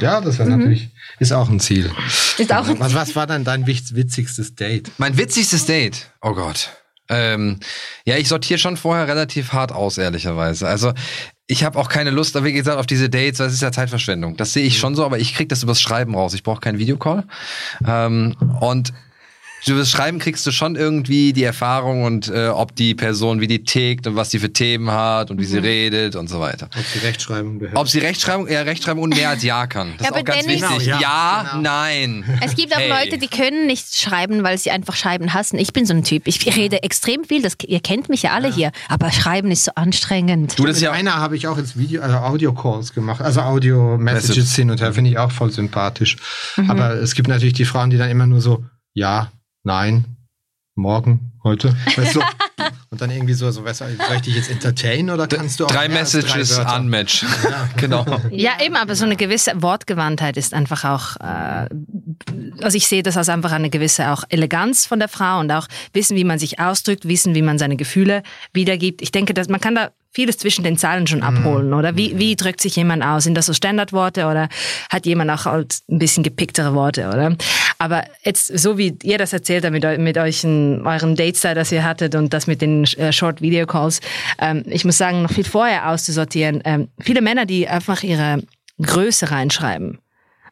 Ja, 0.00 0.20
das 0.20 0.38
wäre 0.38 0.48
natürlich, 0.50 0.90
ist 1.18 1.32
auch 1.32 1.48
ein 1.48 1.60
Ziel. 1.60 1.90
Ist 2.38 2.52
auch 2.52 2.66
was, 2.78 2.94
was 2.94 3.16
war 3.16 3.26
dann 3.26 3.44
dein 3.44 3.66
witz- 3.66 3.94
witzigstes 3.94 4.54
Date? 4.54 4.90
Mein 4.98 5.16
witzigstes 5.16 5.66
Date. 5.66 6.10
Oh 6.20 6.32
Gott. 6.34 6.70
Ähm, 7.08 7.60
ja, 8.04 8.16
ich 8.16 8.28
sortiere 8.28 8.58
schon 8.58 8.76
vorher 8.76 9.06
relativ 9.08 9.52
hart 9.52 9.72
aus, 9.72 9.98
ehrlicherweise. 9.98 10.66
Also 10.68 10.92
ich 11.52 11.64
habe 11.64 11.78
auch 11.78 11.90
keine 11.90 12.10
Lust, 12.10 12.42
wie 12.42 12.52
gesagt, 12.54 12.78
auf 12.78 12.86
diese 12.86 13.10
Dates, 13.10 13.38
weil 13.38 13.48
es 13.48 13.52
ist 13.52 13.60
ja 13.60 13.70
Zeitverschwendung. 13.70 14.38
Das 14.38 14.54
sehe 14.54 14.64
ich 14.64 14.78
schon 14.78 14.94
so, 14.94 15.04
aber 15.04 15.18
ich 15.18 15.34
krieg 15.34 15.50
das 15.50 15.62
übers 15.62 15.82
Schreiben 15.82 16.14
raus. 16.14 16.32
Ich 16.32 16.42
brauche 16.42 16.60
keinen 16.60 16.78
Videocall. 16.78 17.24
Ähm, 17.86 18.34
und 18.60 18.94
übers 19.68 19.90
Schreiben 19.90 20.18
kriegst 20.18 20.44
du 20.46 20.50
schon 20.50 20.74
irgendwie 20.76 21.32
die 21.32 21.44
Erfahrung 21.44 22.02
und 22.04 22.28
äh, 22.28 22.48
ob 22.48 22.74
die 22.74 22.94
Person, 22.94 23.40
wie 23.40 23.46
die 23.46 23.62
tickt 23.62 24.06
und 24.06 24.16
was 24.16 24.28
die 24.30 24.38
für 24.38 24.52
Themen 24.52 24.90
hat 24.90 25.30
und 25.30 25.38
wie 25.40 25.44
sie 25.44 25.58
redet 25.58 26.16
und 26.16 26.28
so 26.28 26.40
weiter. 26.40 26.68
Ob 26.76 26.84
sie 26.84 26.98
Rechtschreibung 26.98 27.58
beherrscht? 27.60 27.76
Ob 27.78 27.88
sie 27.88 27.98
Rechtschreibung, 28.00 28.48
ja, 28.48 28.62
Rechtschreibung 28.62 29.04
und 29.04 29.14
mehr 29.16 29.28
als 29.30 29.42
Ja 29.44 29.66
kann. 29.66 29.94
Das 29.98 30.08
Ja, 30.08 30.14
ist 30.14 30.20
auch 30.20 30.24
ganz 30.24 30.46
Dennis- 30.46 30.62
wichtig. 30.62 30.78
Genau, 30.86 30.96
ja, 30.96 31.00
ja, 31.00 31.48
genau. 31.52 31.62
nein. 31.62 32.24
Es 32.44 32.56
gibt 32.56 32.74
auch 32.74 32.78
Hey. 32.80 32.88
Leute, 32.90 33.18
die 33.18 33.28
können 33.28 33.66
nicht 33.66 33.96
schreiben, 34.00 34.42
weil 34.42 34.58
sie 34.58 34.70
einfach 34.72 34.96
Schreiben 34.96 35.32
hassen. 35.32 35.58
Ich 35.58 35.72
bin 35.72 35.86
so 35.86 35.94
ein 35.94 36.02
Typ. 36.02 36.26
Ich 36.26 36.44
rede 36.56 36.82
extrem 36.82 37.22
viel. 37.24 37.42
Das, 37.42 37.56
ihr 37.66 37.80
kennt 37.80 38.08
mich 38.08 38.22
ja 38.22 38.32
alle 38.32 38.52
hier. 38.52 38.72
Aber 38.88 39.12
Schreiben 39.12 39.50
ist 39.52 39.64
so 39.64 39.72
anstrengend. 39.76 40.58
Du, 40.58 40.64
das 40.66 40.80
ja 40.80 40.90
einer 40.92 41.14
habe 41.14 41.36
ich 41.36 41.46
auch 41.46 41.58
ins 41.58 41.76
Video, 41.78 42.02
also 42.02 42.16
Audio-Calls 42.16 42.92
gemacht, 42.94 43.20
also 43.20 43.40
Audio-Messages 43.42 44.36
Message. 44.36 44.54
hin 44.56 44.70
und 44.70 44.80
her, 44.80 44.92
finde 44.92 45.10
ich 45.10 45.18
auch 45.18 45.30
voll 45.30 45.50
sympathisch. 45.52 46.16
Mhm. 46.56 46.70
Aber 46.70 46.94
es 46.94 47.14
gibt 47.14 47.28
natürlich 47.28 47.54
die 47.54 47.64
Frauen, 47.64 47.90
die 47.90 47.96
dann 47.98 48.10
immer 48.10 48.26
nur 48.26 48.40
so, 48.40 48.64
ja, 48.94 49.30
nein, 49.62 50.16
morgen, 50.74 51.32
heute, 51.44 51.74
weißt 51.96 52.16
du, 52.16 52.20
Und 52.92 53.00
dann 53.00 53.10
irgendwie 53.10 53.32
so, 53.32 53.50
so 53.50 53.64
weißt 53.64 53.80
du, 53.80 53.84
soll 53.86 54.16
ich 54.16 54.20
dich 54.20 54.36
jetzt 54.36 54.50
entertainen 54.50 55.08
oder 55.08 55.26
kannst 55.26 55.58
du 55.58 55.64
auch 55.64 55.70
Drei 55.70 55.88
mehr 55.88 56.00
als 56.00 56.12
drei 56.12 56.18
Messages 56.18 56.58
Wörter? 56.58 56.76
unmatched. 56.76 57.24
genau. 57.78 58.04
Ja, 58.30 58.50
eben, 58.62 58.76
aber 58.76 58.94
so 58.94 59.06
eine 59.06 59.16
gewisse 59.16 59.62
Wortgewandtheit 59.62 60.36
ist 60.36 60.52
einfach 60.52 60.84
auch, 60.84 61.16
äh, 61.16 61.70
also 62.60 62.76
ich 62.76 62.86
sehe 62.86 63.02
das 63.02 63.16
als 63.16 63.30
einfach 63.30 63.52
eine 63.52 63.70
gewisse 63.70 64.10
auch 64.10 64.24
Eleganz 64.28 64.84
von 64.84 64.98
der 64.98 65.08
Frau 65.08 65.40
und 65.40 65.50
auch 65.50 65.68
wissen, 65.94 66.18
wie 66.18 66.24
man 66.24 66.38
sich 66.38 66.60
ausdrückt, 66.60 67.08
wissen, 67.08 67.34
wie 67.34 67.40
man 67.40 67.56
seine 67.56 67.76
Gefühle 67.76 68.22
wiedergibt. 68.52 69.00
Ich 69.00 69.10
denke, 69.10 69.32
dass 69.32 69.48
man 69.48 69.62
kann 69.62 69.74
da 69.74 69.92
vieles 70.12 70.38
zwischen 70.38 70.62
den 70.62 70.76
Zeilen 70.76 71.06
schon 71.06 71.22
abholen, 71.22 71.72
oder? 71.72 71.96
Wie, 71.96 72.18
wie 72.18 72.36
drückt 72.36 72.60
sich 72.60 72.76
jemand 72.76 73.02
aus? 73.02 73.24
Sind 73.24 73.34
das 73.34 73.46
so 73.46 73.52
Standardworte 73.52 74.26
oder 74.26 74.48
hat 74.90 75.06
jemand 75.06 75.30
auch 75.30 75.46
halt 75.46 75.78
ein 75.90 75.98
bisschen 75.98 76.22
gepicktere 76.22 76.74
Worte, 76.74 77.08
oder? 77.08 77.36
Aber 77.78 78.04
jetzt, 78.22 78.46
so 78.58 78.78
wie 78.78 78.96
ihr 79.02 79.18
das 79.18 79.32
erzählt 79.32 79.64
habt 79.64 79.72
mit, 79.72 79.98
mit 79.98 80.18
euren, 80.18 80.86
euren 80.86 81.16
Dates 81.16 81.40
da, 81.40 81.54
das 81.54 81.72
ihr 81.72 81.84
hattet 81.84 82.14
und 82.14 82.32
das 82.32 82.46
mit 82.46 82.60
den 82.60 82.84
äh, 82.84 83.12
Short 83.12 83.40
Video 83.40 83.66
Calls, 83.66 84.00
ähm, 84.38 84.62
ich 84.66 84.84
muss 84.84 84.98
sagen, 84.98 85.22
noch 85.22 85.32
viel 85.32 85.44
vorher 85.44 85.88
auszusortieren, 85.88 86.62
ähm, 86.64 86.88
viele 87.00 87.22
Männer, 87.22 87.46
die 87.46 87.66
einfach 87.66 88.02
ihre 88.02 88.42
Größe 88.80 89.30
reinschreiben. 89.30 89.98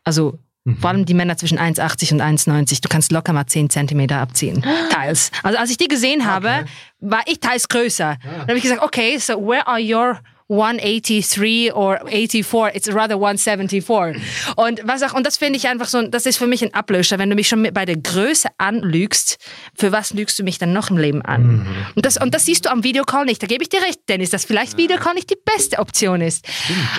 Also 0.05 0.39
vor 0.79 0.91
allem 0.91 1.07
die 1.07 1.15
Männer 1.15 1.37
zwischen 1.37 1.59
1,80 1.59 2.13
und 2.13 2.23
1,90. 2.23 2.83
Du 2.83 2.89
kannst 2.89 3.13
locker 3.13 3.33
mal 3.33 3.47
10 3.47 3.71
Zentimeter 3.71 4.19
abziehen. 4.19 4.63
Teils. 4.91 5.31
Also 5.43 5.59
als 5.59 5.71
ich 5.71 5.79
die 5.79 5.89
gesehen 5.89 6.27
habe, 6.27 6.67
war 7.01 7.23
ich 7.27 7.41
teils 7.41 7.69
größer. 7.69 8.17
Dann 8.23 8.41
habe 8.43 8.57
ich 8.57 8.63
gesagt, 8.63 8.83
okay, 8.83 9.17
so 9.19 9.35
where 9.35 9.67
are 9.67 9.81
your 9.81 10.21
183 10.51 11.73
or 11.75 12.01
84? 12.07 12.75
It's 12.75 12.89
rather 12.93 13.15
174. 13.17 14.21
Und 14.57 14.81
was 14.85 15.03
auch, 15.03 15.15
und 15.15 15.25
das 15.27 15.37
finde 15.37 15.57
ich 15.57 15.69
einfach 15.69 15.87
so, 15.89 16.03
das 16.03 16.27
ist 16.27 16.39
für 16.39 16.47
mich 16.47 16.63
ein 16.63 16.75
Ablöscher. 16.75 17.19
Wenn 17.19 17.31
du 17.31 17.37
mich 17.37 17.49
schon 17.49 17.63
bei 17.73 17.85
der 17.85 17.97
Größe 17.97 18.49
anlügst, 18.59 19.39
für 19.77 19.93
was 19.93 20.13
lügst 20.13 20.39
du 20.39 20.43
mich 20.43 20.59
dann 20.59 20.73
noch 20.73 20.91
im 20.91 20.99
Leben 20.99 21.23
an? 21.23 21.67
Und 21.95 22.05
das, 22.05 22.17
und 22.17 22.35
das 22.35 22.47
siehst 22.47 22.67
du 22.67 22.71
am 22.71 22.83
Videocall 22.85 23.25
nicht. 23.25 23.43
Da 23.43 23.47
gebe 23.47 23.63
ich 23.63 23.69
dir 23.69 23.81
recht, 23.83 24.01
Dennis, 24.09 24.31
dass 24.31 24.45
vielleicht 24.45 24.77
Videocall 24.77 25.15
nicht 25.15 25.31
die 25.31 25.39
beste 25.57 25.79
Option 25.79 26.21
ist. 26.21 26.45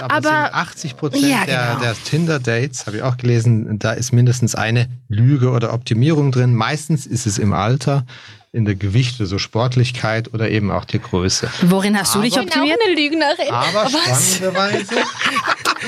Aber, 0.01 0.31
Aber- 0.31 0.55
80 0.55 0.97
Prozent 0.97 1.23
Ja, 1.27 1.45
der, 1.45 1.67
genau. 1.71 1.79
der 1.81 1.93
Tinder-Dates, 2.05 2.87
habe 2.87 2.97
ich 2.97 3.03
auch 3.03 3.17
gelesen, 3.17 3.77
da 3.79 3.91
ist 3.91 4.11
mindestens 4.13 4.55
eine 4.55 4.87
Lüge 5.09 5.49
oder 5.51 5.73
Optimierung 5.73 6.31
drin. 6.31 6.55
Meistens 6.55 7.05
ist 7.05 7.25
es 7.25 7.37
im 7.37 7.53
Alter, 7.53 8.05
in 8.53 8.65
der 8.65 8.75
Gewichte, 8.75 9.25
so 9.25 9.37
Sportlichkeit 9.37 10.33
oder 10.33 10.49
eben 10.49 10.71
auch 10.71 10.83
die 10.85 10.99
Größe. 10.99 11.49
Worin 11.63 11.97
hast 11.97 12.15
du 12.15 12.21
dich 12.21 12.35
Ich 12.35 12.39
bin 12.39 12.49
auch 12.49 12.55
optimiert? 12.57 12.79
eine 12.85 12.95
Lügnerin. 12.95 13.49
Aber 13.49 13.89
spannenderweise. 13.89 14.95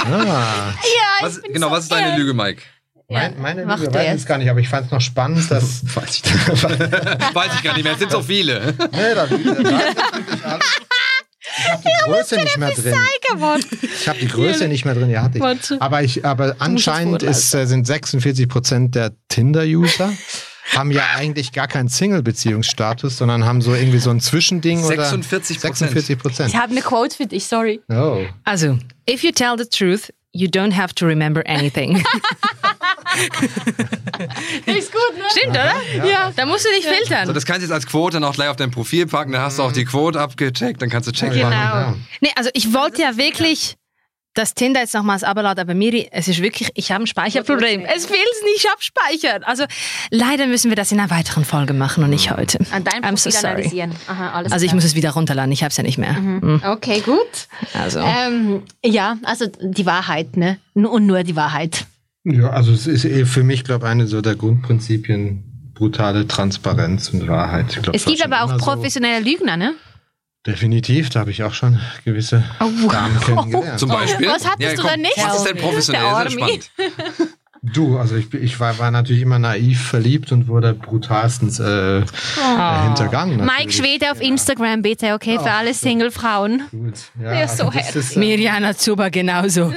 Ah, 0.05 0.73
Was, 1.21 1.41
genau, 1.41 1.71
was 1.71 1.83
ist 1.83 1.91
deine 1.91 2.17
Lüge, 2.17 2.33
Mike? 2.33 2.61
mein, 3.09 3.39
meine 3.39 3.65
mach 3.65 3.77
Lüge 3.79 3.91
du 3.91 3.97
weiß 3.97 4.21
ich 4.21 4.25
gar 4.25 4.37
nicht, 4.37 4.49
aber 4.49 4.59
ich 4.59 4.69
fand 4.69 4.87
es 4.87 4.91
noch 4.91 5.01
spannend, 5.01 5.51
dass. 5.51 5.83
weiß 5.95 6.15
ich 6.15 6.23
Weiß 7.35 7.51
ich 7.55 7.63
gar 7.63 7.73
nicht 7.75 7.83
mehr. 7.83 7.93
Es 7.93 7.99
sind 7.99 8.11
so 8.11 8.21
viele. 8.21 8.73
Nee, 8.91 9.13
da, 9.13 9.27
da, 9.27 9.63
da. 9.63 10.59
Ich 11.55 11.69
habe 11.69 11.83
die 11.85 12.03
Größe 12.05 12.35
nicht 12.37 12.57
mehr 12.57 12.71
drin. 12.71 12.95
Ich 13.99 14.07
habe 14.07 14.19
die 14.19 14.27
Größe 14.27 14.67
nicht 14.67 14.85
mehr 14.85 14.95
drin, 14.95 15.09
ja, 15.09 15.23
hatte 15.23 15.37
ich. 15.37 15.81
Aber, 15.81 16.01
ich, 16.01 16.25
aber 16.25 16.55
anscheinend 16.59 17.21
ist, 17.23 17.53
äh, 17.53 17.65
sind 17.67 17.85
46 17.85 18.47
Prozent 18.47 18.95
der 18.95 19.11
Tinder-User 19.27 20.11
haben 20.75 20.91
ja 20.91 21.03
eigentlich 21.15 21.51
gar 21.51 21.67
keinen 21.67 21.89
Single-Beziehungsstatus, 21.89 23.17
sondern 23.17 23.45
haben 23.45 23.61
so 23.61 23.73
irgendwie 23.73 23.99
so 23.99 24.09
ein 24.09 24.19
Zwischending 24.19 24.83
46%. 24.83 24.93
oder 24.93 25.05
46 25.05 26.17
Prozent. 26.17 26.49
Ich 26.49 26.55
habe 26.55 26.71
eine 26.71 26.81
Quote 26.81 27.15
für 27.15 27.25
dich, 27.25 27.45
sorry. 27.47 27.81
Oh. 27.89 28.25
Also, 28.43 28.77
if 29.09 29.23
you 29.23 29.31
tell 29.31 29.55
the 29.57 29.65
truth, 29.65 30.11
you 30.33 30.47
don't 30.47 30.75
have 30.75 30.93
to 30.95 31.05
remember 31.05 31.43
anything. 31.47 31.97
Ist 34.65 34.91
gut, 34.91 35.17
ne? 35.17 35.23
Stimmt, 35.31 35.51
oder? 35.51 35.73
Ja. 36.07 36.31
Da 36.35 36.45
musst 36.45 36.65
du 36.65 36.69
nicht 36.71 36.87
filtern. 36.87 37.27
So, 37.27 37.33
das 37.33 37.45
kannst 37.45 37.61
du 37.61 37.65
jetzt 37.65 37.73
als 37.73 37.85
Quote 37.85 38.15
dann 38.15 38.23
auch 38.23 38.33
gleich 38.33 38.49
auf 38.49 38.55
dein 38.55 38.71
Profil 38.71 39.05
packen. 39.05 39.31
Dann 39.31 39.41
hast 39.41 39.59
du 39.59 39.63
auch 39.63 39.71
die 39.71 39.85
Quote 39.85 40.19
abgecheckt. 40.19 40.81
Dann 40.81 40.89
kannst 40.89 41.07
du 41.07 41.11
checken. 41.11 41.35
Genau. 41.35 41.49
Ja. 41.51 41.95
Nee, 42.21 42.31
also 42.35 42.49
ich 42.53 42.73
wollte 42.73 43.03
ja 43.03 43.15
wirklich 43.17 43.75
das 44.33 44.53
Tinder 44.55 44.79
jetzt 44.81 44.93
nochmals 44.93 45.23
abladen, 45.23 45.59
aber 45.61 45.73
Miri, 45.73 46.07
es 46.11 46.27
ist 46.27 46.41
wirklich, 46.41 46.69
ich 46.75 46.91
habe 46.91 47.03
ein 47.03 47.07
Speicherproblem. 47.07 47.85
Es 47.85 48.09
will 48.09 48.15
es 48.33 48.43
nicht 48.53 48.67
abspeichern. 48.73 49.43
Also 49.43 49.65
leider 50.09 50.47
müssen 50.47 50.69
wir 50.71 50.75
das 50.75 50.91
in 50.91 50.99
einer 50.99 51.09
weiteren 51.11 51.45
Folge 51.45 51.73
machen 51.73 52.03
und 52.03 52.09
nicht 52.09 52.31
heute. 52.31 52.59
An 52.71 52.83
deinem 52.83 53.03
I'm 53.03 53.17
so 53.17 53.29
sorry. 53.29 53.47
analysieren. 53.53 53.91
Aha, 54.07 54.31
alles 54.31 54.51
Also 54.51 54.65
ich 54.65 54.69
klar. 54.69 54.75
muss 54.77 54.85
es 54.85 54.95
wieder 54.95 55.11
runterladen, 55.11 55.51
ich 55.51 55.61
habe 55.63 55.69
es 55.71 55.77
ja 55.77 55.83
nicht 55.83 55.97
mehr. 55.97 56.13
Mhm. 56.13 56.61
Okay, 56.65 57.01
gut. 57.01 57.47
Also. 57.73 57.99
Ähm, 57.99 58.63
ja, 58.83 59.17
also 59.23 59.45
die 59.61 59.85
Wahrheit, 59.85 60.35
ne? 60.37 60.57
Und 60.73 61.05
nur 61.05 61.23
die 61.23 61.35
Wahrheit. 61.35 61.85
Ja, 62.23 62.49
also 62.51 62.71
es 62.71 62.87
ist 62.87 63.05
eh 63.05 63.25
für 63.25 63.43
mich, 63.43 63.63
glaube 63.63 63.85
ich, 63.85 63.91
eine 63.91 64.07
so 64.07 64.21
der 64.21 64.35
Grundprinzipien 64.35 65.43
brutale 65.73 66.27
Transparenz 66.27 67.09
und 67.09 67.27
Wahrheit. 67.27 67.65
Ich 67.75 67.81
glaub, 67.81 67.95
Es 67.95 68.05
gibt 68.05 68.23
aber 68.23 68.43
auch 68.43 68.49
immer 68.49 68.59
so. 68.59 68.65
professionelle 68.65 69.23
Lügner, 69.23 69.57
ne? 69.57 69.73
Definitiv, 70.45 71.09
da 71.09 71.21
habe 71.21 71.31
ich 71.31 71.41
auch 71.43 71.53
schon 71.53 71.79
gewisse 72.03 72.43
Damen 72.59 73.19
kennengelernt. 73.21 73.79
Zum 73.79 73.89
Beispiel. 73.89 74.27
Was 74.27 74.45
hattest 74.45 74.77
du 74.77 74.83
denn 74.83 75.01
nicht? 75.01 75.17
Was 75.17 75.37
ist 75.37 75.47
denn 75.47 75.57
professionell? 75.57 76.01
Sehr 76.01 76.29
spannend. 76.31 76.71
Du, 77.65 77.97
also 77.97 78.17
ich, 78.17 78.33
ich 78.33 78.59
war, 78.59 78.77
war 78.77 78.91
natürlich 78.91 79.21
immer 79.21 79.39
naiv 79.39 79.81
verliebt 79.81 80.33
und 80.33 80.49
wurde 80.49 80.73
brutalstens 80.73 81.61
äh, 81.61 81.99
äh, 81.99 82.03
hintergangen. 82.83 83.37
Mike 83.37 83.51
natürlich. 83.51 83.77
Schwede 83.77 84.11
auf 84.11 84.19
Instagram, 84.19 84.81
bitte, 84.81 85.13
okay, 85.13 85.39
für 85.39 85.49
alle 85.49 85.73
Single-Frauen. 85.73 86.63
Gut. 86.71 86.95
Ja, 87.21 87.47
so 87.47 87.63
also 87.63 87.79
das 87.79 87.95
ist, 87.95 88.17
äh, 88.17 88.19
Mirjana 88.19 88.75
Zuber 88.75 89.09
genauso. 89.09 89.67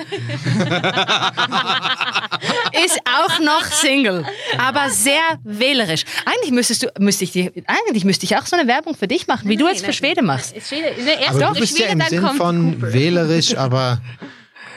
ist 2.85 2.99
auch 3.05 3.39
noch 3.39 3.65
Single, 3.67 4.25
aber 4.59 4.91
sehr 4.91 5.39
wählerisch. 5.45 6.03
Eigentlich 6.25 6.51
müsstest 6.51 6.83
du, 6.83 6.89
müsste 6.99 7.23
ich 7.23 7.31
dir, 7.31 7.53
eigentlich 7.69 8.05
müsste 8.05 8.25
ich 8.25 8.37
auch 8.37 8.47
so 8.47 8.57
eine 8.57 8.67
Werbung 8.67 8.97
für 8.97 9.07
dich 9.07 9.29
machen, 9.29 9.49
wie 9.49 9.57
du 9.57 9.69
jetzt 9.69 9.87
für 9.87 9.93
Schwede 9.93 10.23
machst. 10.23 10.57
Ist 10.57 10.71
Schwede, 10.71 10.89
erst 10.89 11.31
aber 11.31 11.39
doch, 11.39 11.53
du 11.53 11.61
bist 11.61 11.79
ja 11.79 11.87
Schwede, 11.87 11.93
im 11.93 11.99
dann 12.01 12.09
Sinn 12.09 12.27
von 12.37 12.75
Cooper. 12.81 12.93
wählerisch, 12.93 13.57
aber 13.57 14.01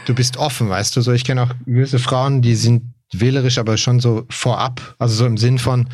du 0.06 0.14
bist 0.14 0.38
offen, 0.38 0.70
weißt 0.70 0.96
du. 0.96 1.02
So, 1.02 1.12
ich 1.12 1.24
kenne 1.26 1.42
auch 1.42 1.50
gewisse 1.66 1.98
Frauen, 1.98 2.44
die 2.44 2.54
sind 2.54 2.84
wählerisch, 3.14 3.58
aber 3.58 3.78
schon 3.78 4.00
so 4.00 4.26
vorab. 4.30 4.96
Also 5.00 5.16
so 5.16 5.26
im 5.26 5.38
Sinn 5.38 5.58
von, 5.60 5.88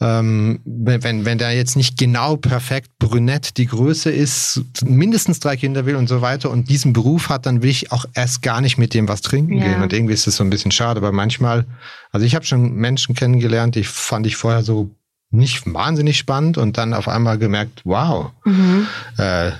ähm, 0.00 0.60
wenn, 0.64 1.02
wenn, 1.02 1.24
wenn 1.24 1.38
der 1.38 1.52
jetzt 1.52 1.76
nicht 1.76 1.98
genau 1.98 2.36
perfekt 2.36 2.90
brünett 2.98 3.56
die 3.56 3.66
Größe 3.66 4.10
ist, 4.10 4.62
mindestens 4.84 5.40
drei 5.40 5.56
Kinder 5.56 5.86
will 5.86 5.96
und 5.96 6.08
so 6.08 6.20
weiter 6.20 6.50
und 6.50 6.68
diesen 6.68 6.92
Beruf 6.92 7.28
hat, 7.28 7.46
dann 7.46 7.62
will 7.62 7.70
ich 7.70 7.90
auch 7.90 8.04
erst 8.14 8.42
gar 8.42 8.60
nicht 8.60 8.78
mit 8.78 8.94
dem 8.94 9.08
was 9.08 9.20
trinken 9.22 9.58
Ja. 9.58 9.64
gehen. 9.64 9.82
Und 9.82 9.92
irgendwie 9.92 10.14
ist 10.14 10.26
das 10.26 10.36
so 10.36 10.44
ein 10.44 10.50
bisschen 10.50 10.70
schade, 10.70 10.98
aber 10.98 11.12
manchmal, 11.12 11.66
also 12.12 12.24
ich 12.24 12.34
habe 12.34 12.44
schon 12.44 12.74
Menschen 12.74 13.14
kennengelernt, 13.14 13.74
die 13.74 13.84
fand 13.84 14.26
ich 14.26 14.36
vorher 14.36 14.62
so 14.62 14.90
nicht 15.30 15.62
wahnsinnig 15.72 16.16
spannend 16.18 16.56
und 16.56 16.78
dann 16.78 16.94
auf 16.94 17.06
einmal 17.06 17.36
gemerkt, 17.38 17.82
wow, 17.84 18.30
Mhm. 18.44 18.86
äh, 19.18 19.50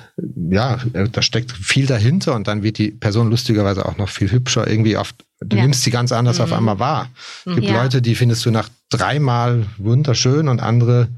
ja, 0.51 0.79
äh, 0.95 1.09
da 1.11 1.21
steckt 1.23 1.53
viel 1.53 1.87
dahinter 1.87 2.35
und 2.35 2.49
dann 2.49 2.63
wird 2.63 2.79
die 2.79 2.91
Person 2.91 3.29
lustigerweise 3.31 3.85
auch 3.85 3.99
noch 3.99 4.09
viel 4.09 4.31
hübscher. 4.31 4.67
Irgendwie 4.67 4.97
oft, 4.97 5.15
du 5.41 5.57
Ja. 5.57 5.63
Mhm. 5.63 5.69
nimmst 5.69 5.83
sie 5.83 5.91
ganz 5.91 6.11
anders 6.13 6.41
auf 6.41 6.53
einmal 6.53 6.79
wahr. 6.79 7.09
Es 7.45 7.55
gibt 7.55 7.69
Ja. 7.69 7.83
Leute, 7.83 8.01
die 8.01 8.15
findest 8.15 8.47
du 8.47 8.51
nach 8.51 8.69
dreimal 8.89 9.67
wunderschön 9.77 10.49
und 10.49 10.61
andere 10.61 11.09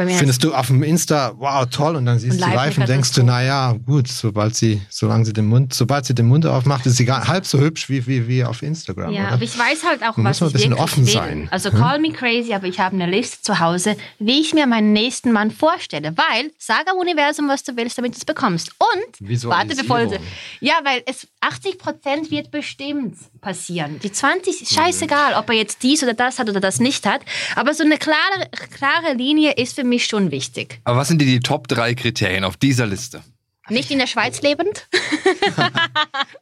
Bei 0.00 0.06
mir 0.06 0.14
findest 0.14 0.42
du 0.42 0.54
auf 0.54 0.68
dem 0.68 0.82
Insta, 0.82 1.34
wow, 1.36 1.66
toll, 1.66 1.94
und 1.94 2.06
dann 2.06 2.18
siehst 2.18 2.40
Und 2.40 2.50
du 2.50 2.56
live 2.56 2.78
und 2.78 2.88
denkst 2.88 3.12
du, 3.12 3.22
naja, 3.22 3.76
gut, 3.84 4.08
sobald 4.08 4.56
sie, 4.56 4.80
solange 4.88 5.26
sie 5.26 5.34
den 5.34 5.44
Mund, 5.44 5.74
sobald 5.74 6.06
sie 6.06 6.14
den 6.14 6.26
Mund 6.26 6.46
aufmacht, 6.46 6.86
ist 6.86 6.96
sie 6.96 7.04
gar, 7.04 7.28
halb 7.28 7.44
so 7.44 7.58
hübsch 7.60 7.90
wie, 7.90 8.06
wie, 8.06 8.26
wie 8.26 8.42
auf 8.42 8.62
Instagram. 8.62 9.12
Ja, 9.12 9.24
oder? 9.24 9.32
aber 9.32 9.42
ich 9.42 9.58
weiß 9.58 9.84
halt 9.84 10.02
auch, 10.02 10.16
Man 10.16 10.30
was 10.30 10.40
muss 10.40 10.54
ich 10.54 10.54
ein 10.54 10.70
bisschen 10.70 10.72
offen 10.72 11.04
will. 11.04 11.12
sein. 11.12 11.48
Also 11.50 11.70
call 11.70 11.98
me 11.98 12.12
crazy, 12.12 12.54
aber 12.54 12.66
ich 12.66 12.80
habe 12.80 12.94
eine 12.94 13.10
Liste 13.10 13.42
zu 13.42 13.60
Hause, 13.60 13.94
wie 14.18 14.40
ich 14.40 14.54
mir 14.54 14.66
meinen 14.66 14.94
nächsten 14.94 15.32
Mann 15.32 15.50
vorstelle. 15.50 16.14
Weil, 16.16 16.50
sag 16.56 16.90
am 16.90 16.96
Universum, 16.96 17.46
was 17.48 17.62
du 17.62 17.76
willst, 17.76 17.98
damit 17.98 18.14
du 18.14 18.16
es 18.16 18.24
bekommst. 18.24 18.70
Und, 18.78 19.44
warte, 19.44 19.76
bevor 19.76 20.06
du... 20.06 20.18
Ja, 20.60 20.76
weil 20.82 21.02
es 21.04 21.28
80% 21.42 22.30
wird 22.30 22.50
bestimmt 22.50 23.18
passieren. 23.42 24.00
Die 24.02 24.12
20 24.12 24.62
ist 24.62 24.72
scheißegal, 24.72 25.34
ob 25.34 25.50
er 25.50 25.56
jetzt 25.56 25.82
dies 25.82 26.02
oder 26.02 26.14
das 26.14 26.38
hat 26.38 26.48
oder 26.48 26.60
das 26.60 26.80
nicht 26.80 27.04
hat. 27.04 27.20
Aber 27.54 27.74
so 27.74 27.84
eine 27.84 27.98
klare, 27.98 28.48
klare 28.70 29.12
Linie 29.12 29.52
ist 29.52 29.74
für 29.74 29.84
mich 29.84 29.89
schon 29.98 30.30
wichtig. 30.30 30.80
Aber 30.84 30.98
was 30.98 31.08
sind 31.08 31.20
die, 31.20 31.26
die 31.26 31.40
Top 31.40 31.66
3 31.68 31.94
Kriterien 31.94 32.44
auf 32.44 32.56
dieser 32.56 32.86
Liste? 32.86 33.22
Nicht 33.68 33.90
in 33.90 33.98
der 33.98 34.06
Schweiz 34.06 34.40
lebend. 34.42 34.88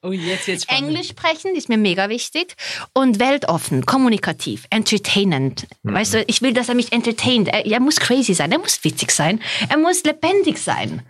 Oh, 0.02 0.12
jetzt, 0.12 0.46
jetzt 0.46 0.68
Englisch 0.70 1.08
sprechen 1.08 1.54
ist 1.56 1.68
mir 1.68 1.76
mega 1.76 2.08
wichtig 2.08 2.54
und 2.94 3.18
weltoffen, 3.18 3.84
kommunikativ, 3.84 4.66
entertainend. 4.70 5.66
Weißt 5.82 6.14
du, 6.14 6.24
ich 6.28 6.40
will, 6.40 6.52
dass 6.52 6.68
er 6.68 6.74
mich 6.76 6.92
entertaint. 6.92 7.48
Er, 7.48 7.66
er 7.66 7.80
muss 7.80 7.96
crazy 7.96 8.32
sein, 8.32 8.52
er 8.52 8.58
muss 8.58 8.82
witzig 8.84 9.10
sein, 9.10 9.40
er 9.68 9.76
muss 9.76 10.04
lebendig 10.04 10.58
sein. 10.58 11.02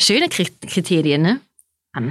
Schöne 0.00 0.26
Kri- 0.28 0.52
Kriterien, 0.66 1.22
ne? 1.22 1.40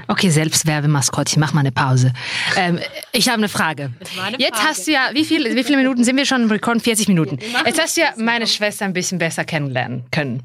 Okay, 0.08 0.30
Selbstwerbemaskottchen, 0.30 1.40
mach 1.40 1.54
mal 1.54 1.62
eine 1.62 1.72
Pause. 1.72 2.12
Ähm, 2.58 2.80
ich 3.14 3.30
habe 3.30 3.38
eine 3.38 3.48
Frage. 3.48 3.94
eine 4.22 4.38
Jetzt 4.38 4.58
Frage. 4.58 4.70
hast 4.70 4.88
du 4.88 4.92
ja, 4.92 5.10
wie, 5.14 5.24
viel, 5.24 5.56
wie 5.56 5.64
viele 5.64 5.78
Minuten 5.78 6.04
sind 6.04 6.18
wir 6.18 6.26
schon 6.26 6.44
im 6.44 6.52
Rekord? 6.52 6.82
40 6.82 7.08
Minuten. 7.08 7.40
Jetzt 7.66 7.80
hast 7.82 7.96
du 7.96 8.02
ja 8.02 8.10
meine 8.18 8.46
Schwester 8.46 8.84
ein 8.86 8.92
bisschen 8.94 9.20
besser 9.20 9.46
kennenlernen 9.46 10.04
können. 10.12 10.44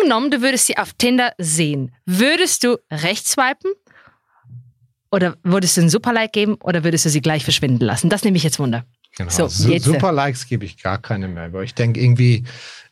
Angenommen, 0.00 0.32
du 0.32 0.42
würdest 0.42 0.66
sie 0.66 0.76
auf 0.76 0.92
Tinder 0.94 1.32
sehen. 1.38 1.92
Würdest 2.04 2.64
du 2.64 2.78
rechts 2.90 3.32
swipen? 3.32 3.70
Oder 5.12 5.36
würdest 5.44 5.76
du 5.76 5.82
ein 5.82 5.88
Superlike 5.90 6.32
geben? 6.32 6.54
Oder 6.60 6.82
würdest 6.82 7.04
du 7.04 7.10
sie 7.10 7.20
gleich 7.20 7.44
verschwinden 7.44 7.84
lassen? 7.84 8.10
Das 8.10 8.24
nehme 8.24 8.36
ich 8.36 8.42
jetzt 8.42 8.58
Wunder. 8.58 8.84
Genau. 9.16 9.30
So, 9.30 9.46
Su 9.46 9.68
jetzt. 9.70 9.84
Super 9.84 10.10
Likes 10.10 10.48
gebe 10.48 10.64
ich 10.64 10.82
gar 10.82 10.98
keine 11.00 11.28
mehr. 11.28 11.44
Aber 11.44 11.62
ich 11.62 11.74
denke 11.74 12.00
irgendwie, 12.00 12.42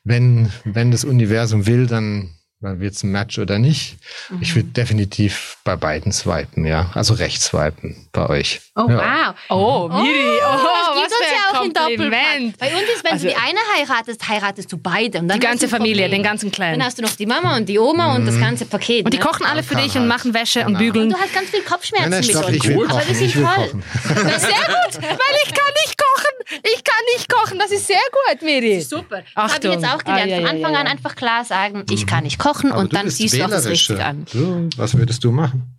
wenn, 0.05 0.49
wenn 0.64 0.93
das 0.93 1.03
Universum 1.05 1.66
will, 1.66 1.89
dann, 1.89 2.30
dann 2.63 2.81
wird 2.81 2.95
es 2.95 3.03
ein 3.03 3.11
Match 3.11 3.39
oder 3.39 3.59
nicht. 3.59 3.97
Ich 4.41 4.55
würde 4.55 4.69
definitiv 4.69 5.57
bei 5.65 5.77
beiden 5.77 6.13
swipen, 6.13 6.65
ja. 6.65 6.91
Also 6.95 7.15
rechts 7.15 7.47
swipen 7.47 8.09
bei 8.13 8.29
euch. 8.29 8.61
Oh, 8.77 8.87
ja. 8.89 9.35
wow. 9.49 9.59
Oh, 9.59 9.89
Miri, 9.89 10.39
oh, 10.39 10.51
das 10.53 10.61
gibt 10.63 10.97
was 10.97 11.03
uns 11.03 11.15
für 11.27 11.35
ja 11.35 11.61
auch 11.61 11.65
in 11.65 11.73
Doppelpack. 11.73 12.59
Bei 12.59 12.67
uns 12.69 12.83
ist, 12.95 13.05
wenn 13.05 13.13
Also- 13.13 13.27
du 13.27 13.33
die 13.33 13.37
eine 13.37 13.59
heiratest, 13.79 14.29
heiratest 14.29 14.73
du 14.73 14.79
beide. 14.79 15.19
Und 15.19 15.29
dann 15.29 15.41
Die 15.41 15.47
ganze 15.47 15.69
Familie, 15.69 16.09
den 16.09 16.23
ganzen 16.23 16.51
Clan. 16.51 16.79
Dann 16.79 16.85
hast 16.87 16.99
du 16.99 17.03
noch 17.03 17.17
die 17.17 17.27
Mama 17.27 17.57
und 17.57 17.69
die 17.69 17.79
Oma 17.79 18.15
und 18.17 18.27
das 18.27 18.39
ganze 18.39 18.65
Paket. 18.67 19.05
Und 19.05 19.13
die 19.13 19.19
ne? 19.19 19.25
kochen 19.25 19.45
alle 19.45 19.63
für 19.63 19.75
dich 19.75 19.95
und 19.95 20.01
halt. 20.01 20.09
machen 20.09 20.35
Wäsche 20.35 20.61
und 20.61 20.67
Genau. 20.69 20.79
bügeln. 20.79 21.05
Und 21.07 21.13
du 21.15 21.19
hast 21.21 21.35
ganz 21.35 21.51
viel 21.51 21.63
Kopfschmerzen 21.63 22.11
Nein, 22.11 22.21
nein, 22.21 22.27
mit 22.27 22.31
stopp, 22.37 22.47
uns. 22.49 22.57
ich 22.57 22.69
will 22.69 22.77
Aber 22.85 22.87
kochen. 22.89 23.05
die 23.09 23.15
sind 23.15 23.27
Ich 23.27 23.37
will 23.37 23.45
toll. 23.45 23.55
kochen. 23.67 23.83
Das 24.05 24.17
ist 24.37 24.41
sehr 24.43 24.67
gut, 24.67 25.03
weil 25.03 25.37
ich 25.45 25.55
kann 25.55 25.73
nicht 25.85 25.99
kochen. 25.99 26.32
Ich 26.63 26.85
kann 26.85 27.05
nicht 27.17 27.29
kochen. 27.29 27.59
Das 27.59 27.71
ist 27.71 27.87
sehr 27.87 27.97
gut, 27.97 28.43
Miri. 28.43 28.81
Super. 28.81 29.23
Das 29.35 29.55
habe 29.55 29.67
ich 29.67 29.73
jetzt 29.75 29.85
auch 29.85 29.99
gelernt. 29.99 30.23
Ah, 30.23 30.27
ja, 30.27 30.37
Von 30.37 30.45
ja, 30.45 30.51
Anfang 30.51 30.73
ja, 30.75 30.81
an 30.81 30.87
einfach 30.87 31.15
klar 31.15 31.45
sagen, 31.45 31.85
ich 31.91 32.07
kann 32.07 32.25
nicht 32.25 32.39
kochen 32.39 32.73
Aber 32.73 32.81
und 32.81 32.93
du 32.93 32.97
dann 32.97 33.07
bist 33.07 33.19
siehst 33.19 33.39
du 33.39 33.45
auch 33.45 33.51
das 33.51 33.67
richtig 33.67 34.01
an. 34.01 34.27
Du, 34.33 34.69
was 34.77 34.97
würdest 34.97 35.25
du 35.25 35.33
machen? 35.33 35.79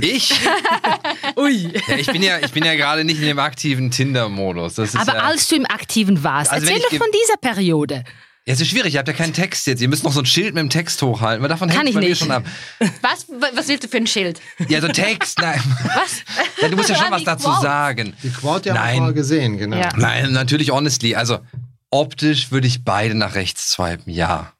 Ich? 0.00 0.32
Ui. 1.36 1.72
Ja, 1.88 1.96
ich 1.96 2.06
bin 2.06 2.22
ja, 2.22 2.38
ich 2.38 2.52
bin 2.52 2.64
ja 2.64 2.74
gerade 2.76 3.04
nicht 3.04 3.20
in 3.20 3.26
dem 3.26 3.38
aktiven 3.38 3.90
Tinder-Modus. 3.90 4.74
Das 4.74 4.94
ist 4.94 5.00
Aber 5.00 5.16
ja, 5.16 5.24
als 5.24 5.48
du 5.48 5.56
im 5.56 5.66
Aktiven 5.66 6.22
warst, 6.22 6.52
Also 6.52 6.66
erzähl 6.66 6.78
ich 6.78 6.84
doch 6.84 6.98
von 6.98 7.10
dieser 7.12 7.36
Periode. 7.38 8.04
Ja, 8.46 8.52
es 8.52 8.60
ist 8.60 8.68
schwierig, 8.68 8.92
ihr 8.92 8.98
habt 8.98 9.08
ja 9.08 9.14
keinen 9.14 9.32
Text 9.32 9.66
jetzt. 9.66 9.80
Ihr 9.80 9.88
müsst 9.88 10.04
noch 10.04 10.12
so 10.12 10.20
ein 10.20 10.26
Schild 10.26 10.52
mit 10.54 10.60
dem 10.60 10.68
Text 10.68 11.00
hochhalten, 11.00 11.40
weil 11.42 11.48
davon 11.48 11.68
Kann 11.68 11.78
hängt 11.78 11.88
ich 11.88 11.94
bei 11.94 12.00
mir 12.02 12.08
nicht. 12.10 12.18
schon 12.18 12.30
ab. 12.30 12.44
Was, 13.00 13.26
was 13.54 13.68
willst 13.68 13.84
du 13.84 13.88
für 13.88 13.96
ein 13.96 14.06
Schild? 14.06 14.38
Ja, 14.68 14.82
so 14.82 14.88
Text, 14.88 15.38
nein. 15.40 15.58
Was? 15.82 16.22
Ja, 16.60 16.68
du 16.68 16.76
musst 16.76 16.90
ja 16.90 16.94
schon 16.96 17.10
was 17.10 17.20
Die 17.20 17.24
dazu 17.24 17.48
Quote. 17.48 17.62
sagen. 17.62 18.12
Die 18.22 18.28
Quote 18.30 18.70
haben 18.70 18.76
Nein. 18.76 18.92
wir 18.92 18.98
vorher 18.98 19.12
gesehen, 19.14 19.56
genau. 19.56 19.78
Ja. 19.78 19.88
Nein, 19.96 20.32
natürlich 20.32 20.70
honestly. 20.70 21.14
Also 21.14 21.38
optisch 21.90 22.50
würde 22.50 22.66
ich 22.66 22.84
beide 22.84 23.14
nach 23.14 23.34
rechts 23.34 23.70
swipen, 23.72 24.12
ja. 24.12 24.52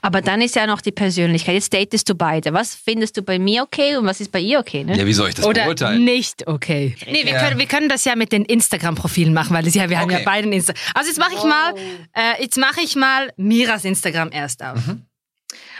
Aber 0.00 0.20
dann 0.22 0.40
ist 0.40 0.56
ja 0.56 0.66
noch 0.66 0.80
die 0.80 0.92
Persönlichkeit. 0.92 1.54
Jetzt 1.54 1.72
datest 1.74 2.08
du 2.08 2.14
beide. 2.14 2.52
Was 2.52 2.74
findest 2.74 3.16
du 3.16 3.22
bei 3.22 3.38
mir 3.38 3.62
okay 3.62 3.96
und 3.96 4.06
was 4.06 4.20
ist 4.20 4.32
bei 4.32 4.40
ihr 4.40 4.58
okay? 4.58 4.84
Ne? 4.84 4.96
Ja, 4.96 5.06
wie 5.06 5.12
soll 5.12 5.28
ich 5.28 5.34
das 5.34 5.44
Oder 5.44 5.64
beurteilen? 5.64 6.04
nicht 6.04 6.46
okay. 6.46 6.96
Nee, 7.06 7.24
wir, 7.24 7.32
Ja. 7.34 7.44
können, 7.44 7.58
wir 7.58 7.66
können 7.66 7.88
das 7.88 8.04
ja 8.04 8.16
mit 8.16 8.32
den 8.32 8.44
Instagram-Profilen 8.44 9.32
machen, 9.34 9.54
weil 9.54 9.64
das 9.64 9.74
ja, 9.74 9.90
wir 9.90 9.98
haben 10.00 10.10
ja 10.10 10.16
Okay. 10.18 10.24
beide 10.24 10.48
ein 10.48 10.52
Insta. 10.52 10.72
Also 10.94 11.08
jetzt 11.10 11.18
mache 11.18 11.34
ich 11.34 11.44
mal, 11.44 11.74
äh, 12.14 12.42
jetzt 12.42 12.56
mache 12.56 12.80
ich 12.82 12.96
mal 12.96 13.32
Miras 13.36 13.84
Instagram 13.84 14.30
erst 14.32 14.62
auf. 14.64 14.78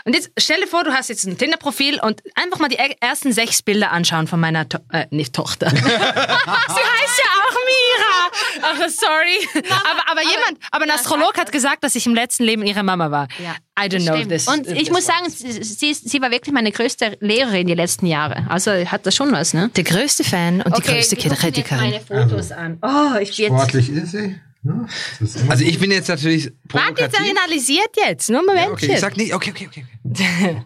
Und 0.05 0.13
jetzt 0.13 0.31
stell 0.37 0.59
dir 0.59 0.67
vor, 0.67 0.83
du 0.83 0.91
hast 0.91 1.07
jetzt 1.09 1.23
ein 1.25 1.37
Tinder-Profil 1.37 1.99
und 2.01 2.21
einfach 2.35 2.59
mal 2.59 2.67
die 2.67 2.75
er- 2.77 2.95
ersten 3.01 3.31
sechs 3.31 3.61
Bilder 3.61 3.91
anschauen 3.91 4.27
von 4.27 4.39
meiner 4.39 4.67
to 4.67 4.79
äh, 4.91 5.05
nicht 5.11 5.33
Tochter. 5.33 5.69
Sie 5.75 5.75
heißt 5.77 5.85
ja 5.87 7.29
auch 7.39 7.55
Mira. 7.69 8.63
Ach, 8.63 8.89
sorry. 8.89 9.63
aber, 9.69 10.11
aber 10.11 10.21
jemand, 10.21 10.57
aber 10.71 10.83
ein 10.85 10.91
Astrolog 10.91 11.37
hat 11.37 11.51
gesagt, 11.51 11.83
dass 11.83 11.95
ich 11.95 12.05
im 12.05 12.13
letzten 12.15 12.43
Leben 12.43 12.63
ihre 12.65 12.83
Mama 12.83 13.11
war. 13.11 13.27
Ja, 13.41 13.55
I 13.81 13.87
don't 13.87 14.03
know 14.05 14.15
Stimmt. 14.15 14.31
this. 14.31 14.47
Und 14.47 14.67
ich 14.67 14.91
muss 14.91 15.05
sagen, 15.05 15.29
sie, 15.29 15.93
sie, 15.93 16.21
war 16.21 16.31
wirklich 16.31 16.53
meine 16.53 16.71
größte 16.71 17.17
Lehrerin 17.21 17.67
die 17.67 17.73
letzten 17.73 18.05
Jahre. 18.05 18.45
Also 18.49 18.71
hat 18.71 19.05
das 19.05 19.15
schon 19.15 19.31
was, 19.31 19.53
ne? 19.53 19.69
der 19.75 19.83
größte 19.83 20.23
Fan 20.23 20.61
und 20.61 20.77
die 20.77 20.81
größte 20.81 21.15
Kritikerin. 21.15 21.77
meine 21.77 22.01
Fotos 22.01 22.51
an. 22.51 22.77
Oh, 22.81 23.17
ich 23.19 23.35
bin 23.37 23.45
jetzt... 23.45 23.53
Sportlich 23.53 23.89
ist 23.89 24.11
sie. 24.11 24.39
Ne? 24.65 24.85
Das 25.19 25.49
Also 25.49 25.65
ich 25.65 25.77
bin 25.77 25.91
jetzt 25.91 26.07
natürlich 26.07 26.51
Warte, 26.69 27.01
jetzt 27.01 27.11
provokativ. 27.13 27.37
analysiert 27.45 27.89
jetzt. 27.97 28.29
Nur 28.29 28.39
ein 28.39 28.45
Ja, 28.47 28.53
Momentchen. 28.53 28.73
okay, 28.73 28.93
ich 28.93 28.99
sag 29.01 29.17
nicht, 29.17 29.33
okay, 29.33 29.51
okay, 29.53 29.67
okay. 29.69 29.85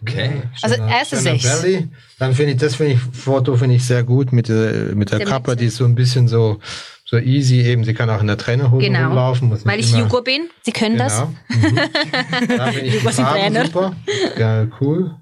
Okay. 0.02 0.42
Also 0.62 0.76
Schöner- 0.76 0.88
erste 0.90 1.16
sechs. 1.16 1.42
Belly. 1.62 1.88
Dann 2.18 2.32
finde 2.34 2.52
ich, 2.52 2.58
das 2.58 2.76
finde 2.76 2.92
ich, 2.94 3.00
Foto 3.00 3.56
finde 3.56 3.74
ich 3.76 3.84
sehr 3.84 4.04
gut 4.04 4.32
mit 4.32 4.48
der, 4.48 4.94
mit 4.94 5.10
der 5.10 5.18
Der 5.18 5.26
Kappe, 5.26 5.50
Mütze. 5.50 5.60
die 5.62 5.66
ist 5.66 5.76
so 5.76 5.84
ein 5.84 5.94
bisschen 5.96 6.28
so, 6.28 6.60
so 7.04 7.16
easy 7.18 7.60
eben. 7.62 7.82
Sie 7.84 7.94
kann 7.94 8.08
auch 8.10 8.20
in 8.20 8.26
der 8.28 8.36
Trainerhose 8.38 8.84
Genau. 8.86 9.06
rumlaufen. 9.08 9.48
Muss 9.48 9.58
nicht 9.58 9.66
Weil 9.66 9.80
ich 9.80 9.90
immer- 9.92 10.00
Jugo 10.02 10.22
bin. 10.22 10.48
Sie 10.62 10.72
können 10.72 10.96
das. 10.96 11.14
Genau. 11.48 11.70
Mhm. 11.70 11.76
da 12.56 12.70
bin 12.70 12.84
ich 12.84 13.00
Farben 13.00 13.14
Trainer. 13.32 13.64
super. 13.66 13.96
Ja, 14.38 14.66
cool. 14.80 15.16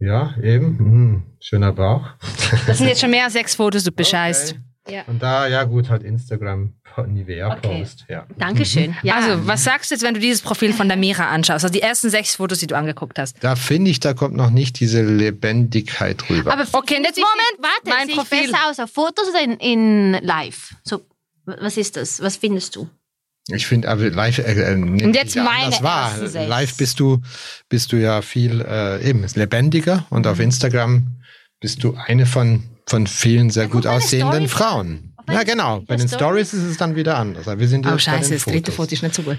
Ja, 0.00 0.34
eben. 0.42 0.76
Mhm. 0.78 1.22
Schöner 1.40 1.72
Bauch. 1.72 2.06
Das 2.66 2.78
sind 2.78 2.86
jetzt 2.88 3.00
schon 3.00 3.10
mehr 3.10 3.24
als 3.24 3.32
sechs 3.32 3.54
Fotos, 3.56 3.82
du 3.84 3.90
bescheißt. 3.92 4.52
Okay. 4.52 4.60
Ja. 4.90 5.02
Und 5.06 5.22
da, 5.22 5.46
ja 5.46 5.64
gut, 5.64 5.88
halt 5.90 6.02
Instagram 6.02 6.74
Nivea 7.06 7.56
Okay. 7.56 7.78
Post. 7.80 8.04
Ja. 8.08 8.26
Dankeschön. 8.38 8.96
Ja. 9.02 9.16
Also, 9.16 9.46
was 9.46 9.62
sagst 9.64 9.90
du 9.90 9.94
jetzt, 9.94 10.02
wenn 10.02 10.14
du 10.14 10.20
dieses 10.20 10.40
Profil 10.42 10.72
von 10.72 10.88
der 10.88 10.96
Mira 10.96 11.28
anschaust? 11.28 11.64
Also 11.64 11.72
die 11.72 11.82
ersten 11.82 12.10
sechs 12.10 12.36
Fotos, 12.36 12.58
die 12.58 12.66
du 12.66 12.76
angeguckt 12.76 13.18
hast. 13.18 13.36
Da 13.42 13.54
finde 13.54 13.90
ich, 13.90 14.00
da 14.00 14.14
kommt 14.14 14.34
noch 14.34 14.50
nicht 14.50 14.80
diese 14.80 15.02
Lebendigkeit 15.02 16.28
rüber. 16.30 16.52
aber 16.52 16.64
Okay, 16.72 16.96
und 16.96 17.04
jetzt 17.04 17.16
Moment. 17.18 17.58
Warte, 17.58 17.88
Mein 17.98 18.08
Profil. 18.16 18.38
ich 18.46 18.50
besser 18.52 18.68
aus 18.70 18.78
auf 18.80 18.90
Fotos 18.90 19.28
oder 19.30 19.42
in, 19.44 19.52
in 19.58 20.12
live? 20.24 20.74
So, 20.82 21.02
was 21.44 21.76
ist 21.76 21.96
das? 21.96 22.20
Was 22.20 22.36
findest 22.36 22.74
du? 22.76 22.88
Ich 23.50 23.66
finde 23.66 23.88
aber 23.88 24.10
live 24.10 24.38
äh, 24.38 24.72
äh, 24.72 24.74
Und 24.74 25.14
jetzt 25.14 25.34
meine 25.36 25.74
ersten 25.74 26.26
sechs. 26.28 26.48
Live 26.48 26.76
bist 26.76 27.00
du 27.00 27.22
bist 27.70 27.92
du 27.92 27.96
ja 27.96 28.20
viel 28.20 28.60
äh, 28.60 29.08
eben 29.08 29.24
ist 29.24 29.36
lebendiger 29.36 30.04
und 30.10 30.26
Mhm. 30.26 30.32
auf 30.32 30.38
Instagram 30.40 31.06
bist 31.60 31.82
du 31.82 31.96
eine 32.06 32.26
von 32.26 32.64
von 32.88 33.06
vielen 33.06 33.50
sehr 33.50 33.64
Ja, 33.64 33.68
gut 33.68 33.86
aussehenden. 33.86 34.48
Frauen. 34.48 35.04
Ja, 35.30 35.42
genau. 35.42 35.80
Bei 35.86 35.96
den 35.96 36.08
Stories. 36.08 36.54
Ist 36.54 36.62
es 36.62 36.78
dann 36.78 36.96
wieder 36.96 37.18
anders. 37.18 37.46
Aber 37.46 37.60
wir 37.60 37.68
sind 37.68 37.84
Oh, 37.86 37.90
jetzt 37.90 38.06
bei 38.06 38.12
scheiße, 38.12 38.32
das 38.32 38.44
dritte. 38.46 38.72
Foto 38.72 38.92
ist 38.94 39.02
nicht 39.02 39.14
so 39.14 39.20
gut. 39.22 39.36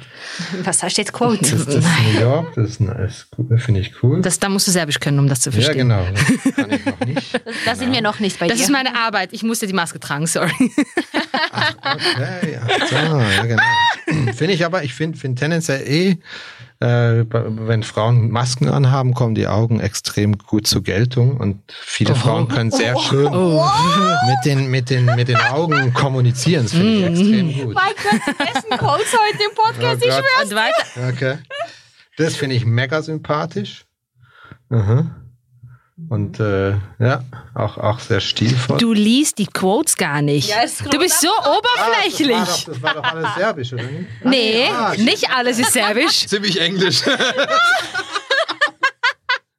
Was 0.64 0.84
hast 0.84 0.95
du 0.97 1.02
jetzt 1.02 1.12
Quotes? 1.12 1.50
Das, 1.50 1.66
das 1.66 1.76
ist 1.78 1.88
New 2.14 2.20
York, 2.20 2.54
das 2.54 2.70
ist, 2.70 3.28
cool, 3.39 3.58
finde 3.58 3.80
ich 3.82 3.91
cool. 4.04 4.22
Das, 4.22 4.38
da 4.38 4.50
musst 4.50 4.68
du 4.68 4.72
Serbisch 4.72 5.00
können, 5.00 5.18
um 5.18 5.28
das 5.28 5.41
zu 5.41 5.50
ja, 5.50 5.54
verstehen. 5.56 5.89
genau. 5.89 6.06
Das 6.14 6.54
kann 6.56 6.70
ich 6.72 6.86
noch 6.86 7.00
nicht. 7.08 7.41
Da 7.66 7.76
sind 7.76 7.91
wir 7.91 8.02
noch 8.04 8.20
nicht 8.20 8.38
bei 8.39 8.47
Das 8.47 8.58
dir. 8.58 8.66
ist 8.66 8.70
meine 8.70 8.95
Arbeit. 8.95 9.30
Ich 9.34 9.41
musste 9.41 9.66
die 9.66 9.74
Maske 9.74 10.00
tragen, 10.00 10.28
sorry. 10.28 10.52
Okay, 10.62 12.54
ja, 12.54 12.88
so, 12.88 12.95
ja, 12.95 13.45
genau. 13.45 14.32
finde 14.34 14.54
ich 14.54 14.66
aber, 14.66 14.84
ich 14.84 14.93
finde 14.93 15.18
find 15.18 15.39
tendenziell 15.39 15.82
eh, 15.88 16.18
äh, 16.82 17.26
wenn 17.30 17.84
Frauen 17.84 18.32
Masken 18.32 18.70
anhaben, 18.70 19.14
kommen 19.14 19.36
die 19.36 19.48
Augen 19.48 19.80
extrem 19.80 20.38
gut 20.38 20.66
zur 20.66 20.82
Geltung 20.82 21.38
und 21.38 21.62
viele 21.68 22.16
Frauen 22.16 22.48
können 22.48 22.72
sehr 22.72 22.98
schön 22.98 23.26
mit, 23.26 24.46
den, 24.46 24.72
mit, 24.72 24.90
den, 24.90 25.06
mit 25.06 25.28
den 25.28 25.38
Augen 25.38 25.94
kommunizieren. 25.94 26.64
Das 26.64 26.72
finde 26.72 26.94
ich 26.94 27.06
extrem 27.06 27.66
gut. 27.66 27.76
Mein 27.76 27.94
Gott, 27.96 28.38
besten 28.38 28.78
Quotes 28.78 29.14
heute 29.14 29.44
im 29.44 29.56
Podcast. 29.56 30.04
Oh. 30.04 30.44
Und 30.44 30.56
weiter. 30.56 31.10
Okay. 31.10 31.38
Das 32.18 32.36
finde 32.36 32.56
ich 32.56 32.66
mega 32.66 33.02
sympathisch. 33.02 33.86
Mhm. 34.70 35.12
Und 36.08 36.39
äh, 36.39 36.72
ja, 37.00 37.24
auch, 37.54 37.78
auch 37.78 38.00
sehr 38.00 38.20
stilvoll. 38.20 38.78
Du 38.80 38.93
liest 38.93 39.38
die 39.38 39.45
Quotes 39.45 39.95
gar 39.97 40.22
nicht. 40.22 40.50
Ja, 40.50 40.64
es 40.64 40.78
du 40.80 40.97
bist 40.97 41.22
so 41.22 41.28
Ah, 41.28 41.58
oberflächlich. 41.58 42.38
Das 42.38 42.38
war, 42.38 42.45
doch, 42.45 42.74
das 42.74 42.82
war 42.82 42.93
doch 42.95 43.04
alles 43.04 43.36
serbisch, 43.36 43.74
oder 43.74 43.84
nicht? 43.84 44.08
nee, 44.24 44.66
Ah, 44.72 44.93
nicht 44.97 45.30
alles 45.30 45.60
ist 45.60 45.74
Serbisch. 45.74 46.26
Ziemlich 46.28 46.60
englisch. 46.60 47.02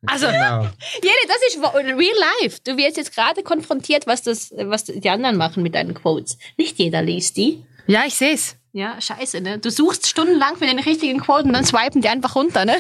Also, 0.07 0.27
Genau. 0.29 0.63
Jede, 1.03 1.15
das 1.29 1.37
ist 1.49 1.59
real 1.63 2.17
life. 2.43 2.59
Du 2.65 2.77
wirst 2.79 2.97
jetzt 2.97 3.15
gerade 3.15 3.43
konfrontiert, 3.43 4.07
was, 4.07 4.23
das, 4.23 4.51
was 4.57 4.85
die 4.87 5.11
anderen 5.11 5.37
machen 5.37 5.63
mit 5.63 5.75
deinen 5.75 5.93
Quotes. 5.95 6.39
Nicht 6.57 6.79
jeder 6.79 7.03
liest 7.03 7.37
die. 7.37 7.63
ja, 7.87 8.05
ich 8.07 8.15
sehe 8.15 8.33
es. 8.33 8.57
Ja, 8.73 9.01
scheiße, 9.01 9.41
ne? 9.41 9.59
Du 9.59 9.69
suchst 9.71 10.07
stundenlang 10.07 10.57
für 10.57 10.65
den 10.67 10.79
richtigen 10.79 11.19
Quote 11.19 11.45
und 11.45 11.53
dann 11.55 11.65
swipen 11.65 12.03
die 12.03 12.09
einfach 12.09 12.37
runter, 12.37 12.65
ne? 12.65 12.77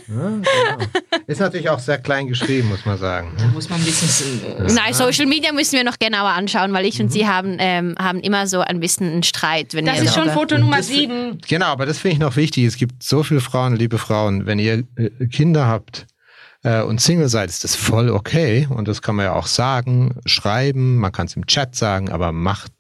Ist 1.26 1.40
natürlich 1.40 1.68
auch 1.68 1.80
sehr 1.80 1.98
klein 1.98 2.28
geschrieben, 2.28 2.68
muss 2.68 2.84
man 2.84 2.96
sagen. 2.96 3.34
ne? 3.36 3.48
Muss 3.52 3.68
man 3.68 3.80
ein 3.80 3.84
bisschen. 3.84 4.40
Nein, 4.74 4.94
Social 4.94 5.26
Media 5.26 5.52
müssen 5.52 5.72
wir 5.72 5.84
noch 5.84 5.98
genauer 5.98 6.28
anschauen, 6.30 6.72
weil 6.72 6.86
ich 6.86 7.00
und 7.00 7.10
sie 7.10 7.26
haben, 7.26 7.56
ähm, 7.58 7.96
haben 7.98 8.20
immer 8.20 8.46
so 8.46 8.60
ein 8.60 8.78
bisschen 8.78 9.10
einen 9.10 9.22
Streit. 9.24 9.74
Wenn 9.74 9.84
Das 9.84 9.96
wir 9.96 10.04
ist 10.04 10.14
schon 10.14 10.30
Foto 10.30 10.58
Nummer 10.58 10.82
sieben. 10.82 11.38
Genau, 11.48 11.66
aber 11.66 11.86
das 11.86 11.98
finde 11.98 12.14
ich 12.14 12.20
noch 12.20 12.36
wichtig. 12.36 12.64
Es 12.64 12.76
gibt 12.76 13.02
so 13.02 13.22
viele 13.22 13.40
Frauen, 13.40 13.74
liebe 13.74 13.98
Frauen, 13.98 14.46
wenn 14.46 14.58
ihr 14.60 14.84
äh, 14.96 15.10
Kinder 15.26 15.66
habt 15.66 16.06
äh, 16.62 16.82
und 16.82 17.00
Single 17.00 17.28
seid, 17.28 17.50
ist 17.50 17.64
das 17.64 17.74
voll 17.74 18.10
okay. 18.10 18.68
Und 18.70 18.86
das 18.86 19.02
kann 19.02 19.16
man 19.16 19.24
ja 19.26 19.32
auch 19.34 19.46
sagen, 19.46 20.20
schreiben, 20.26 20.98
man 20.98 21.10
kann 21.10 21.26
es 21.26 21.34
im 21.34 21.46
Chat 21.46 21.74
sagen, 21.74 22.10
aber 22.10 22.30
macht, 22.32 22.70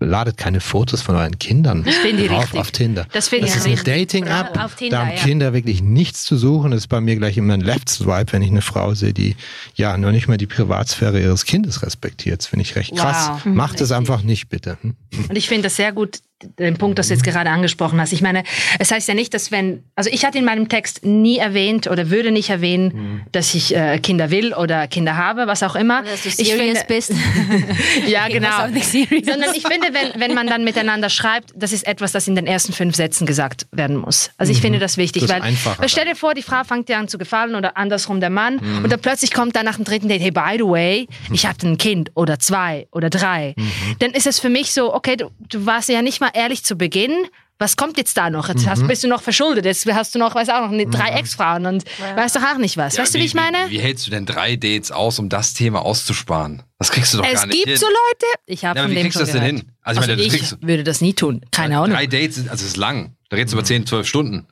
ladet 0.00 0.36
keine 0.36 0.60
Fotos 0.60 1.02
von 1.02 1.16
euren 1.16 1.38
Kindern 1.38 1.84
finde 1.84 2.22
ich 2.24 2.28
drauf 2.28 2.54
auf 2.54 2.70
Tinder. 2.70 3.06
Das 3.12 3.28
finde 3.28 3.46
ich 3.46 3.54
ist 3.54 3.64
eine 3.64 3.74
richtig. 3.74 3.94
Dating-App. 3.94 4.58
Auf 4.58 4.74
Tinder, 4.74 4.96
Da 4.96 5.06
haben 5.06 5.16
ja. 5.16 5.22
Kinder 5.22 5.52
wirklich 5.52 5.82
nichts 5.82 6.24
zu 6.24 6.36
suchen. 6.36 6.70
Das 6.70 6.80
ist 6.80 6.86
bei 6.88 7.00
mir 7.00 7.16
gleich 7.16 7.36
immer 7.36 7.54
ein 7.54 7.60
Left-Swipe, 7.60 8.32
wenn 8.32 8.42
ich 8.42 8.50
eine 8.50 8.62
Frau 8.62 8.94
sehe, 8.94 9.12
die 9.12 9.36
ja 9.74 9.96
noch 9.96 10.10
nicht 10.10 10.28
mal 10.28 10.36
die 10.36 10.46
Privatsphäre 10.46 11.20
ihres 11.20 11.44
Kindes 11.44 11.82
respektiert. 11.82 12.40
Das 12.40 12.46
finde 12.46 12.62
ich 12.62 12.76
recht 12.76 12.96
krass. 12.96 13.30
Wow. 13.44 13.44
Macht 13.46 13.80
es 13.80 13.92
einfach 13.92 14.22
nicht, 14.22 14.48
bitte. 14.48 14.76
Hm? 14.82 14.94
Und 15.28 15.36
ich 15.36 15.48
finde 15.48 15.64
das 15.64 15.76
sehr 15.76 15.92
gut. 15.92 16.18
Den 16.58 16.76
Punkt, 16.76 16.98
das 16.98 17.08
du 17.08 17.14
jetzt 17.14 17.24
gerade 17.24 17.50
angesprochen 17.50 18.00
hast. 18.00 18.12
Ich 18.12 18.22
meine, 18.22 18.42
es 18.78 18.90
heißt 18.90 19.08
ja 19.08 19.14
nicht, 19.14 19.34
dass 19.34 19.50
wenn, 19.50 19.82
also 19.94 20.10
ich 20.12 20.24
hatte 20.24 20.38
in 20.38 20.44
meinem 20.44 20.68
Text 20.68 21.04
nie 21.04 21.38
erwähnt 21.38 21.86
oder 21.86 22.10
würde 22.10 22.30
nicht 22.30 22.50
erwähnen, 22.50 22.84
Mhm. 22.94 23.20
dass 23.32 23.54
ich 23.54 23.74
äh, 23.74 23.98
Kinder 23.98 24.30
will 24.30 24.54
oder 24.54 24.86
Kinder 24.88 25.16
habe, 25.16 25.46
was 25.46 25.62
auch 25.62 25.74
immer. 25.74 26.02
Dass 26.02 26.22
du 26.22 26.28
ich 26.28 26.34
serious 26.36 26.78
finde, 26.80 26.84
bist. 26.88 27.12
ja, 28.06 28.28
genau. 28.28 28.66
Sondern 28.68 29.50
ich 29.54 29.66
finde, 29.66 29.88
wenn, 29.92 30.20
wenn 30.20 30.34
man 30.34 30.46
dann 30.46 30.64
miteinander 30.64 31.08
schreibt, 31.10 31.52
das 31.56 31.72
ist 31.72 31.86
etwas, 31.86 32.12
das 32.12 32.28
in 32.28 32.34
den 32.34 32.46
ersten 32.46 32.72
fünf 32.72 32.94
Sätzen 32.96 33.26
gesagt 33.26 33.66
werden 33.72 33.96
muss. 33.96 34.30
Also 34.36 34.52
ich 34.52 34.60
finde 34.60 34.78
das 34.78 34.96
wichtig, 34.96 35.26
Das 35.26 35.38
ist 35.48 35.64
weil, 35.66 35.78
weil 35.78 35.88
stell 35.88 36.04
dir 36.04 36.16
vor, 36.16 36.34
die 36.34 36.42
Frau 36.42 36.62
fängt 36.64 36.88
dir 36.88 36.98
an 36.98 37.08
zu 37.08 37.18
gefallen 37.18 37.54
oder 37.54 37.76
andersrum 37.76 38.20
der 38.20 38.30
Mann 38.30 38.58
und 38.82 38.90
dann 38.90 39.00
plötzlich 39.00 39.32
kommt 39.32 39.56
dann 39.56 39.64
nach 39.64 39.76
dem 39.76 39.84
dritten 39.84 40.08
Date, 40.08 40.20
hey, 40.22 40.30
by 40.30 40.54
the 40.58 40.64
way, 40.64 41.08
ich 41.32 41.46
habe 41.46 41.56
ein 41.66 41.78
Kind 41.78 42.10
oder 42.14 42.38
zwei 42.38 42.86
oder 42.92 43.10
drei. 43.10 43.54
Dann 43.98 44.10
ist 44.12 44.26
es 44.26 44.38
für 44.40 44.50
mich 44.50 44.72
so, 44.72 44.94
okay, 44.94 45.16
du, 45.16 45.30
du 45.48 45.66
warst 45.66 45.88
ja 45.88 46.02
nicht 46.02 46.20
mal 46.20 46.30
ehrlich 46.34 46.64
zu 46.64 46.76
Beginn. 46.76 47.26
Was 47.58 47.76
kommt 47.76 47.96
jetzt 47.98 48.16
da 48.16 48.30
noch? 48.30 48.48
Jetzt 48.48 48.66
hast, 48.66 48.84
bist 48.88 49.04
du 49.04 49.08
noch 49.08 49.22
verschuldet. 49.22 49.64
Jetzt 49.64 49.86
hast 49.86 50.12
du 50.14 50.18
noch, 50.18 50.34
weiß 50.34 50.48
auch 50.48 50.62
noch, 50.62 50.70
ne- 50.72 50.86
drei 50.86 51.10
Ex-Frauen 51.10 51.66
und 51.66 51.84
weißt 52.16 52.34
doch 52.34 52.42
auch 52.42 52.58
nicht 52.58 52.76
was. 52.76 52.98
weißt 52.98 53.14
du, 53.14 53.20
wie 53.20 53.24
ich 53.24 53.34
meine? 53.34 53.56
Wie, 53.68 53.76
wie 53.76 53.78
hältst 53.78 54.04
du 54.06 54.10
denn 54.10 54.26
drei 54.26 54.56
Dates 54.56 54.90
aus, 54.90 55.20
um 55.20 55.28
das 55.28 55.54
Thema 55.54 55.82
auszusparen? 55.84 56.64
Das 56.80 56.90
kriegst 56.90 57.14
du 57.14 57.18
doch 57.18 57.24
es 57.24 57.34
gar 57.34 57.46
nicht 57.46 57.54
gibt 57.56 57.68
hin. 57.68 57.76
so 57.78 57.86
Leute, 57.86 58.26
ich 58.46 58.64
habe 58.64 58.76
Ja, 58.78 58.82
aber 58.84 58.88
von 58.88 58.90
wie 58.90 58.94
dem 59.00 59.02
kriegst 59.04 59.16
du 59.16 59.20
schon 59.20 59.26
das 59.26 59.32
denn 59.32 59.40
gehört. 59.42 59.60
hin? 59.66 59.72
Also 59.82 60.00
ich 60.00 60.06
meine, 60.08 60.16
das 60.16 60.26
ich 60.26 60.32
kriegst 60.32 60.62
würde 60.62 60.82
das 60.84 61.00
nie 61.00 61.14
tun. 61.14 61.44
Keine 61.52 61.78
Ahnung. 61.78 61.90
Drei 61.96 62.06
Dates, 62.08 62.34
sind- 62.34 62.48
also 62.50 62.62
das 62.62 62.72
ist 62.72 62.76
lang. 62.76 63.14
Da 63.30 63.36
redest 63.36 63.52
du 63.54 63.56
über 63.58 63.64
10, 63.64 63.86
12 63.86 64.06
Stunden. 64.08 64.46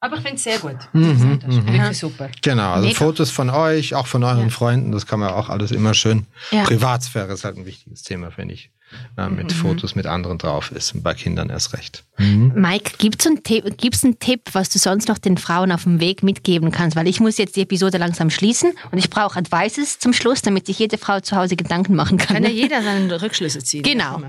Aber 0.00 0.16
ich 0.16 0.22
finde 0.22 0.36
es 0.36 0.44
sehr 0.44 0.58
gut. 0.58 0.76
Mhm, 0.92 1.42
Wirklich 1.44 1.98
super. 1.98 2.28
Genau, 2.40 2.72
also 2.72 2.86
Mega. 2.86 2.98
Fotos 2.98 3.30
von 3.30 3.50
euch, 3.50 3.94
auch 3.94 4.06
von 4.06 4.22
euren 4.22 4.50
Freunden, 4.50 4.92
das 4.92 5.06
kann 5.06 5.18
man 5.18 5.30
auch 5.30 5.48
alles 5.48 5.72
immer 5.72 5.92
schön. 5.92 6.26
Ja. 6.52 6.62
Privatsphäre 6.62 7.32
ist 7.32 7.44
halt 7.44 7.56
ein 7.56 7.66
wichtiges 7.66 8.02
Thema, 8.04 8.30
finde 8.30 8.54
ich. 8.54 8.70
Äh, 9.18 9.28
mit 9.28 9.52
Fotos 9.52 9.94
mit 9.96 10.06
anderen 10.06 10.38
drauf 10.38 10.72
ist 10.72 10.94
und 10.94 11.02
bei 11.02 11.12
Kindern 11.12 11.50
erst 11.50 11.74
recht. 11.74 12.04
Mike, 12.16 12.92
gibt's 12.98 13.26
einen, 13.26 13.42
Tipp, 13.42 13.76
gibt's 13.76 14.02
einen 14.02 14.18
Tipp, 14.18 14.42
was 14.52 14.70
du 14.70 14.78
sonst 14.78 15.08
noch 15.08 15.18
den 15.18 15.36
Frauen 15.36 15.72
auf 15.72 15.82
dem 15.82 16.00
Weg 16.00 16.22
mitgeben 16.22 16.70
kannst? 16.70 16.96
Weil 16.96 17.06
ich 17.06 17.20
muss 17.20 17.36
jetzt 17.36 17.56
die 17.56 17.62
Episode 17.62 17.98
langsam 17.98 18.30
schließen 18.30 18.72
und 18.90 18.98
ich 18.98 19.10
brauche 19.10 19.38
Advices 19.38 19.98
zum 19.98 20.14
Schluss, 20.14 20.40
damit 20.40 20.66
sich 20.66 20.78
jede 20.78 20.96
Frau 20.96 21.20
zu 21.20 21.36
Hause 21.36 21.56
Gedanken 21.56 21.94
machen 21.96 22.16
kann. 22.16 22.36
Kann 22.36 22.44
ja 22.44 22.50
jeder 22.50 22.82
seine 22.82 23.20
Rückschlüsse 23.20 23.58
ziehen. 23.58 23.82
Genau. 23.82 24.22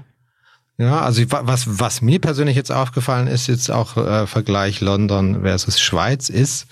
Ja, 0.80 1.02
also 1.02 1.22
was, 1.28 1.80
was 1.80 2.02
mir 2.02 2.20
persönlich 2.20 2.56
jetzt 2.56 2.72
aufgefallen 2.72 3.28
ist, 3.28 3.48
jetzt 3.48 3.70
auch 3.70 3.98
äh, 3.98 4.26
Vergleich 4.28 4.80
London 4.80 5.42
versus 5.42 5.82
Schweiz, 5.82 6.30
ist, 6.30 6.68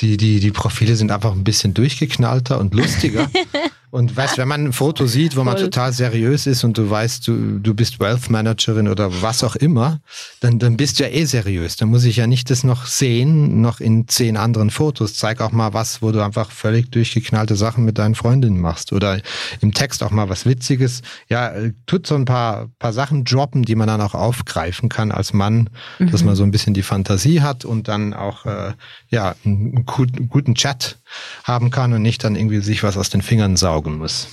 die, 0.00 0.16
die, 0.16 0.40
die 0.40 0.50
Profile 0.50 0.96
sind 0.96 1.12
einfach 1.12 1.30
ein 1.30 1.44
bisschen 1.44 1.72
durchgeknallter 1.72 2.58
und 2.58 2.74
lustiger. 2.74 3.30
und 3.92 4.16
weißt, 4.16 4.38
wenn 4.38 4.48
man 4.48 4.64
ein 4.64 4.72
Foto 4.72 5.06
sieht, 5.06 5.36
wo 5.36 5.44
man 5.44 5.58
total 5.58 5.92
seriös 5.92 6.46
ist 6.46 6.64
und 6.64 6.78
du 6.78 6.88
weißt, 6.88 7.28
du, 7.28 7.58
du 7.58 7.74
bist 7.74 8.00
Wealth 8.00 8.30
Managerin 8.30 8.88
oder 8.88 9.20
was 9.20 9.44
auch 9.44 9.54
immer, 9.54 10.00
dann, 10.40 10.58
dann 10.58 10.78
bist 10.78 10.98
du 10.98 11.04
ja 11.04 11.10
eh 11.10 11.26
seriös. 11.26 11.76
Dann 11.76 11.90
muss 11.90 12.04
ich 12.04 12.16
ja 12.16 12.26
nicht 12.26 12.48
das 12.48 12.64
noch 12.64 12.86
sehen, 12.86 13.60
noch 13.60 13.80
in 13.80 14.08
zehn 14.08 14.38
anderen 14.38 14.70
Fotos. 14.70 15.16
Zeig 15.16 15.42
auch 15.42 15.52
mal 15.52 15.74
was, 15.74 16.00
wo 16.00 16.10
du 16.10 16.24
einfach 16.24 16.50
völlig 16.50 16.90
durchgeknallte 16.90 17.54
Sachen 17.54 17.84
mit 17.84 17.98
deinen 17.98 18.14
Freundinnen 18.14 18.58
machst. 18.58 18.94
Oder 18.94 19.20
im 19.60 19.74
Text 19.74 20.02
auch 20.02 20.10
mal 20.10 20.30
was 20.30 20.46
Witziges. 20.46 21.02
Ja, 21.28 21.48
äh, 21.50 21.74
tut 21.84 22.06
so 22.06 22.14
ein 22.14 22.24
paar, 22.24 22.68
paar 22.78 22.94
Sachen 22.94 23.26
droppen, 23.26 23.62
die 23.62 23.74
man 23.74 23.88
dann 23.88 24.00
auch 24.00 24.14
aufgreifen 24.14 24.88
kann 24.88 25.12
als 25.12 25.34
Mann, 25.34 25.68
dass 25.98 26.24
man 26.24 26.34
so 26.34 26.44
ein 26.44 26.50
bisschen 26.50 26.72
die 26.72 26.82
Fantasie 26.82 27.42
hat 27.42 27.66
und 27.66 27.88
dann 27.88 28.14
auch 28.14 28.46
äh, 28.46 28.72
ja, 29.10 29.34
einen 29.44 29.84
guten, 29.84 30.30
guten 30.30 30.54
Chat 30.54 30.98
haben 31.44 31.70
kann 31.70 31.92
und 31.92 32.00
nicht 32.00 32.24
dann 32.24 32.36
irgendwie 32.36 32.60
sich 32.60 32.82
was 32.82 32.96
aus 32.96 33.10
den 33.10 33.20
Fingern 33.20 33.56
saugen 33.82 33.98
muss. 33.98 34.28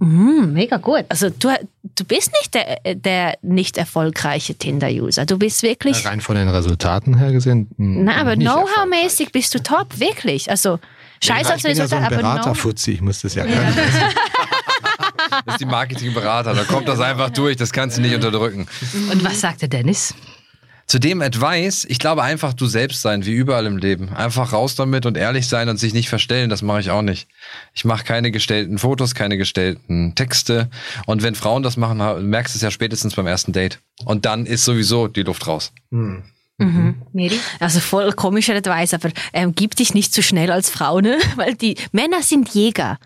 Hm, 0.00 0.52
mega 0.52 0.76
gut. 0.76 1.04
Also 1.08 1.30
du, 1.30 1.48
du 1.82 2.04
bist 2.04 2.30
nicht 2.32 2.54
der, 2.54 2.94
der 2.94 3.38
nicht 3.42 3.78
erfolgreiche 3.78 4.54
Tinder-User. 4.54 5.26
Du 5.26 5.38
bist 5.38 5.62
wirklich... 5.62 6.04
Rein 6.04 6.20
von 6.20 6.36
den 6.36 6.48
Resultaten 6.48 7.16
her 7.16 7.32
gesehen. 7.32 7.68
mh, 7.76 8.02
Na, 8.04 8.20
aber 8.20 8.36
Know-how-mäßig 8.36 9.32
bist 9.32 9.54
du 9.54 9.62
top, 9.62 9.98
wirklich. 9.98 10.50
Also 10.50 10.78
scheiß 11.22 11.48
Ja, 11.48 11.54
auf 11.54 11.56
ich 11.56 11.62
bin 11.62 11.76
ja 11.76 11.88
so 11.88 11.96
ein 11.96 12.04
aber 12.04 12.16
Know 12.16 12.22
Beraterfuzzi, 12.34 12.92
ich 12.92 13.00
muss 13.00 13.20
das 13.22 13.34
ja 13.34 13.44
können. 13.44 13.74
Das 15.46 15.54
ist 15.54 15.60
die 15.60 15.66
Marketingberater, 15.66 16.54
da 16.54 16.64
kommt 16.64 16.86
das 16.86 17.00
einfach 17.00 17.30
durch, 17.30 17.56
das 17.56 17.72
kannst 17.72 17.96
du 17.96 18.02
nicht 18.02 18.14
unterdrücken. 18.14 18.66
Und 19.10 19.24
was 19.24 19.40
sagte 19.40 19.68
Dennis? 19.68 20.14
Zu 20.86 20.98
dem 20.98 21.22
Advice, 21.22 21.86
ich 21.88 21.98
glaube 21.98 22.22
einfach 22.22 22.52
du 22.52 22.66
selbst 22.66 23.00
sein, 23.00 23.24
wie 23.24 23.32
überall 23.32 23.66
im 23.66 23.78
Leben. 23.78 24.10
Einfach 24.10 24.52
raus 24.52 24.74
damit 24.74 25.06
und 25.06 25.16
ehrlich 25.16 25.48
sein 25.48 25.68
und 25.68 25.78
sich 25.78 25.94
nicht 25.94 26.08
verstellen, 26.08 26.50
das 26.50 26.62
mache 26.62 26.80
ich 26.80 26.90
auch 26.90 27.02
nicht. 27.02 27.26
Ich 27.72 27.84
mache 27.84 28.04
keine 28.04 28.30
gestellten 28.30 28.78
Fotos, 28.78 29.14
keine 29.14 29.38
gestellten 29.38 30.14
Texte. 30.14 30.68
Und 31.06 31.22
wenn 31.22 31.34
Frauen 31.34 31.62
das 31.62 31.76
machen, 31.76 32.28
merkst 32.28 32.54
du 32.54 32.58
es 32.58 32.62
ja 32.62 32.70
spätestens 32.70 33.14
beim 33.14 33.26
ersten 33.26 33.52
Date. 33.52 33.80
Und 34.04 34.26
dann 34.26 34.44
ist 34.44 34.64
sowieso 34.64 35.08
die 35.08 35.22
Luft 35.22 35.46
raus. 35.46 35.72
Miri? 37.12 37.40
Also 37.60 37.80
voll 37.80 38.12
komischer 38.12 38.54
Advice, 38.54 38.94
aber 38.94 39.10
ähm, 39.32 39.54
gib 39.54 39.74
dich 39.76 39.94
nicht 39.94 40.14
zu 40.14 40.22
schnell 40.22 40.52
als 40.52 40.70
Frau, 40.70 41.00
ne? 41.00 41.18
Weil 41.36 41.54
die 41.54 41.76
Männer 41.92 42.22
sind 42.22 42.50
Jäger. 42.50 42.98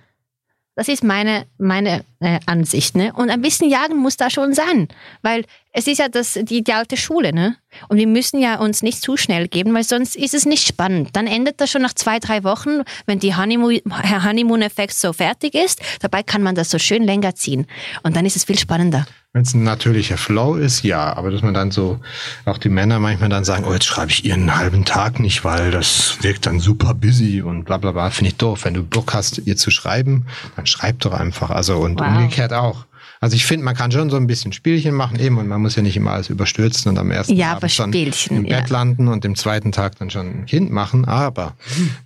Das 0.75 0.89
ist 0.89 1.03
meine, 1.03 1.47
meine 1.59 2.05
äh, 2.21 2.39
Ansicht, 2.47 2.95
ne? 2.95 3.13
Und 3.15 3.31
ein 3.31 3.41
bisschen 3.41 3.71
jagen 3.71 3.97
muss 3.97 4.17
da 4.17 4.31
schon 4.31 4.53
sein. 4.55 4.89
Weil 5.23 5.45
es 5.79 5.87
ist 5.87 5.99
ja 5.99 6.09
das, 6.09 6.39
die, 6.43 6.63
die 6.65 6.73
alte 6.73 6.97
Schule, 6.97 7.33
ne? 7.33 7.57
Und 7.89 7.99
wir 7.99 8.07
müssen 8.07 8.41
ja 8.41 8.59
uns 8.59 8.83
nicht 8.83 9.01
zu 9.01 9.17
schnell 9.17 9.47
geben, 9.47 9.73
weil 9.75 9.85
sonst 9.85 10.17
ist 10.17 10.35
es 10.35 10.45
nicht 10.47 10.67
spannend. 10.67 11.11
Dann 11.15 11.27
endet 11.27 11.61
das 11.61 11.71
schon 11.71 11.83
nach 11.83 11.95
zwei, 11.95 12.19
drei 12.19 12.43
Wochen, 12.43 12.81
wenn 13.07 13.21
die 13.21 13.35
Honeymoon- 13.37 13.81
der 14.11 14.25
Honeymoon-Effekt 14.25 14.95
so 14.95 15.13
fertig 15.13 15.55
ist. 15.55 15.81
Dabei 16.01 16.23
kann 16.23 16.43
man 16.43 16.55
das 16.55 16.71
so 16.71 16.79
schön 16.79 17.05
länger 17.05 17.35
ziehen. 17.37 17.67
Und 18.03 18.17
dann 18.17 18.27
ist 18.27 18.37
es 18.37 18.45
viel 18.45 18.59
spannender. 18.59 19.07
Wenn 19.33 19.43
es 19.43 19.55
ein 19.55 19.63
natürlicher 19.63 20.17
Flow 20.17 20.57
ist, 20.57 20.83
ja, 20.83 21.15
aber 21.15 21.31
dass 21.31 21.43
man 21.43 21.55
dann 21.55 21.71
so, 21.71 22.01
auch 22.47 22.59
die 22.59 22.71
Männer 22.71 22.99
manchmal 22.99 23.29
dann 23.29 23.45
sagen, 23.45 23.65
oh, 23.69 23.73
jetzt 23.73 23.85
schreibe 23.87 24.11
ich 24.11 24.25
ihr 24.25 24.35
einen 24.35 24.57
halben 24.57 24.85
Tag 24.85 25.21
nicht, 25.21 25.45
weil 25.45 25.71
das 25.71 26.17
wirkt 26.23 26.47
dann 26.47 26.59
super 26.61 26.95
busy 26.95 27.43
und 27.43 27.65
bla 27.65 27.77
bla 27.77 27.93
bla, 27.93 28.11
finde 28.11 28.31
ich 28.31 28.37
doof. 28.37 28.65
Wenn 28.65 28.75
du 28.75 28.83
Bock 28.83 29.13
hast, 29.15 29.39
ihr 29.47 29.57
zu 29.57 29.71
schreiben, 29.71 30.27
dann 30.57 30.67
schreib 30.67 30.99
doch 31.01 31.13
einfach. 31.13 31.51
Also 31.51 31.77
und 31.77 32.01
Wow. 32.01 32.09
umgekehrt 32.09 32.53
auch. 32.53 32.87
Also 33.21 33.35
ich 33.35 33.47
finde, 33.47 33.65
man 33.65 33.75
kann 33.75 33.91
schon 33.91 34.11
so 34.11 34.17
ein 34.17 34.27
bisschen 34.27 34.53
Spielchen 34.53 34.95
machen 34.95 35.19
eben 35.19 35.39
und 35.39 35.49
man 35.49 35.61
muss 35.61 35.75
ja 35.75 35.83
nicht 35.83 35.97
immer 35.97 36.13
alles 36.13 36.31
überstürzen 36.31 36.91
und 36.91 36.99
am 36.99 37.11
ersten 37.11 37.35
Ja, 37.35 37.49
Abend 37.51 37.57
aber 37.65 37.69
schon 37.69 37.93
Spielchen, 37.93 38.37
im 38.37 38.45
ja. 38.45 38.61
Bett 38.61 38.71
landen 38.71 39.09
und 39.09 39.25
im 39.25 39.35
zweiten 39.35 39.73
Tag 39.73 39.99
dann 39.99 40.11
schon 40.11 40.27
ein 40.27 40.47
Kind 40.47 40.71
machen. 40.71 41.05
Aber 41.05 41.57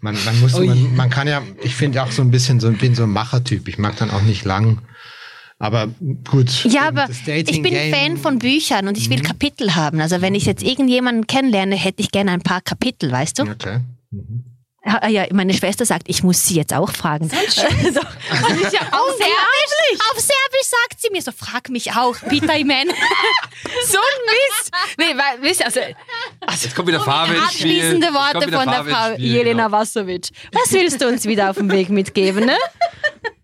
man, 0.00 0.16
man 0.24 0.40
muss, 0.40 0.58
man, 0.58 0.96
man 0.96 1.10
kann 1.10 1.28
ja, 1.28 1.42
ich 1.62 1.74
finde 1.74 2.02
auch 2.02 2.10
so 2.10 2.22
ein 2.22 2.30
bisschen 2.30 2.60
so, 2.60 2.70
bin 2.70 2.94
so 2.94 3.02
ein 3.02 3.10
Machertyp. 3.10 3.68
Ich 3.68 3.78
mag 3.78 3.96
dann 3.96 4.10
auch 4.10 4.22
nicht 4.22 4.44
lang. 4.44 4.78
Aber 5.58 5.88
gut. 6.28 6.64
Ja, 6.64 6.88
aber 6.88 7.08
ich 7.08 7.24
bin 7.24 7.44
Dating-Game- 7.44 7.94
Fan 7.94 8.16
von 8.16 8.38
Büchern 8.38 8.88
und 8.88 8.98
ich 8.98 9.10
will 9.10 9.20
Kapitel 9.20 9.74
haben. 9.76 10.00
Also 10.00 10.20
wenn 10.20 10.34
ich 10.34 10.44
jetzt 10.44 10.62
irgendjemanden 10.62 11.26
kennenlerne, 11.26 11.76
hätte 11.76 12.02
ich 12.02 12.10
gerne 12.10 12.32
ein 12.32 12.42
paar 12.42 12.62
Kapitel, 12.62 13.12
weißt 13.12 13.38
du? 13.38 13.42
Okay. 13.44 13.78
Ja, 14.10 14.20
ja, 15.08 15.26
meine 15.32 15.54
Schwester 15.54 15.84
sagt, 15.86 16.08
ich 16.08 16.22
muss 16.24 16.44
sie 16.44 16.56
jetzt 16.56 16.74
auch 16.74 16.90
fragen. 16.90 17.28
So. 17.28 17.36
Ist 17.42 17.54
ja 17.56 18.80
Auf 18.90 19.10
Serbisch, 19.16 20.00
auf 20.10 20.18
Serbisch 20.18 20.68
sagt 20.68 21.00
sie 21.00 21.10
mir 21.10 21.22
so, 21.22 21.30
frag 21.30 21.68
mich 21.68 21.92
auch, 21.92 22.16
Peter 22.28 22.56
Iman. 22.56 22.88
so 23.86 23.98
ein 23.98 24.22
Mist. 24.26 24.70
Nee, 24.98 25.16
weil, 25.16 25.42
wisst 25.42 25.60
ihr, 25.60 25.66
also, 25.66 25.80
Jetzt 26.62 26.74
kommt 26.74 26.88
wieder 26.88 27.00
Farbe 27.00 27.34
ins 27.34 27.52
Spiel. 27.54 27.78
Abschließende 27.78 28.08
Worte 28.08 28.42
von 28.42 28.66
der 28.66 28.84
Farbe 28.84 28.90
Frau 28.90 29.14
Spiel, 29.14 29.32
Jelena 29.32 29.66
genau. 29.66 29.78
Wassovic. 29.78 30.28
Was 30.52 30.72
willst 30.72 31.00
du 31.00 31.08
uns 31.08 31.24
wieder 31.26 31.50
auf 31.50 31.56
den 31.56 31.70
Weg 31.70 31.88
mitgeben, 31.88 32.46
ne? 32.46 32.56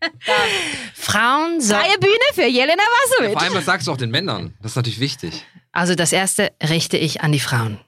Frauen 0.94 1.60
sollen. 1.60 1.80
Freie 1.80 1.98
Bühne 1.98 2.14
für 2.34 2.46
Jelena 2.46 2.82
Vor 2.82 3.18
Wassovic. 3.20 3.42
allem, 3.42 3.54
was 3.54 3.64
sagst 3.64 3.86
du 3.86 3.92
auch 3.92 3.96
den 3.96 4.10
Männern? 4.10 4.54
Das 4.60 4.72
ist 4.72 4.76
natürlich 4.76 5.00
wichtig. 5.00 5.44
Also 5.72 5.94
das 5.94 6.12
erste 6.12 6.52
richte 6.62 6.96
ich 6.96 7.20
an 7.20 7.32
die 7.32 7.40
Frauen. 7.40 7.78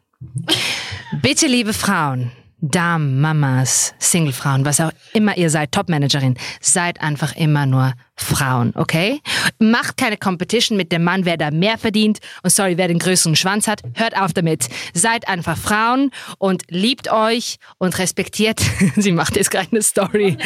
Bitte, 1.22 1.46
liebe 1.46 1.72
Frauen, 1.72 2.30
Damen, 2.60 3.20
Mamas, 3.20 3.94
Singlefrauen, 3.98 4.64
was 4.64 4.80
auch 4.80 4.92
immer 5.12 5.36
ihr 5.36 5.50
seid, 5.50 5.72
Topmanagerin, 5.72 6.36
seid 6.60 7.00
einfach 7.00 7.34
immer 7.36 7.66
nur 7.66 7.94
Frauen, 8.16 8.72
okay? 8.74 9.20
Macht 9.58 9.96
keine 9.96 10.16
Competition 10.16 10.76
mit 10.76 10.92
dem 10.92 11.04
Mann, 11.04 11.24
wer 11.24 11.36
da 11.36 11.50
mehr 11.50 11.78
verdient 11.78 12.18
und 12.42 12.50
sorry, 12.50 12.76
wer 12.76 12.88
den 12.88 12.98
größeren 12.98 13.34
Schwanz 13.34 13.66
hat. 13.66 13.82
Hört 13.94 14.16
auf 14.16 14.34
damit. 14.34 14.68
Seid 14.92 15.26
einfach 15.26 15.56
Frauen 15.56 16.10
und 16.38 16.64
liebt 16.68 17.10
euch 17.10 17.56
und 17.78 17.98
respektiert, 17.98 18.60
sie 18.96 19.12
macht 19.12 19.36
jetzt 19.36 19.50
gerade 19.50 19.68
eine 19.70 19.82
Story, 19.82 20.36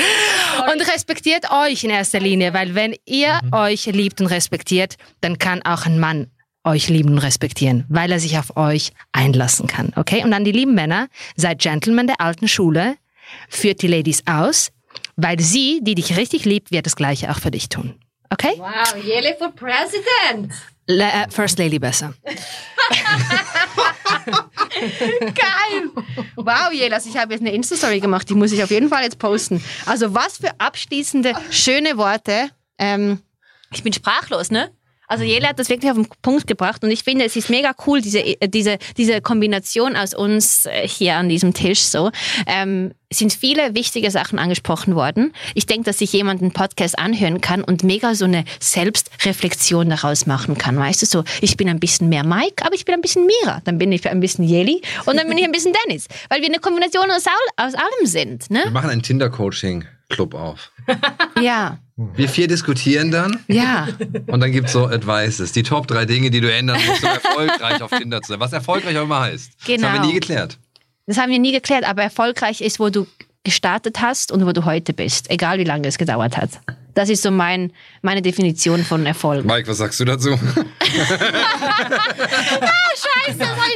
und 0.72 0.80
respektiert 0.92 1.50
euch 1.50 1.84
in 1.84 1.90
erster 1.90 2.20
Linie, 2.20 2.54
weil 2.54 2.74
wenn 2.74 2.94
ihr 3.04 3.40
euch 3.52 3.86
liebt 3.86 4.20
und 4.20 4.28
respektiert, 4.28 4.96
dann 5.20 5.38
kann 5.38 5.62
auch 5.62 5.86
ein 5.86 5.98
Mann 5.98 6.28
euch 6.64 6.88
lieben 6.88 7.10
und 7.10 7.18
respektieren, 7.18 7.84
weil 7.88 8.10
er 8.10 8.20
sich 8.20 8.38
auf 8.38 8.56
euch 8.56 8.92
einlassen 9.12 9.66
kann. 9.66 9.92
Okay? 9.96 10.24
Und 10.24 10.30
dann 10.30 10.44
die 10.44 10.52
lieben 10.52 10.74
Männer, 10.74 11.08
seid 11.36 11.60
Gentlemen 11.60 12.06
der 12.06 12.20
alten 12.20 12.48
Schule, 12.48 12.96
führt 13.48 13.82
die 13.82 13.88
Ladies 13.88 14.22
aus, 14.26 14.70
weil 15.16 15.40
sie, 15.40 15.80
die 15.82 15.94
dich 15.94 16.16
richtig 16.16 16.44
liebt, 16.44 16.70
wird 16.70 16.86
das 16.86 16.96
Gleiche 16.96 17.30
auch 17.30 17.38
für 17.38 17.50
dich 17.50 17.68
tun. 17.68 17.94
Okay? 18.30 18.54
Wow, 18.56 18.96
Jele 19.04 19.36
for 19.38 19.50
President. 19.52 20.52
Le 20.86 21.04
äh, 21.04 21.30
First 21.30 21.58
Lady 21.58 21.78
besser. 21.78 22.12
Geil! 25.20 25.90
Wow, 26.36 26.72
Jelas, 26.72 27.06
ich 27.06 27.16
habe 27.16 27.32
jetzt 27.32 27.40
eine 27.40 27.52
Insta-Story 27.52 28.00
gemacht, 28.00 28.28
die 28.28 28.34
muss 28.34 28.52
ich 28.52 28.62
auf 28.62 28.70
jeden 28.70 28.90
Fall 28.90 29.02
jetzt 29.02 29.18
posten. 29.18 29.64
Also 29.86 30.12
was 30.14 30.36
für 30.38 30.50
abschließende, 30.58 31.32
schöne 31.50 31.96
Worte. 31.96 32.50
Ähm, 32.78 33.20
ich 33.72 33.82
bin 33.82 33.94
sprachlos, 33.94 34.50
ne? 34.50 34.70
Also 35.06 35.24
Jelle 35.24 35.48
hat 35.48 35.58
das 35.58 35.68
wirklich 35.68 35.90
auf 35.90 35.96
den 35.96 36.08
Punkt 36.22 36.46
gebracht 36.46 36.82
und 36.82 36.90
ich 36.90 37.02
finde, 37.02 37.24
es 37.24 37.36
ist 37.36 37.50
mega 37.50 37.74
cool, 37.86 38.00
diese, 38.00 38.20
äh, 38.20 38.48
diese, 38.48 38.78
diese 38.96 39.20
Kombination 39.20 39.96
aus 39.96 40.14
uns 40.14 40.66
äh, 40.66 40.88
hier 40.88 41.16
an 41.16 41.28
diesem 41.28 41.54
Tisch 41.54 41.80
so. 41.80 42.10
Ähm, 42.46 42.92
es 43.14 43.18
sind 43.18 43.32
viele 43.32 43.76
wichtige 43.76 44.10
Sachen 44.10 44.40
angesprochen 44.40 44.96
worden. 44.96 45.32
Ich 45.54 45.66
denke, 45.66 45.84
dass 45.84 45.98
sich 45.98 46.12
jemand 46.12 46.42
einen 46.42 46.52
Podcast 46.52 46.98
anhören 46.98 47.40
kann 47.40 47.62
und 47.62 47.84
mega 47.84 48.16
so 48.16 48.24
eine 48.24 48.44
Selbstreflexion 48.58 49.88
daraus 49.88 50.26
machen 50.26 50.58
kann. 50.58 50.76
Weißt 50.76 51.02
du, 51.02 51.06
so, 51.06 51.24
ich 51.40 51.56
bin 51.56 51.68
ein 51.68 51.78
bisschen 51.78 52.08
mehr 52.08 52.24
Mike, 52.24 52.64
aber 52.64 52.74
ich 52.74 52.84
bin 52.84 52.94
ein 52.94 53.00
bisschen 53.00 53.24
Mira. 53.26 53.60
Dann 53.64 53.78
bin 53.78 53.92
ich 53.92 54.08
ein 54.08 54.18
bisschen 54.18 54.44
Jeli 54.44 54.82
und 55.06 55.16
dann 55.16 55.28
bin 55.28 55.38
ich 55.38 55.44
ein 55.44 55.52
bisschen 55.52 55.72
Dennis. 55.84 56.08
Weil 56.28 56.40
wir 56.40 56.48
eine 56.48 56.58
Kombination 56.58 57.08
aus, 57.10 57.24
aus 57.56 57.74
allem 57.74 58.06
sind. 58.06 58.50
Ne? 58.50 58.62
Wir 58.64 58.72
machen 58.72 58.90
ein 58.90 59.02
Tinder-Coaching-Club 59.02 60.34
auf. 60.34 60.72
Ja, 61.40 61.78
Wir 61.96 62.28
vier 62.28 62.48
diskutieren 62.48 63.12
dann 63.12 63.38
ja. 63.46 63.86
und 64.26 64.40
dann 64.40 64.50
gibt 64.50 64.66
es 64.66 64.72
so 64.72 64.86
Advices. 64.86 65.52
Die 65.52 65.62
Top 65.62 65.86
drei 65.86 66.04
Dinge, 66.06 66.30
die 66.30 66.40
du 66.40 66.52
ändern 66.52 66.80
musst, 66.84 67.04
um 67.04 67.08
erfolgreich 67.08 67.80
auf 67.82 67.90
Tinder 67.92 68.20
zu 68.20 68.32
sein. 68.32 68.40
Was 68.40 68.52
erfolgreich 68.52 68.98
auch 68.98 69.04
immer 69.04 69.20
heißt. 69.20 69.52
Das 69.60 69.68
haben 69.68 69.80
wir 69.80 69.90
Genau. 69.92 70.06
nie 70.06 70.14
geklärt. 70.14 70.58
Das 71.06 71.18
haben 71.18 71.30
wir 71.30 71.38
nie 71.38 71.52
geklärt, 71.52 71.84
aber 71.84 72.02
erfolgreich 72.02 72.62
ist, 72.62 72.80
wo 72.80 72.90
du 72.90 73.06
gestartet 73.44 74.00
hast 74.00 74.32
und 74.32 74.44
wo 74.44 74.50
du 74.52 74.64
heute 74.64 74.92
bist, 74.92 75.30
egal 75.30 75.58
wie 75.58 75.64
lange 75.64 75.86
es 75.86 75.96
gedauert 75.98 76.36
hat. 76.36 76.50
Das 76.94 77.08
ist 77.10 77.22
so 77.22 77.30
mein, 77.30 77.72
meine 78.02 78.22
Definition 78.22 78.82
von 78.82 79.06
Erfolg. 79.06 79.44
Mike, 79.44 79.68
was 79.68 79.78
sagst 79.78 80.00
du 80.00 80.04
dazu? 80.04 80.30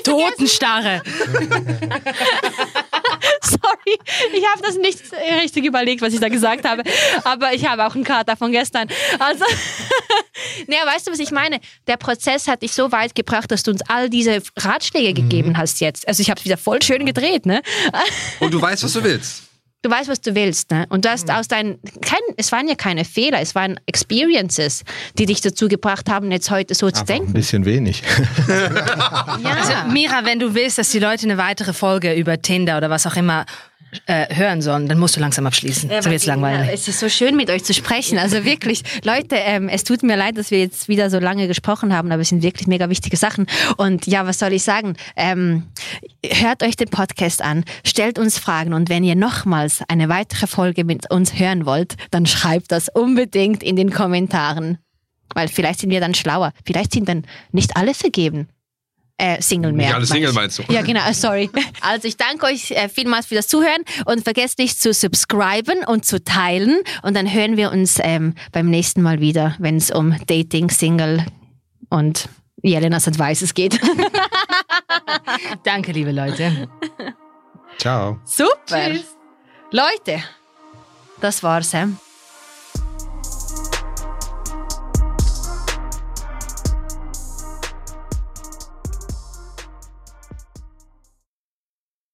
Totenstarre. 0.04 1.02
Sorry, 3.68 3.98
ich 4.32 4.44
habe 4.46 4.62
das 4.62 4.76
nicht 4.76 4.98
richtig 5.42 5.64
überlegt, 5.64 6.02
was 6.02 6.12
ich 6.12 6.20
da 6.20 6.28
gesagt 6.28 6.66
habe, 6.66 6.82
aber 7.24 7.52
ich 7.52 7.66
habe 7.66 7.86
auch 7.86 7.94
einen 7.94 8.04
Kater 8.04 8.36
von 8.36 8.52
gestern. 8.52 8.88
Also, 9.18 9.44
naja, 10.66 10.86
weißt 10.86 11.06
du, 11.06 11.12
was 11.12 11.18
ich 11.18 11.30
meine? 11.30 11.60
Der 11.86 11.96
Prozess 11.96 12.48
hat 12.48 12.62
dich 12.62 12.72
so 12.72 12.92
weit 12.92 13.14
gebracht, 13.14 13.50
dass 13.50 13.62
du 13.62 13.72
uns 13.72 13.82
all 13.88 14.08
diese 14.08 14.42
Ratschläge 14.56 15.12
gegeben 15.12 15.56
hast 15.56 15.80
jetzt. 15.80 16.06
Also 16.08 16.20
ich 16.20 16.30
habe 16.30 16.38
es 16.38 16.44
wieder 16.44 16.56
voll 16.56 16.82
schön 16.82 17.04
gedreht, 17.04 17.46
ne? 17.46 17.62
Und 18.40 18.52
du 18.52 18.60
weißt, 18.60 18.84
was 18.84 18.92
du 18.92 19.02
willst. 19.02 19.47
Du 19.82 19.90
weißt, 19.90 20.08
was 20.08 20.20
du 20.20 20.34
willst, 20.34 20.72
ne? 20.72 20.86
Und 20.88 21.04
du 21.04 21.08
hast 21.08 21.30
aus 21.30 21.46
deinen, 21.46 21.78
kein, 22.00 22.18
es 22.36 22.50
waren 22.50 22.66
ja 22.66 22.74
keine 22.74 23.04
Fehler, 23.04 23.40
es 23.40 23.54
waren 23.54 23.78
Experiences, 23.86 24.82
die 25.16 25.26
dich 25.26 25.40
dazu 25.40 25.68
gebracht 25.68 26.10
haben, 26.10 26.32
jetzt 26.32 26.50
heute 26.50 26.74
so 26.74 26.90
zu 26.90 27.02
Aber 27.02 27.12
ein 27.12 27.18
denken. 27.18 27.32
bisschen 27.32 27.64
wenig. 27.64 28.02
Ja. 28.48 29.50
Also, 29.54 29.92
Mira, 29.92 30.24
wenn 30.24 30.40
du 30.40 30.54
willst, 30.54 30.78
dass 30.78 30.90
die 30.90 30.98
Leute 30.98 31.24
eine 31.24 31.38
weitere 31.38 31.72
Folge 31.72 32.14
über 32.14 32.40
Tinder 32.42 32.76
oder 32.78 32.90
was 32.90 33.06
auch 33.06 33.14
immer 33.14 33.46
äh, 34.06 34.34
hören 34.34 34.60
sollen, 34.62 34.88
dann 34.88 34.98
musst 34.98 35.16
du 35.16 35.20
langsam 35.20 35.46
abschließen. 35.46 35.90
so 36.00 36.10
wird's 36.10 36.26
langweilig. 36.26 36.70
Es 36.72 36.88
ist 36.88 37.00
so 37.00 37.08
schön, 37.08 37.36
mit 37.36 37.50
euch 37.50 37.64
zu 37.64 37.72
sprechen. 37.72 38.18
Also 38.18 38.44
wirklich, 38.44 38.82
Leute, 39.04 39.36
ähm, 39.36 39.68
es 39.68 39.84
tut 39.84 40.02
mir 40.02 40.16
leid, 40.16 40.36
dass 40.36 40.50
wir 40.50 40.58
jetzt 40.58 40.88
wieder 40.88 41.10
so 41.10 41.18
lange 41.18 41.48
gesprochen 41.48 41.94
haben, 41.94 42.12
aber 42.12 42.22
es 42.22 42.28
sind 42.28 42.42
wirklich 42.42 42.66
mega 42.66 42.90
wichtige 42.90 43.16
Sachen. 43.16 43.46
Und 43.76 44.06
ja, 44.06 44.26
was 44.26 44.38
soll 44.38 44.52
ich 44.52 44.62
sagen? 44.62 44.96
Ähm, 45.16 45.64
hört 46.24 46.62
euch 46.62 46.76
den 46.76 46.88
Podcast 46.88 47.42
an, 47.42 47.64
stellt 47.84 48.18
uns 48.18 48.38
Fragen 48.38 48.74
und 48.74 48.88
wenn 48.88 49.04
ihr 49.04 49.16
nochmals 49.16 49.82
eine 49.88 50.08
weitere 50.08 50.46
Folge 50.46 50.84
mit 50.84 51.10
uns 51.10 51.38
hören 51.38 51.66
wollt, 51.66 51.94
dann 52.10 52.26
schreibt 52.26 52.72
das 52.72 52.88
unbedingt 52.88 53.62
in 53.62 53.76
den 53.76 53.90
Kommentaren. 53.90 54.78
Weil 55.34 55.48
vielleicht 55.48 55.80
sind 55.80 55.90
wir 55.90 56.00
dann 56.00 56.14
schlauer. 56.14 56.52
Vielleicht 56.64 56.92
sind 56.92 57.08
dann 57.08 57.24
nicht 57.52 57.76
alle 57.76 57.94
vergeben. 57.94 58.48
Äh, 59.20 59.42
Single 59.42 59.72
mehr. 59.72 59.86
Nicht 59.86 59.94
alle 59.96 60.06
Single 60.06 60.32
meinst 60.32 60.58
du? 60.58 60.62
Ja, 60.72 60.82
genau, 60.82 61.04
äh, 61.06 61.12
sorry. 61.12 61.50
Also 61.80 62.06
ich 62.06 62.16
danke 62.16 62.46
euch 62.46 62.70
äh, 62.70 62.88
vielmals 62.88 63.26
für 63.26 63.34
das 63.34 63.48
Zuhören 63.48 63.82
und 64.04 64.22
vergesst 64.22 64.58
nicht 64.58 64.80
zu 64.80 64.92
subscriben 64.92 65.84
und 65.84 66.04
zu 66.04 66.22
teilen. 66.22 66.82
Und 67.02 67.16
dann 67.16 67.32
hören 67.32 67.56
wir 67.56 67.72
uns 67.72 67.98
ähm, 68.00 68.34
beim 68.52 68.70
nächsten 68.70 69.02
Mal 69.02 69.20
wieder, 69.20 69.56
wenn 69.58 69.76
es 69.76 69.90
um 69.90 70.16
Dating, 70.26 70.70
Single 70.70 71.24
und 71.90 72.28
Jelenas 72.62 73.08
Advices 73.08 73.54
geht. 73.54 73.80
Danke, 75.64 75.92
liebe 75.92 76.12
Leute. 76.12 76.68
Ciao. 77.78 78.20
Super. 78.24 78.90
Leute, 79.70 80.22
das 81.20 81.42
war's. 81.42 81.72
Hä? 81.72 81.86